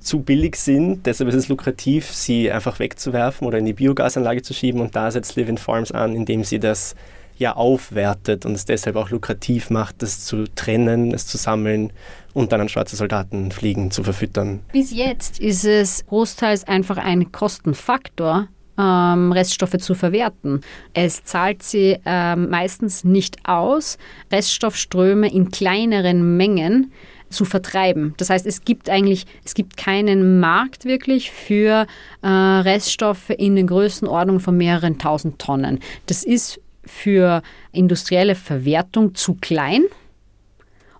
zu 0.00 0.22
billig 0.22 0.56
sind. 0.56 1.06
Deshalb 1.06 1.28
ist 1.28 1.36
es 1.36 1.48
lukrativ, 1.48 2.10
sie 2.10 2.50
einfach 2.50 2.80
wegzuwerfen 2.80 3.46
oder 3.46 3.58
in 3.58 3.64
die 3.64 3.74
Biogasanlage 3.74 4.42
zu 4.42 4.52
schieben. 4.52 4.80
Und 4.80 4.96
da 4.96 5.12
setzt 5.12 5.36
Living 5.36 5.56
Farms 5.56 5.92
an, 5.92 6.16
indem 6.16 6.42
sie 6.42 6.58
das 6.58 6.96
ja 7.36 7.54
aufwertet 7.54 8.44
und 8.44 8.54
es 8.54 8.64
deshalb 8.64 8.96
auch 8.96 9.10
lukrativ 9.10 9.70
macht, 9.70 10.02
das 10.02 10.24
zu 10.24 10.46
trennen, 10.56 11.14
es 11.14 11.28
zu 11.28 11.36
sammeln 11.36 11.92
und 12.32 12.50
dann 12.50 12.60
an 12.60 12.68
schwarze 12.68 12.96
Soldaten 12.96 13.52
fliegen 13.52 13.92
zu 13.92 14.02
verfüttern. 14.02 14.60
Bis 14.72 14.90
jetzt 14.90 15.38
ist 15.38 15.64
es 15.64 16.04
großteils 16.06 16.64
einfach 16.64 16.96
ein 16.96 17.30
Kostenfaktor, 17.30 18.48
ähm, 18.78 19.32
Reststoffe 19.32 19.78
zu 19.78 19.94
verwerten. 19.94 20.60
Es 20.92 21.24
zahlt 21.24 21.62
sie 21.62 21.98
ähm, 22.04 22.50
meistens 22.50 23.04
nicht 23.04 23.36
aus, 23.44 23.98
Reststoffströme 24.32 25.32
in 25.32 25.50
kleineren 25.50 26.36
Mengen 26.36 26.92
zu 27.30 27.44
vertreiben. 27.44 28.14
Das 28.16 28.30
heißt, 28.30 28.46
es 28.46 28.64
gibt 28.64 28.88
eigentlich, 28.88 29.26
es 29.44 29.54
gibt 29.54 29.76
keinen 29.76 30.40
Markt 30.40 30.84
wirklich 30.84 31.30
für 31.30 31.86
äh, 32.22 32.28
Reststoffe 32.28 33.30
in 33.30 33.56
den 33.56 33.66
Größenordnungen 33.66 34.40
von 34.40 34.56
mehreren 34.56 34.98
tausend 34.98 35.38
Tonnen. 35.38 35.80
Das 36.06 36.24
ist 36.24 36.60
für 36.84 37.42
industrielle 37.72 38.34
Verwertung 38.34 39.14
zu 39.14 39.34
klein 39.34 39.84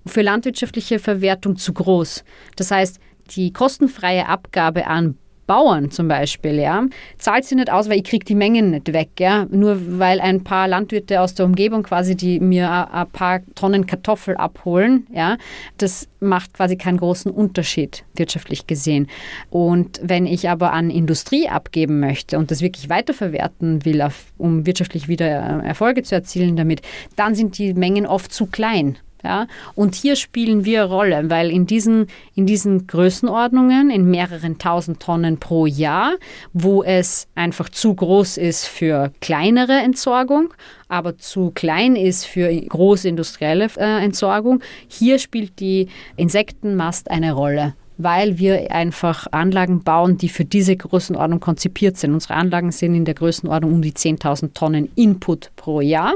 und 0.03 0.11
für 0.11 0.23
landwirtschaftliche 0.23 0.99
Verwertung 0.99 1.57
zu 1.57 1.73
groß. 1.73 2.25
Das 2.57 2.71
heißt, 2.71 2.99
die 3.31 3.53
kostenfreie 3.53 4.29
Abgabe 4.29 4.87
an 4.87 5.17
Bauern 5.47 5.91
zum 5.91 6.09
Beispiel, 6.09 6.55
ja, 6.55 6.87
zahlt 7.19 7.45
sie 7.45 7.55
nicht 7.55 7.71
aus, 7.71 7.89
weil 7.89 7.99
ich 7.99 8.05
kriege 8.05 8.25
die 8.25 8.35
Mengen 8.35 8.71
nicht 8.71 8.93
weg, 8.93 9.11
ja, 9.19 9.47
nur 9.51 9.99
weil 9.99 10.21
ein 10.21 10.45
paar 10.45 10.69
Landwirte 10.69 11.21
aus 11.21 11.35
der 11.35 11.47
Umgebung 11.47 11.83
quasi, 11.83 12.17
die 12.17 12.41
mir 12.41 12.93
ein 12.93 13.09
paar 13.11 13.41
Tonnen 13.55 13.87
Kartoffel 13.87 14.37
abholen, 14.37 15.07
ja, 15.13 15.37
das 15.79 16.09
macht 16.21 16.55
quasi 16.55 16.77
keinen 16.77 16.97
großen 16.97 17.31
Unterschied 17.31 18.05
wirtschaftlich 18.15 18.67
gesehen. 18.67 19.09
Und 19.51 20.01
wenn 20.03 20.27
ich 20.27 20.49
aber 20.49 20.73
an 20.73 20.91
Industrie 20.91 21.49
abgeben 21.49 22.01
möchte 22.01 22.39
und 22.39 22.51
das 22.51 22.61
wirklich 22.61 22.89
weiterverwerten 22.89 23.85
will, 23.85 24.03
um 24.39 24.67
wirtschaftlich 24.67 25.09
wieder 25.09 25.27
Erfolge 25.27 26.03
zu 26.03 26.15
erzielen 26.15 26.57
damit, 26.57 26.83
dann 27.17 27.35
sind 27.35 27.59
die 27.59 27.75
Mengen 27.75 28.07
oft 28.07 28.33
zu 28.33 28.47
klein. 28.47 28.99
Ja? 29.25 29.47
Und 29.75 29.95
hier 29.95 30.17
spielen 30.17 30.65
wir 30.65 30.85
Rolle, 30.85 31.31
weil 31.31 31.51
in 31.51 31.67
diesen, 31.67 32.07
in 32.35 32.47
diesen 32.47 32.87
Größenordnungen, 32.87 33.91
in 33.91 34.11
mehreren 34.11 34.59
tausend 34.59 35.01
Tonnen 35.01 35.39
pro 35.39 35.67
Jahr, 35.67 36.15
wo 36.53 36.83
es 36.83 37.27
einfach 37.35 37.69
zu 37.69 37.95
groß 37.95 38.37
ist 38.37 38.67
für 38.67 39.13
kleinere 39.21 39.79
Entsorgung, 39.79 40.53
aber 40.89 41.19
zu 41.19 41.51
klein 41.51 41.97
ist 41.97 42.27
für 42.27 42.53
große 42.53 43.09
industrielle 43.09 43.69
äh, 43.77 44.05
Entsorgung, 44.05 44.63
hier 44.87 45.19
spielt 45.19 45.59
die 45.59 45.89
Insektenmast 46.17 47.11
eine 47.11 47.33
Rolle 47.33 47.75
weil 47.97 48.39
wir 48.39 48.73
einfach 48.73 49.27
Anlagen 49.31 49.83
bauen, 49.83 50.19
die 50.19 50.29
für 50.29 50.45
diese 50.45 50.77
Größenordnung 50.77 51.41
konzipiert 51.41 51.97
sind. 51.97 52.13
Unsere 52.13 52.35
Anlagen 52.35 52.73
sind 52.73 52.95
in 52.95 53.05
der 53.05 53.15
Größenordnung 53.15 53.73
um 53.73 53.83
die 53.83 53.93
10.000 53.93 54.53
Tonnen 54.53 54.89
Input 54.97 55.51
pro 55.57 55.81
Jahr. 55.81 56.15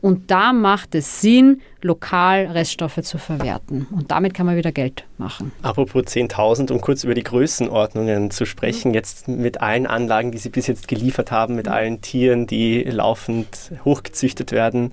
Und 0.00 0.30
da 0.30 0.52
macht 0.52 0.94
es 0.94 1.20
Sinn, 1.20 1.60
lokal 1.82 2.46
Reststoffe 2.46 3.00
zu 3.02 3.18
verwerten. 3.18 3.86
Und 3.90 4.10
damit 4.10 4.34
kann 4.34 4.46
man 4.46 4.56
wieder 4.56 4.72
Geld 4.72 5.04
machen. 5.18 5.52
Apropos 5.62 6.04
10.000, 6.04 6.72
um 6.72 6.80
kurz 6.80 7.04
über 7.04 7.14
die 7.14 7.22
Größenordnungen 7.22 8.30
zu 8.30 8.46
sprechen, 8.46 8.94
jetzt 8.94 9.28
mit 9.28 9.60
allen 9.60 9.86
Anlagen, 9.86 10.32
die 10.32 10.38
Sie 10.38 10.48
bis 10.48 10.66
jetzt 10.66 10.88
geliefert 10.88 11.30
haben, 11.30 11.54
mit 11.54 11.68
allen 11.68 12.00
Tieren, 12.00 12.46
die 12.46 12.82
laufend 12.82 13.72
hochgezüchtet 13.84 14.52
werden. 14.52 14.92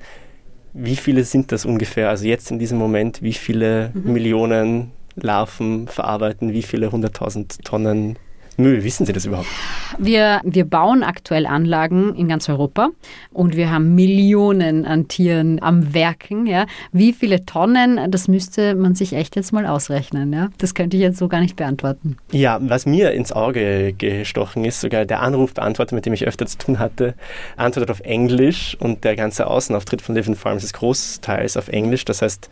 Wie 0.73 0.95
viele 0.95 1.23
sind 1.23 1.51
das 1.51 1.65
ungefähr? 1.65 2.09
Also 2.09 2.25
jetzt 2.25 2.51
in 2.51 2.59
diesem 2.59 2.77
Moment, 2.77 3.21
wie 3.21 3.33
viele 3.33 3.91
mhm. 3.93 4.13
Millionen 4.13 4.91
Larven 5.15 5.87
verarbeiten, 5.87 6.53
wie 6.53 6.61
viele 6.61 6.91
hunderttausend 6.91 7.63
Tonnen 7.63 8.19
Müll? 8.57 8.83
Wissen 8.83 9.05
Sie 9.05 9.13
das 9.13 9.25
überhaupt? 9.25 9.47
Wir, 9.99 10.41
wir 10.43 10.65
bauen 10.65 11.03
aktuell 11.03 11.45
Anlagen 11.45 12.15
in 12.15 12.27
ganz 12.27 12.49
Europa 12.49 12.89
und 13.31 13.55
wir 13.55 13.69
haben 13.69 13.93
Millionen 13.93 14.85
an 14.85 15.07
Tieren 15.07 15.61
am 15.61 15.93
Werken. 15.93 16.47
Ja. 16.47 16.65
Wie 16.91 17.13
viele 17.13 17.45
Tonnen, 17.45 18.09
das 18.09 18.27
müsste 18.27 18.73
man 18.73 18.95
sich 18.95 19.13
echt 19.13 19.35
jetzt 19.35 19.53
mal 19.53 19.67
ausrechnen. 19.67 20.33
Ja. 20.33 20.49
Das 20.57 20.73
könnte 20.73 20.97
ich 20.97 21.03
jetzt 21.03 21.19
so 21.19 21.27
gar 21.27 21.39
nicht 21.39 21.55
beantworten. 21.55 22.17
Ja, 22.31 22.57
was 22.59 22.87
mir 22.87 23.11
ins 23.11 23.31
Auge 23.31 23.93
gestochen 23.93 24.65
ist, 24.65 24.81
sogar 24.81 25.05
der 25.05 25.21
Anrufbeantworter, 25.21 25.93
mit 25.93 26.07
dem 26.07 26.13
ich 26.13 26.27
öfter 26.27 26.47
zu 26.47 26.57
tun 26.57 26.79
hatte, 26.79 27.13
antwortet 27.57 27.91
auf 27.91 27.99
Englisch 27.99 28.75
und 28.79 29.03
der 29.03 29.15
ganze 29.15 29.45
Außenauftritt 29.45 30.01
von 30.01 30.15
Living 30.15 30.35
Farms 30.35 30.63
ist 30.63 30.73
großteils 30.73 31.57
auf 31.57 31.67
Englisch. 31.67 32.05
Das 32.05 32.23
heißt, 32.23 32.49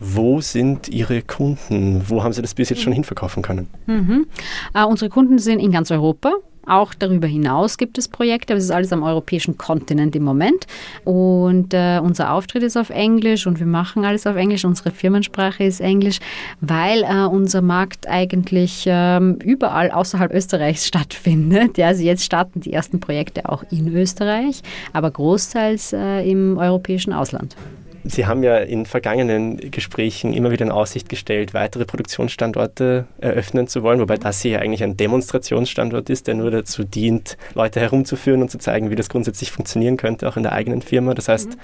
wo 0.00 0.40
sind 0.40 0.88
Ihre 0.88 1.22
Kunden? 1.22 2.02
Wo 2.06 2.22
haben 2.22 2.32
Sie 2.32 2.42
das 2.42 2.54
bis 2.54 2.70
jetzt 2.70 2.82
schon 2.82 2.92
hinverkaufen 2.92 3.42
können? 3.42 3.68
Mhm. 3.86 4.26
Äh, 4.74 4.84
unsere 4.84 5.10
Kunden 5.10 5.38
sind 5.38 5.60
in 5.60 5.72
ganz 5.72 5.90
Europa. 5.90 6.32
Auch 6.66 6.94
darüber 6.94 7.28
hinaus 7.28 7.78
gibt 7.78 7.96
es 7.96 8.08
Projekte, 8.08 8.52
aber 8.52 8.58
es 8.58 8.64
ist 8.64 8.72
alles 8.72 8.92
am 8.92 9.04
europäischen 9.04 9.56
Kontinent 9.56 10.16
im 10.16 10.24
Moment. 10.24 10.66
Und 11.04 11.72
äh, 11.72 12.00
unser 12.02 12.32
Auftritt 12.32 12.64
ist 12.64 12.76
auf 12.76 12.90
Englisch 12.90 13.46
und 13.46 13.60
wir 13.60 13.66
machen 13.66 14.04
alles 14.04 14.26
auf 14.26 14.34
Englisch. 14.34 14.64
Unsere 14.64 14.90
Firmensprache 14.90 15.62
ist 15.62 15.80
Englisch, 15.80 16.18
weil 16.60 17.04
äh, 17.04 17.26
unser 17.26 17.62
Markt 17.62 18.08
eigentlich 18.08 18.84
ähm, 18.88 19.38
überall 19.44 19.92
außerhalb 19.92 20.34
Österreichs 20.34 20.86
stattfindet. 20.88 21.78
Ja, 21.78 21.86
also 21.86 22.02
jetzt 22.02 22.24
starten 22.24 22.60
die 22.60 22.72
ersten 22.72 22.98
Projekte 22.98 23.48
auch 23.48 23.62
in 23.70 23.94
Österreich, 23.94 24.62
aber 24.92 25.12
großteils 25.12 25.92
äh, 25.92 26.28
im 26.28 26.58
europäischen 26.58 27.12
Ausland. 27.12 27.54
Sie 28.08 28.26
haben 28.26 28.42
ja 28.42 28.58
in 28.58 28.86
vergangenen 28.86 29.56
Gesprächen 29.70 30.32
immer 30.32 30.50
wieder 30.50 30.64
in 30.64 30.70
Aussicht 30.70 31.08
gestellt, 31.08 31.54
weitere 31.54 31.84
Produktionsstandorte 31.84 33.06
eröffnen 33.18 33.68
zu 33.68 33.82
wollen, 33.82 34.00
wobei 34.00 34.16
das 34.16 34.42
hier 34.42 34.60
eigentlich 34.60 34.82
ein 34.82 34.96
Demonstrationsstandort 34.96 36.10
ist, 36.10 36.26
der 36.26 36.34
nur 36.34 36.50
dazu 36.50 36.84
dient, 36.84 37.36
Leute 37.54 37.80
herumzuführen 37.80 38.42
und 38.42 38.50
zu 38.50 38.58
zeigen, 38.58 38.90
wie 38.90 38.96
das 38.96 39.08
grundsätzlich 39.08 39.50
funktionieren 39.50 39.96
könnte, 39.96 40.28
auch 40.28 40.36
in 40.36 40.42
der 40.42 40.52
eigenen 40.52 40.82
Firma. 40.82 41.14
Das 41.14 41.28
heißt, 41.28 41.50
mhm. 41.50 41.60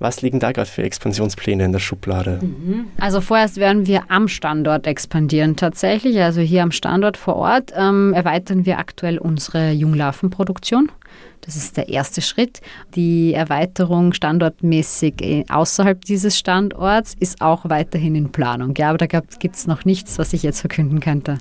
Was 0.00 0.22
liegen 0.22 0.38
da 0.38 0.52
gerade 0.52 0.70
für 0.70 0.82
Expansionspläne 0.82 1.64
in 1.64 1.72
der 1.72 1.80
Schublade? 1.80 2.38
Mhm. 2.40 2.86
Also 3.00 3.20
vorerst 3.20 3.56
werden 3.56 3.86
wir 3.86 4.10
am 4.10 4.28
Standort 4.28 4.86
expandieren 4.86 5.56
tatsächlich. 5.56 6.20
Also 6.20 6.40
hier 6.40 6.62
am 6.62 6.70
Standort 6.70 7.16
vor 7.16 7.36
Ort 7.36 7.72
ähm, 7.76 8.12
erweitern 8.14 8.64
wir 8.64 8.78
aktuell 8.78 9.18
unsere 9.18 9.72
Junglarvenproduktion. 9.72 10.90
Das 11.40 11.56
ist 11.56 11.76
der 11.76 11.88
erste 11.88 12.20
Schritt. 12.20 12.60
Die 12.94 13.34
Erweiterung 13.34 14.12
standortmäßig 14.12 15.22
äh, 15.22 15.44
außerhalb 15.48 16.04
dieses 16.04 16.38
Standorts 16.38 17.14
ist 17.18 17.40
auch 17.40 17.68
weiterhin 17.68 18.14
in 18.14 18.30
Planung. 18.30 18.74
Ja, 18.76 18.90
aber 18.90 18.98
da 18.98 19.06
gibt 19.06 19.56
es 19.56 19.66
noch 19.66 19.84
nichts, 19.84 20.18
was 20.18 20.32
ich 20.32 20.42
jetzt 20.42 20.60
verkünden 20.60 21.00
könnte. 21.00 21.38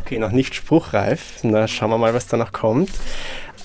Okay, 0.00 0.18
noch 0.18 0.32
nicht 0.32 0.54
spruchreif. 0.54 1.40
Na, 1.42 1.68
schauen 1.68 1.90
wir 1.90 1.98
mal, 1.98 2.14
was 2.14 2.26
da 2.26 2.36
noch 2.36 2.52
kommt. 2.52 2.90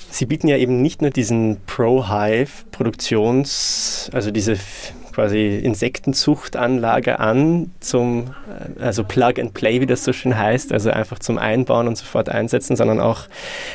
Sie 0.09 0.25
bieten 0.25 0.47
ja 0.47 0.57
eben 0.57 0.81
nicht 0.81 1.01
nur 1.01 1.11
diesen 1.11 1.57
Pro-Hive-Produktions-, 1.65 4.09
also 4.13 4.31
diese 4.31 4.57
quasi 5.17 5.57
Insektenzuchtanlage 5.57 7.19
an, 7.19 7.71
zum, 7.79 8.35
also 8.79 9.03
Plug 9.03 9.33
and 9.39 9.55
Play, 9.55 9.81
wie 9.81 9.87
das 9.87 10.03
so 10.03 10.13
schön 10.13 10.37
heißt, 10.37 10.71
also 10.71 10.91
einfach 10.91 11.17
zum 11.17 11.39
Einbauen 11.39 11.87
und 11.87 11.97
sofort 11.97 12.29
einsetzen, 12.29 12.75
sondern 12.75 12.99
auch 12.99 13.21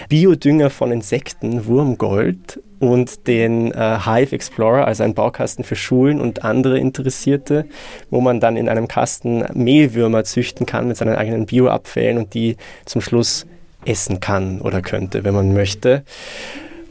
Biodünger 0.09 0.71
von 0.71 0.93
Insekten, 0.93 1.67
Wurmgold 1.67 2.61
und 2.79 3.27
den 3.27 3.73
äh, 3.73 3.99
Hive 4.05 4.37
Explorer, 4.37 4.87
also 4.87 5.03
ein 5.03 5.15
Baukasten 5.15 5.65
für 5.65 5.75
Schulen 5.75 6.21
und 6.21 6.45
andere 6.45 6.79
Interessierte, 6.79 7.65
wo 8.09 8.21
man 8.21 8.39
dann 8.39 8.57
in 8.57 8.69
einem 8.69 8.87
Kasten 8.87 9.45
Mehlwürmer 9.53 10.23
züchten 10.23 10.65
kann 10.65 10.87
mit 10.87 10.97
seinen 10.97 11.17
eigenen 11.17 11.47
Bioabfällen 11.47 12.19
und 12.19 12.35
die 12.35 12.57
zum 12.85 13.01
Schluss 13.01 13.47
essen 13.85 14.21
kann 14.21 14.61
oder 14.61 14.81
könnte, 14.81 15.25
wenn 15.25 15.35
man 15.35 15.53
möchte. 15.53 16.05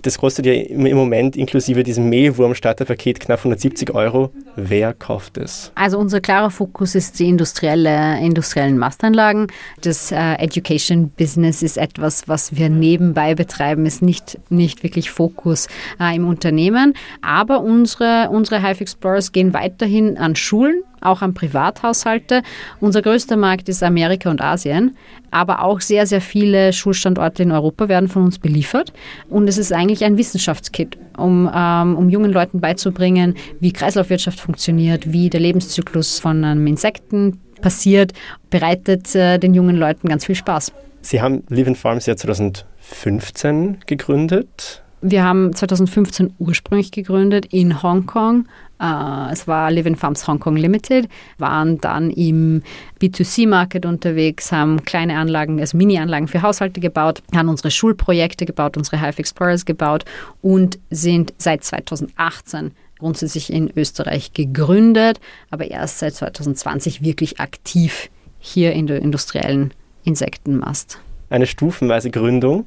Das 0.02 0.18
kostet 0.18 0.46
ja 0.46 0.54
im 0.54 0.96
Moment 0.96 1.36
inklusive 1.36 1.84
diesem 1.84 2.10
Mehlwurm-Starterpaket 2.10 3.20
knapp 3.20 3.40
170 3.40 3.94
Euro. 3.94 4.32
Wer 4.56 4.94
kauft 4.94 5.38
es? 5.38 5.72
Also 5.76 5.98
unser 6.00 6.22
klarer 6.22 6.50
Fokus 6.52 6.96
ist 6.96 7.20
die 7.20 7.28
industrielle, 7.28 8.20
industriellen 8.20 8.78
Mastanlagen. 8.78 9.48
Das 9.82 10.12
äh, 10.12 10.34
Education 10.36 11.10
Business 11.10 11.62
ist 11.62 11.78
etwas, 11.78 12.28
was 12.28 12.56
wir 12.56 12.70
nebenbei 12.70 13.36
betreiben, 13.36 13.86
ist 13.86 14.02
nicht, 14.02 14.40
nicht 14.50 14.84
wirklich 14.84 15.12
Fokus 15.12 15.68
äh, 16.00 16.16
im 16.16 16.28
Unternehmen. 16.28 16.94
Aber 17.22 17.62
unsere, 17.62 18.30
unsere 18.32 18.62
Hive 18.62 18.82
Explorers 18.82 19.32
gehen 19.32 19.54
weiterhin 19.54 20.18
an 20.18 20.36
Schulen 20.36 20.84
auch 21.02 21.22
an 21.22 21.34
Privathaushalte. 21.34 22.44
Unser 22.80 23.02
größter 23.02 23.38
Markt 23.38 23.70
ist 23.70 23.84
Amerika 23.84 24.30
und 24.30 24.42
Asien, 24.42 24.96
aber 25.32 25.64
auch 25.64 25.82
sehr, 25.82 26.08
sehr 26.08 26.22
viele 26.22 26.74
Schulstandorte 26.74 27.44
in 27.44 27.52
Europa 27.52 27.90
werden 27.90 28.08
von 28.08 28.24
uns 28.24 28.40
beliefert. 28.40 28.94
Und 29.30 29.48
es 29.48 29.58
ist 29.58 29.74
eigentlich 29.74 30.04
ein 30.04 30.18
Wissenschaftskit, 30.18 30.98
um, 31.18 31.50
ähm, 31.54 31.98
um 31.98 32.10
jungen 32.10 32.32
Leuten 32.32 32.62
beizubringen, 32.62 33.36
wie 33.60 33.74
Kreislaufwirtschaft 33.74 34.40
funktioniert, 34.40 35.12
wie 35.12 35.30
der 35.30 35.40
Lebenszyklus 35.40 36.20
von 36.20 36.44
einem 36.44 36.68
Insekten 36.68 37.40
passiert, 37.62 38.14
bereitet 38.50 39.16
äh, 39.16 39.38
den 39.38 39.54
jungen 39.54 39.76
Leuten 39.76 40.08
ganz 40.08 40.26
viel 40.26 40.36
Spaß. 40.36 40.72
Sie 41.02 41.22
haben 41.22 41.44
Living 41.50 41.76
Farms 41.76 42.06
ja 42.06 42.16
2015 42.16 43.80
gegründet. 43.86 44.84
Wir 45.02 45.24
haben 45.24 45.54
2015 45.54 46.36
ursprünglich 46.38 46.92
gegründet 46.92 47.48
in 47.48 47.82
Hongkong. 47.82 48.46
Äh, 48.82 49.32
es 49.32 49.48
war 49.48 49.72
Living 49.72 49.96
Farms 49.96 50.28
Hong 50.28 50.40
Kong 50.40 50.56
Limited, 50.58 51.08
waren 51.38 51.78
dann 51.80 52.10
im 52.10 52.64
B2C-Market 53.00 53.86
unterwegs, 53.86 54.52
haben 54.52 54.84
kleine 54.84 55.18
Anlagen, 55.18 55.60
also 55.60 55.78
Mini-Anlagen 55.78 56.28
für 56.28 56.42
Haushalte 56.42 56.82
gebaut, 56.82 57.22
haben 57.36 57.50
unsere 57.50 57.70
Schulprojekte 57.72 58.46
gebaut, 58.46 58.78
unsere 58.78 59.00
Hive 59.00 59.20
Explorers 59.20 59.66
gebaut 59.66 60.06
und 60.42 60.80
sind 60.90 61.34
seit 61.38 61.64
2018 61.64 62.72
grundsätzlich 62.98 63.52
in 63.52 63.72
Österreich 63.76 64.34
gegründet, 64.34 65.20
aber 65.50 65.70
erst 65.70 66.00
seit 66.00 66.16
2020 66.16 67.04
wirklich 67.04 67.40
aktiv 67.40 68.10
hier 68.40 68.74
in 68.74 68.88
der 68.88 69.02
industriellen 69.02 69.74
Insektenmast 70.04 71.00
eine 71.32 71.48
stufenweise 71.48 72.12
Gründung. 72.12 72.66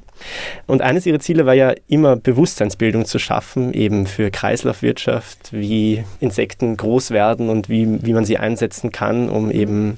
Und 0.65 0.81
eines 0.81 1.05
ihrer 1.05 1.19
Ziele 1.19 1.45
war 1.45 1.53
ja 1.53 1.73
immer 1.87 2.15
Bewusstseinsbildung 2.15 3.05
zu 3.05 3.19
schaffen, 3.19 3.73
eben 3.73 4.07
für 4.07 4.31
Kreislaufwirtschaft, 4.31 5.51
wie 5.51 6.03
Insekten 6.19 6.75
groß 6.75 7.11
werden 7.11 7.49
und 7.49 7.69
wie, 7.69 8.03
wie 8.05 8.13
man 8.13 8.25
sie 8.25 8.37
einsetzen 8.37 8.91
kann, 8.91 9.29
um 9.29 9.51
eben 9.51 9.97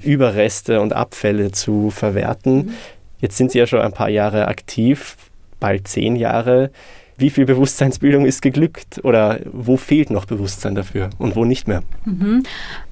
Überreste 0.00 0.80
und 0.80 0.92
Abfälle 0.92 1.52
zu 1.52 1.90
verwerten. 1.90 2.56
Mhm. 2.56 2.74
Jetzt 3.20 3.36
sind 3.36 3.50
Sie 3.50 3.58
ja 3.58 3.66
schon 3.66 3.80
ein 3.80 3.92
paar 3.92 4.10
Jahre 4.10 4.46
aktiv, 4.48 5.16
bald 5.60 5.88
zehn 5.88 6.16
Jahre. 6.16 6.70
Wie 7.16 7.30
viel 7.30 7.46
Bewusstseinsbildung 7.46 8.26
ist 8.26 8.42
geglückt 8.42 9.00
oder 9.02 9.40
wo 9.44 9.76
fehlt 9.76 10.10
noch 10.10 10.24
Bewusstsein 10.24 10.76
dafür 10.76 11.10
und 11.18 11.34
wo 11.34 11.44
nicht 11.44 11.66
mehr? 11.66 11.82
Mhm. 12.04 12.44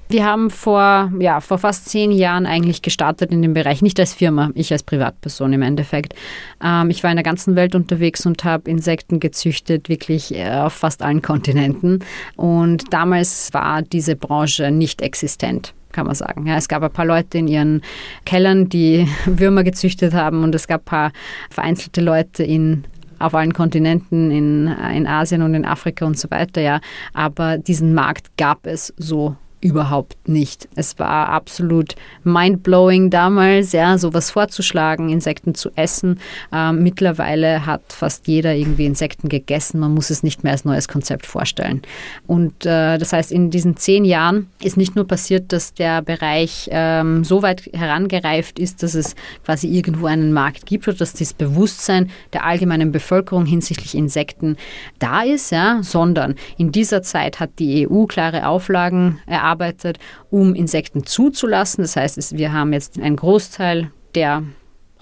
Wir 0.09 0.25
haben 0.25 0.51
vor, 0.51 1.11
ja, 1.19 1.41
vor 1.41 1.59
fast 1.59 1.89
zehn 1.89 2.13
Jahren 2.13 2.47
eigentlich 2.47 2.81
gestartet 2.81 3.33
in 3.33 3.43
dem 3.43 3.55
Bereich, 3.55 3.83
nicht 3.83 3.99
als 3.99 4.15
Firma, 4.15 4.51
ich 4.55 4.73
als 4.73 4.85
Privatperson 4.85 5.53
im 5.53 5.63
Endeffekt. 5.63 6.15
Ähm, 6.63 6.91
ich 6.91 7.03
war 7.03 7.11
in 7.11 7.17
der 7.17 7.25
ganzen 7.25 7.57
Welt 7.57 7.75
unterwegs 7.75 8.25
und 8.25 8.45
habe 8.45 8.71
Insekten 8.71 9.19
gezüchtet, 9.19 9.89
wirklich 9.89 10.33
äh, 10.33 10.49
auf 10.51 10.75
fast 10.75 11.03
allen 11.03 11.23
Kontinenten. 11.23 12.05
Und 12.37 12.93
damals 12.93 13.53
war 13.53 13.83
diese 13.83 14.17
Branche 14.17 14.71
nicht 14.71 15.03
existent 15.03 15.75
kann 15.93 16.05
man 16.05 16.15
sagen. 16.15 16.47
Ja, 16.47 16.59
es 16.59 16.69
gab 16.69 16.83
ein 16.83 16.93
paar 16.93 17.07
Leute 17.07 17.39
in 17.39 17.49
ihren 17.49 17.81
Kellern, 18.27 18.69
die 18.69 19.09
Würmer 19.25 19.65
gezüchtet 19.65 20.13
haben 20.13 20.45
und 20.45 20.55
es 20.55 20.69
gab 20.69 20.83
ein 20.83 20.85
paar 20.85 21.13
vereinzelte 21.49 22.03
Leute 22.03 22.45
in 22.45 22.85
auf 23.19 23.35
allen 23.35 23.55
Kontinenten, 23.55 24.31
in, 24.31 24.69
in 24.95 25.07
Asien 25.07 25.41
und 25.41 25.55
in 25.55 25.65
Afrika 25.65 26.05
und 26.05 26.19
so 26.19 26.31
weiter, 26.31 26.61
ja. 26.61 26.81
Aber 27.15 27.57
diesen 27.57 27.95
Markt 27.95 28.37
gab 28.37 28.67
es 28.67 28.93
so 28.99 29.37
überhaupt 29.67 30.29
nicht. 30.29 30.69
Es 30.77 30.99
war 31.01 31.29
absolut 31.29 31.97
mindblowing 32.23 33.11
damals, 33.11 33.73
ja, 33.73 33.99
sowas 33.99 34.31
vorzuschlagen, 34.31 35.09
Insekten 35.09 35.57
zu 35.57 35.71
essen. 35.75 36.21
Ähm, 36.53 36.85
mittlerweile 36.85 37.67
hat 37.67 37.83
fast 37.93 38.29
jeder 38.29 38.55
irgendwie 38.55 38.87
Insekten 38.87 39.29
gegessen. 39.29 39.81
Man 39.81 39.93
muss 39.93 40.11
es 40.11 40.23
nicht 40.23 40.45
mehr 40.45 40.53
als 40.53 40.65
neues 40.65 40.87
Konzept 40.87 41.27
vorstellen. 41.27 41.83
Und 42.29 42.65
äh, 42.65 42.97
das 42.97 43.13
heißt, 43.13 43.33
in 43.33 43.51
diesen 43.51 43.77
zehn 43.77 44.05
Jahren 44.05 44.49
ist 44.63 44.77
nicht 44.77 44.95
nur 44.95 45.07
passiert, 45.07 45.53
dass 45.53 45.75
der 45.75 46.01
Bereich 46.01 46.69
ähm, 46.71 47.25
so 47.25 47.43
weit 47.43 47.69
herangereift 47.73 48.61
ist, 48.61 48.85
dass 48.85 48.95
es 48.95 49.17
quasi 49.45 49.67
irgendwo 49.67 50.07
einen 50.07 50.33
Markt 50.33 50.67
gibt 50.67 50.87
oder 50.87 50.97
dass 50.97 51.13
das 51.13 51.33
Bewusstsein 51.35 52.11
der 52.33 52.45
allgemeinen 52.45 52.93
Bevölkerung 52.93 53.47
hinsichtlich 53.47 53.97
Insekten 53.97 54.57
da 55.01 55.23
ist, 55.23 55.51
ja, 55.51 55.81
sondern 55.83 56.37
in 56.57 56.71
dieser 56.71 57.03
Zeit 57.03 57.41
hat 57.41 57.59
die 57.59 57.89
EU 57.89 58.07
klare 58.07 58.47
Auflagen 58.47 59.19
erarbeitet 59.27 59.56
gearbeitet, 59.57 59.99
um 60.31 60.55
Insekten 60.55 61.05
zuzulassen. 61.05 61.83
Das 61.83 61.97
heißt, 61.97 62.37
wir 62.37 62.53
haben 62.53 62.73
jetzt 62.73 63.01
einen 63.01 63.17
Großteil 63.17 63.91
der 64.15 64.43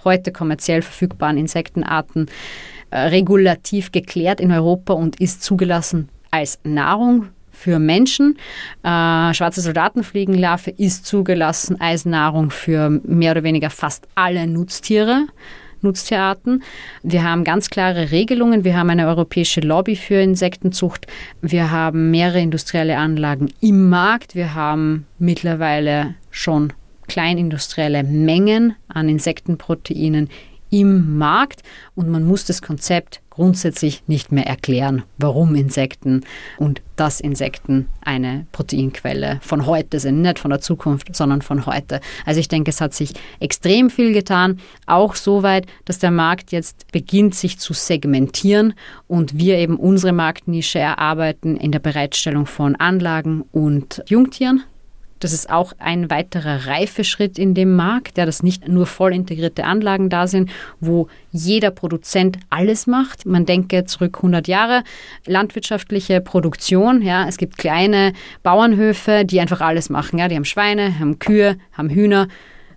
heute 0.03 0.33
kommerziell 0.33 0.83
verfügbaren 0.83 1.39
Insektenarten 1.39 2.27
äh, 2.91 2.99
regulativ 2.99 3.93
geklärt 3.93 4.41
in 4.41 4.51
Europa 4.51 4.93
und 4.93 5.21
ist 5.21 5.43
zugelassen 5.43 6.09
als 6.31 6.59
Nahrung 6.65 7.29
für 7.53 7.79
Menschen. 7.79 8.37
Äh, 8.83 9.33
schwarze 9.35 9.61
Soldatenfliegenlarve 9.61 10.71
ist 10.71 11.07
zugelassen 11.07 11.81
als 11.81 12.05
Nahrung 12.05 12.51
für 12.51 12.91
mehr 12.91 13.31
oder 13.31 13.45
weniger 13.45 13.71
fast 13.71 14.09
alle 14.15 14.47
Nutztiere. 14.47 15.27
Nutztierarten. 15.85 16.63
Wir 17.03 17.23
haben 17.23 17.45
ganz 17.45 17.71
klare 17.71 18.11
Regelungen. 18.11 18.65
Wir 18.65 18.77
haben 18.77 18.91
eine 18.91 19.07
europäische 19.07 19.61
Lobby 19.61 19.95
für 19.95 20.17
Insektenzucht. 20.17 21.07
Wir 21.41 21.71
haben 21.71 22.11
mehrere 22.11 22.41
industrielle 22.41 22.97
Anlagen 22.97 23.51
im 23.61 23.89
Markt. 23.89 24.35
Wir 24.35 24.55
haben 24.55 25.07
mittlerweile 25.19 26.15
schon 26.31 26.73
kleinindustrielle 27.07 28.03
Mengen 28.03 28.75
an 28.89 29.09
Insektenproteinen 29.09 30.29
im 30.71 31.19
Markt 31.19 31.63
und 31.95 32.09
man 32.09 32.25
muss 32.25 32.45
das 32.45 32.61
Konzept 32.61 33.21
grundsätzlich 33.35 34.03
nicht 34.07 34.33
mehr 34.33 34.47
erklären, 34.47 35.03
warum 35.19 35.55
Insekten 35.55 36.23
und 36.59 36.83
dass 36.97 37.21
Insekten 37.21 37.89
eine 38.01 38.47
Proteinquelle 38.53 39.41
von 39.43 39.67
heute 39.67 39.99
sind, 39.99 40.23
nicht 40.23 40.39
von 40.39 40.51
der 40.51 40.61
Zukunft, 40.61 41.15
sondern 41.15 41.43
von 41.43 41.67
heute. 41.67 42.01
Also 42.25 42.39
ich 42.39 42.49
denke, 42.49 42.71
es 42.71 42.81
hat 42.81 42.95
sich 42.95 43.13
extrem 43.41 43.91
viel 43.91 44.13
getan, 44.13 44.61
auch 44.87 45.17
so 45.17 45.43
weit, 45.43 45.67
dass 45.85 45.99
der 45.99 46.13
Markt 46.13 46.53
jetzt 46.53 46.91
beginnt, 46.93 47.35
sich 47.35 47.59
zu 47.59 47.73
segmentieren 47.73 48.75
und 49.09 49.37
wir 49.37 49.59
eben 49.59 49.77
unsere 49.77 50.13
Marktnische 50.13 50.79
erarbeiten 50.79 51.57
in 51.57 51.73
der 51.73 51.81
Bereitstellung 51.81 52.47
von 52.47 52.77
Anlagen 52.77 53.43
und 53.53 54.03
Jungtieren 54.07 54.63
das 55.21 55.33
ist 55.33 55.49
auch 55.51 55.73
ein 55.79 56.11
weiterer 56.11 56.67
Reifeschritt 56.67 57.39
in 57.39 57.55
dem 57.55 57.77
Markt, 57.77 58.19
ja, 58.19 58.27
dass 58.27 58.43
nicht 58.43 58.69
nur 58.69 58.87
voll 58.87 59.15
integrierte 59.15 59.65
Anlagen 59.65 60.11
da 60.11 60.27
sind, 60.27 60.51
wo 60.81 61.09
jeder 61.31 61.71
Produzent 61.71 62.39
alles 62.51 62.87
macht. 62.87 63.25
Man 63.25 63.47
denke 63.47 63.85
zurück 63.85 64.17
100 64.19 64.49
Jahre, 64.49 64.83
landwirtschaftliche 65.27 66.21
Produktion, 66.21 67.03
ja, 67.03 67.27
es 67.29 67.37
gibt 67.37 67.57
kleine 67.57 68.13
Bauernhöfe, 68.43 69.25
die 69.25 69.41
einfach 69.41 69.61
alles 69.61 69.89
machen, 69.89 70.19
ja, 70.19 70.29
die 70.29 70.37
haben 70.37 70.45
Schweine, 70.45 70.99
haben 70.99 71.19
Kühe, 71.19 71.57
haben 71.73 71.91
Hühner, 71.91 72.29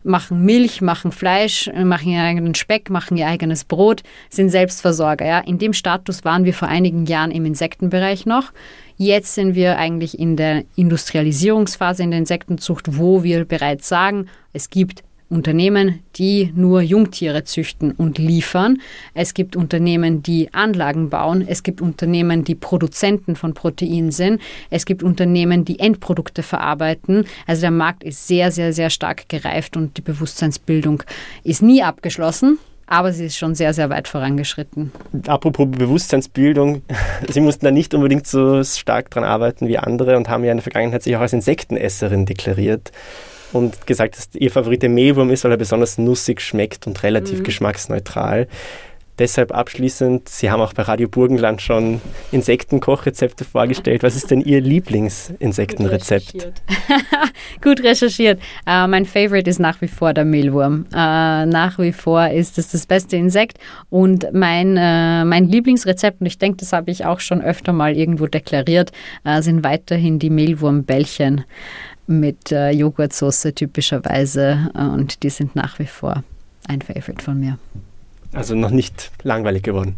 machen 0.07 0.43
Milch, 0.45 0.81
machen 0.81 1.11
Fleisch, 1.11 1.69
machen 1.75 2.09
ihren 2.09 2.25
eigenen 2.25 2.55
Speck, 2.55 2.89
machen 2.89 3.17
ihr 3.17 3.27
eigenes 3.27 3.65
Brot, 3.65 4.03
sind 4.29 4.49
Selbstversorger. 4.49 5.25
Ja. 5.25 5.39
In 5.39 5.59
dem 5.59 5.73
Status 5.73 6.23
waren 6.25 6.45
wir 6.45 6.53
vor 6.53 6.67
einigen 6.67 7.05
Jahren 7.05 7.31
im 7.31 7.45
Insektenbereich 7.45 8.25
noch. 8.25 8.51
Jetzt 8.97 9.35
sind 9.35 9.53
wir 9.53 9.77
eigentlich 9.77 10.17
in 10.17 10.35
der 10.37 10.63
Industrialisierungsphase 10.75 12.01
in 12.01 12.09
der 12.09 12.19
Insektenzucht, 12.19 12.97
wo 12.97 13.23
wir 13.23 13.45
bereits 13.45 13.87
sagen, 13.87 14.27
es 14.53 14.71
gibt 14.71 15.03
Unternehmen, 15.29 15.99
die 16.15 16.51
nur 16.55 16.81
Jungtiere 16.81 17.43
züchten 17.43 17.91
und 17.91 18.17
liefern. 18.17 18.81
Es 19.13 19.33
gibt 19.35 19.55
Unternehmen, 19.55 20.23
die 20.23 20.53
Anlagen 20.53 21.09
bauen. 21.09 21.45
Es 21.47 21.63
gibt 21.63 21.81
Unternehmen, 21.81 22.43
die 22.43 22.55
Produzenten 22.55 23.35
von 23.35 23.53
Protein 23.53 24.09
sind. 24.09 24.41
Es 24.69 24.85
gibt 24.85 25.03
Unternehmen, 25.03 25.65
die 25.65 25.79
Endprodukte 25.79 26.41
verarbeiten. 26.43 27.25
Also 27.45 27.61
der 27.61 27.71
Markt 27.71 28.03
ist 28.03 28.27
sehr, 28.27 28.51
sehr, 28.51 28.73
sehr 28.73 28.89
stark 28.89 29.27
gereift 29.29 29.77
und 29.77 29.97
die 29.97 30.01
Bewusstseinsbildung 30.01 31.03
ist 31.43 31.61
nie 31.61 31.83
abgeschlossen. 31.83 32.57
Aber 32.87 33.11
sie 33.11 33.25
ist 33.25 33.37
schon 33.37 33.53
sehr, 33.53 33.73
sehr 33.73 33.89
weit 33.89 34.07
vorangeschritten. 34.07 34.91
Apropos 35.27 35.67
Bewusstseinsbildung, 35.69 36.83
Sie 37.29 37.41
mussten 37.41 37.65
da 37.65 37.71
nicht 37.71 37.93
unbedingt 37.93 38.25
so 38.25 38.63
stark 38.63 39.11
dran 39.11 39.25
arbeiten 39.25 39.67
wie 39.67 39.77
andere 39.77 40.15
und 40.15 40.29
haben 40.29 40.43
ja 40.43 40.51
in 40.51 40.57
der 40.57 40.63
Vergangenheit 40.63 41.03
sich 41.03 41.15
auch 41.15 41.21
als 41.21 41.33
Insektenesserin 41.33 42.25
deklariert 42.25 42.91
und 43.51 43.87
gesagt, 43.87 44.17
dass 44.17 44.29
Ihr 44.33 44.51
Favorit 44.51 44.81
der 44.83 44.89
Mehlwurm 44.89 45.29
ist, 45.29 45.43
weil 45.43 45.51
er 45.51 45.57
besonders 45.57 45.97
nussig 45.97 46.41
schmeckt 46.41 46.87
und 46.87 47.03
relativ 47.03 47.39
mhm. 47.39 47.43
geschmacksneutral. 47.43 48.47
Deshalb 49.19 49.51
abschließend, 49.51 50.29
Sie 50.29 50.51
haben 50.51 50.61
auch 50.61 50.73
bei 50.73 50.83
Radio 50.83 51.07
Burgenland 51.07 51.61
schon 51.61 52.01
Insektenkochrezepte 52.31 53.45
vorgestellt. 53.45 54.03
Was 54.03 54.15
ist 54.15 54.29
denn 54.29 54.41
Ihr 54.41 54.61
Lieblingsinsektenrezept? 54.61 56.33
Gut 56.33 56.43
recherchiert. 56.43 56.61
Gut 57.63 57.83
recherchiert. 57.83 58.39
Uh, 58.67 58.87
mein 58.87 59.05
Favorite 59.05 59.49
ist 59.49 59.59
nach 59.59 59.81
wie 59.81 59.87
vor 59.87 60.13
der 60.13 60.23
Mehlwurm. 60.23 60.85
Uh, 60.93 61.45
nach 61.47 61.79
wie 61.79 61.93
vor 61.93 62.29
ist 62.29 62.59
es 62.59 62.69
das 62.69 62.85
beste 62.85 63.17
Insekt 63.17 63.57
und 63.89 64.27
mein, 64.33 64.77
uh, 64.77 65.25
mein 65.25 65.47
Lieblingsrezept, 65.47 66.21
und 66.21 66.27
ich 66.27 66.37
denke, 66.37 66.57
das 66.57 66.71
habe 66.71 66.91
ich 66.91 67.05
auch 67.05 67.19
schon 67.19 67.41
öfter 67.41 67.73
mal 67.73 67.97
irgendwo 67.97 68.27
deklariert, 68.27 68.91
sind 69.39 69.63
weiterhin 69.63 70.19
die 70.19 70.29
Mehlwurmbällchen 70.29 71.43
mit 72.05 72.51
Joghurtsoße 72.51 73.53
typischerweise 73.53 74.69
und 74.73 75.23
die 75.23 75.29
sind 75.29 75.55
nach 75.55 75.79
wie 75.79 75.85
vor 75.85 76.23
ein 76.67 76.81
Favorite 76.81 77.23
von 77.23 77.39
mir. 77.39 77.57
Also 78.33 78.55
noch 78.55 78.71
nicht 78.71 79.11
langweilig 79.23 79.63
geworden? 79.63 79.97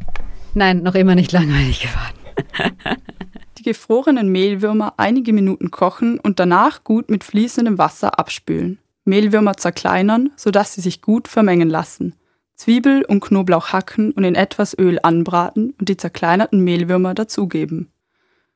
Nein, 0.53 0.84
noch 0.84 0.95
immer 0.95 1.15
nicht 1.15 1.32
langweilig 1.32 1.82
geworden. 1.82 2.97
Die 3.57 3.63
gefrorenen 3.63 4.30
Mehlwürmer 4.30 4.93
einige 4.97 5.34
Minuten 5.34 5.71
kochen 5.71 6.19
und 6.19 6.39
danach 6.39 6.84
gut 6.84 7.09
mit 7.09 7.23
fließendem 7.23 7.77
Wasser 7.77 8.17
abspülen. 8.17 8.80
Mehlwürmer 9.03 9.57
zerkleinern, 9.57 10.32
sodass 10.38 10.73
sie 10.73 10.82
sich 10.82 11.01
gut 11.01 11.27
vermengen 11.27 11.69
lassen. 11.69 12.15
Zwiebel 12.55 13.03
und 13.05 13.21
Knoblauch 13.21 13.73
hacken 13.73 14.11
und 14.11 14.23
in 14.23 14.36
etwas 14.36 14.77
Öl 14.77 14.99
anbraten 15.01 15.73
und 15.80 15.89
die 15.89 15.97
zerkleinerten 15.97 16.63
Mehlwürmer 16.63 17.13
dazugeben. 17.13 17.91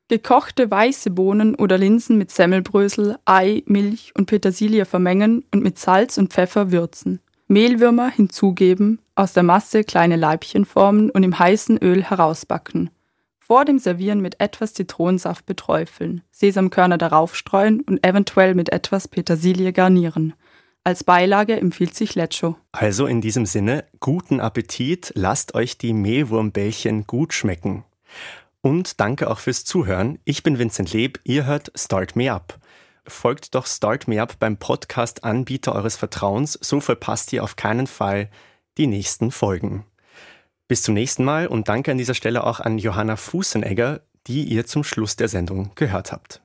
Gekochte 0.09 0.69
weiße 0.69 1.09
Bohnen 1.09 1.55
oder 1.55 1.77
Linsen 1.77 2.17
mit 2.17 2.29
Semmelbrösel, 2.29 3.17
Ei, 3.25 3.63
Milch 3.65 4.13
und 4.15 4.25
Petersilie 4.25 4.85
vermengen 4.85 5.45
und 5.53 5.63
mit 5.63 5.79
Salz 5.79 6.17
und 6.17 6.33
Pfeffer 6.33 6.71
würzen. 6.71 7.19
Mehlwürmer 7.53 8.09
hinzugeben, 8.09 8.99
aus 9.15 9.33
der 9.33 9.43
Masse 9.43 9.83
kleine 9.83 10.15
Leibchen 10.15 10.65
formen 10.65 11.11
und 11.11 11.21
im 11.21 11.37
heißen 11.37 11.77
Öl 11.77 12.03
herausbacken. 12.03 12.89
Vor 13.39 13.63
dem 13.63 13.77
Servieren 13.77 14.21
mit 14.21 14.39
etwas 14.41 14.73
Zitronensaft 14.73 15.45
beträufeln, 15.45 16.23
Sesamkörner 16.31 16.97
darauf 16.97 17.35
streuen 17.35 17.81
und 17.81 18.03
eventuell 18.05 18.55
mit 18.55 18.71
etwas 18.71 19.07
Petersilie 19.07 19.71
garnieren. 19.71 20.33
Als 20.83 21.03
Beilage 21.03 21.55
empfiehlt 21.55 21.93
sich 21.93 22.15
Lecco. 22.15 22.57
Also 22.71 23.05
in 23.05 23.21
diesem 23.21 23.45
Sinne, 23.45 23.85
guten 23.99 24.39
Appetit, 24.39 25.13
lasst 25.15 25.53
euch 25.53 25.77
die 25.77 25.93
Mehlwurmbällchen 25.93 27.05
gut 27.05 27.33
schmecken. 27.33 27.85
Und 28.61 28.99
danke 28.99 29.29
auch 29.29 29.39
fürs 29.39 29.63
Zuhören. 29.63 30.17
Ich 30.25 30.41
bin 30.41 30.57
Vincent 30.57 30.91
Leb, 30.91 31.19
ihr 31.23 31.45
hört 31.45 31.71
Start 31.75 32.15
Me 32.15 32.33
Up. 32.33 32.57
Folgt 33.05 33.53
doch 33.53 33.67
Start 33.67 34.07
Me 34.07 34.21
Up 34.21 34.39
beim 34.39 34.57
Podcast-Anbieter 34.57 35.75
eures 35.75 35.97
Vertrauens, 35.97 36.53
so 36.61 36.79
verpasst 36.79 37.33
ihr 37.33 37.43
auf 37.43 37.55
keinen 37.57 37.87
Fall 37.87 38.29
die 38.77 38.87
nächsten 38.87 39.31
Folgen. 39.31 39.85
Bis 40.69 40.83
zum 40.83 40.93
nächsten 40.93 41.25
Mal 41.25 41.47
und 41.47 41.67
danke 41.67 41.91
an 41.91 41.97
dieser 41.97 42.13
Stelle 42.13 42.45
auch 42.45 42.61
an 42.61 42.77
Johanna 42.77 43.17
Fußenegger, 43.17 44.01
die 44.27 44.45
ihr 44.45 44.65
zum 44.65 44.83
Schluss 44.85 45.17
der 45.17 45.27
Sendung 45.27 45.71
gehört 45.75 46.13
habt. 46.13 46.41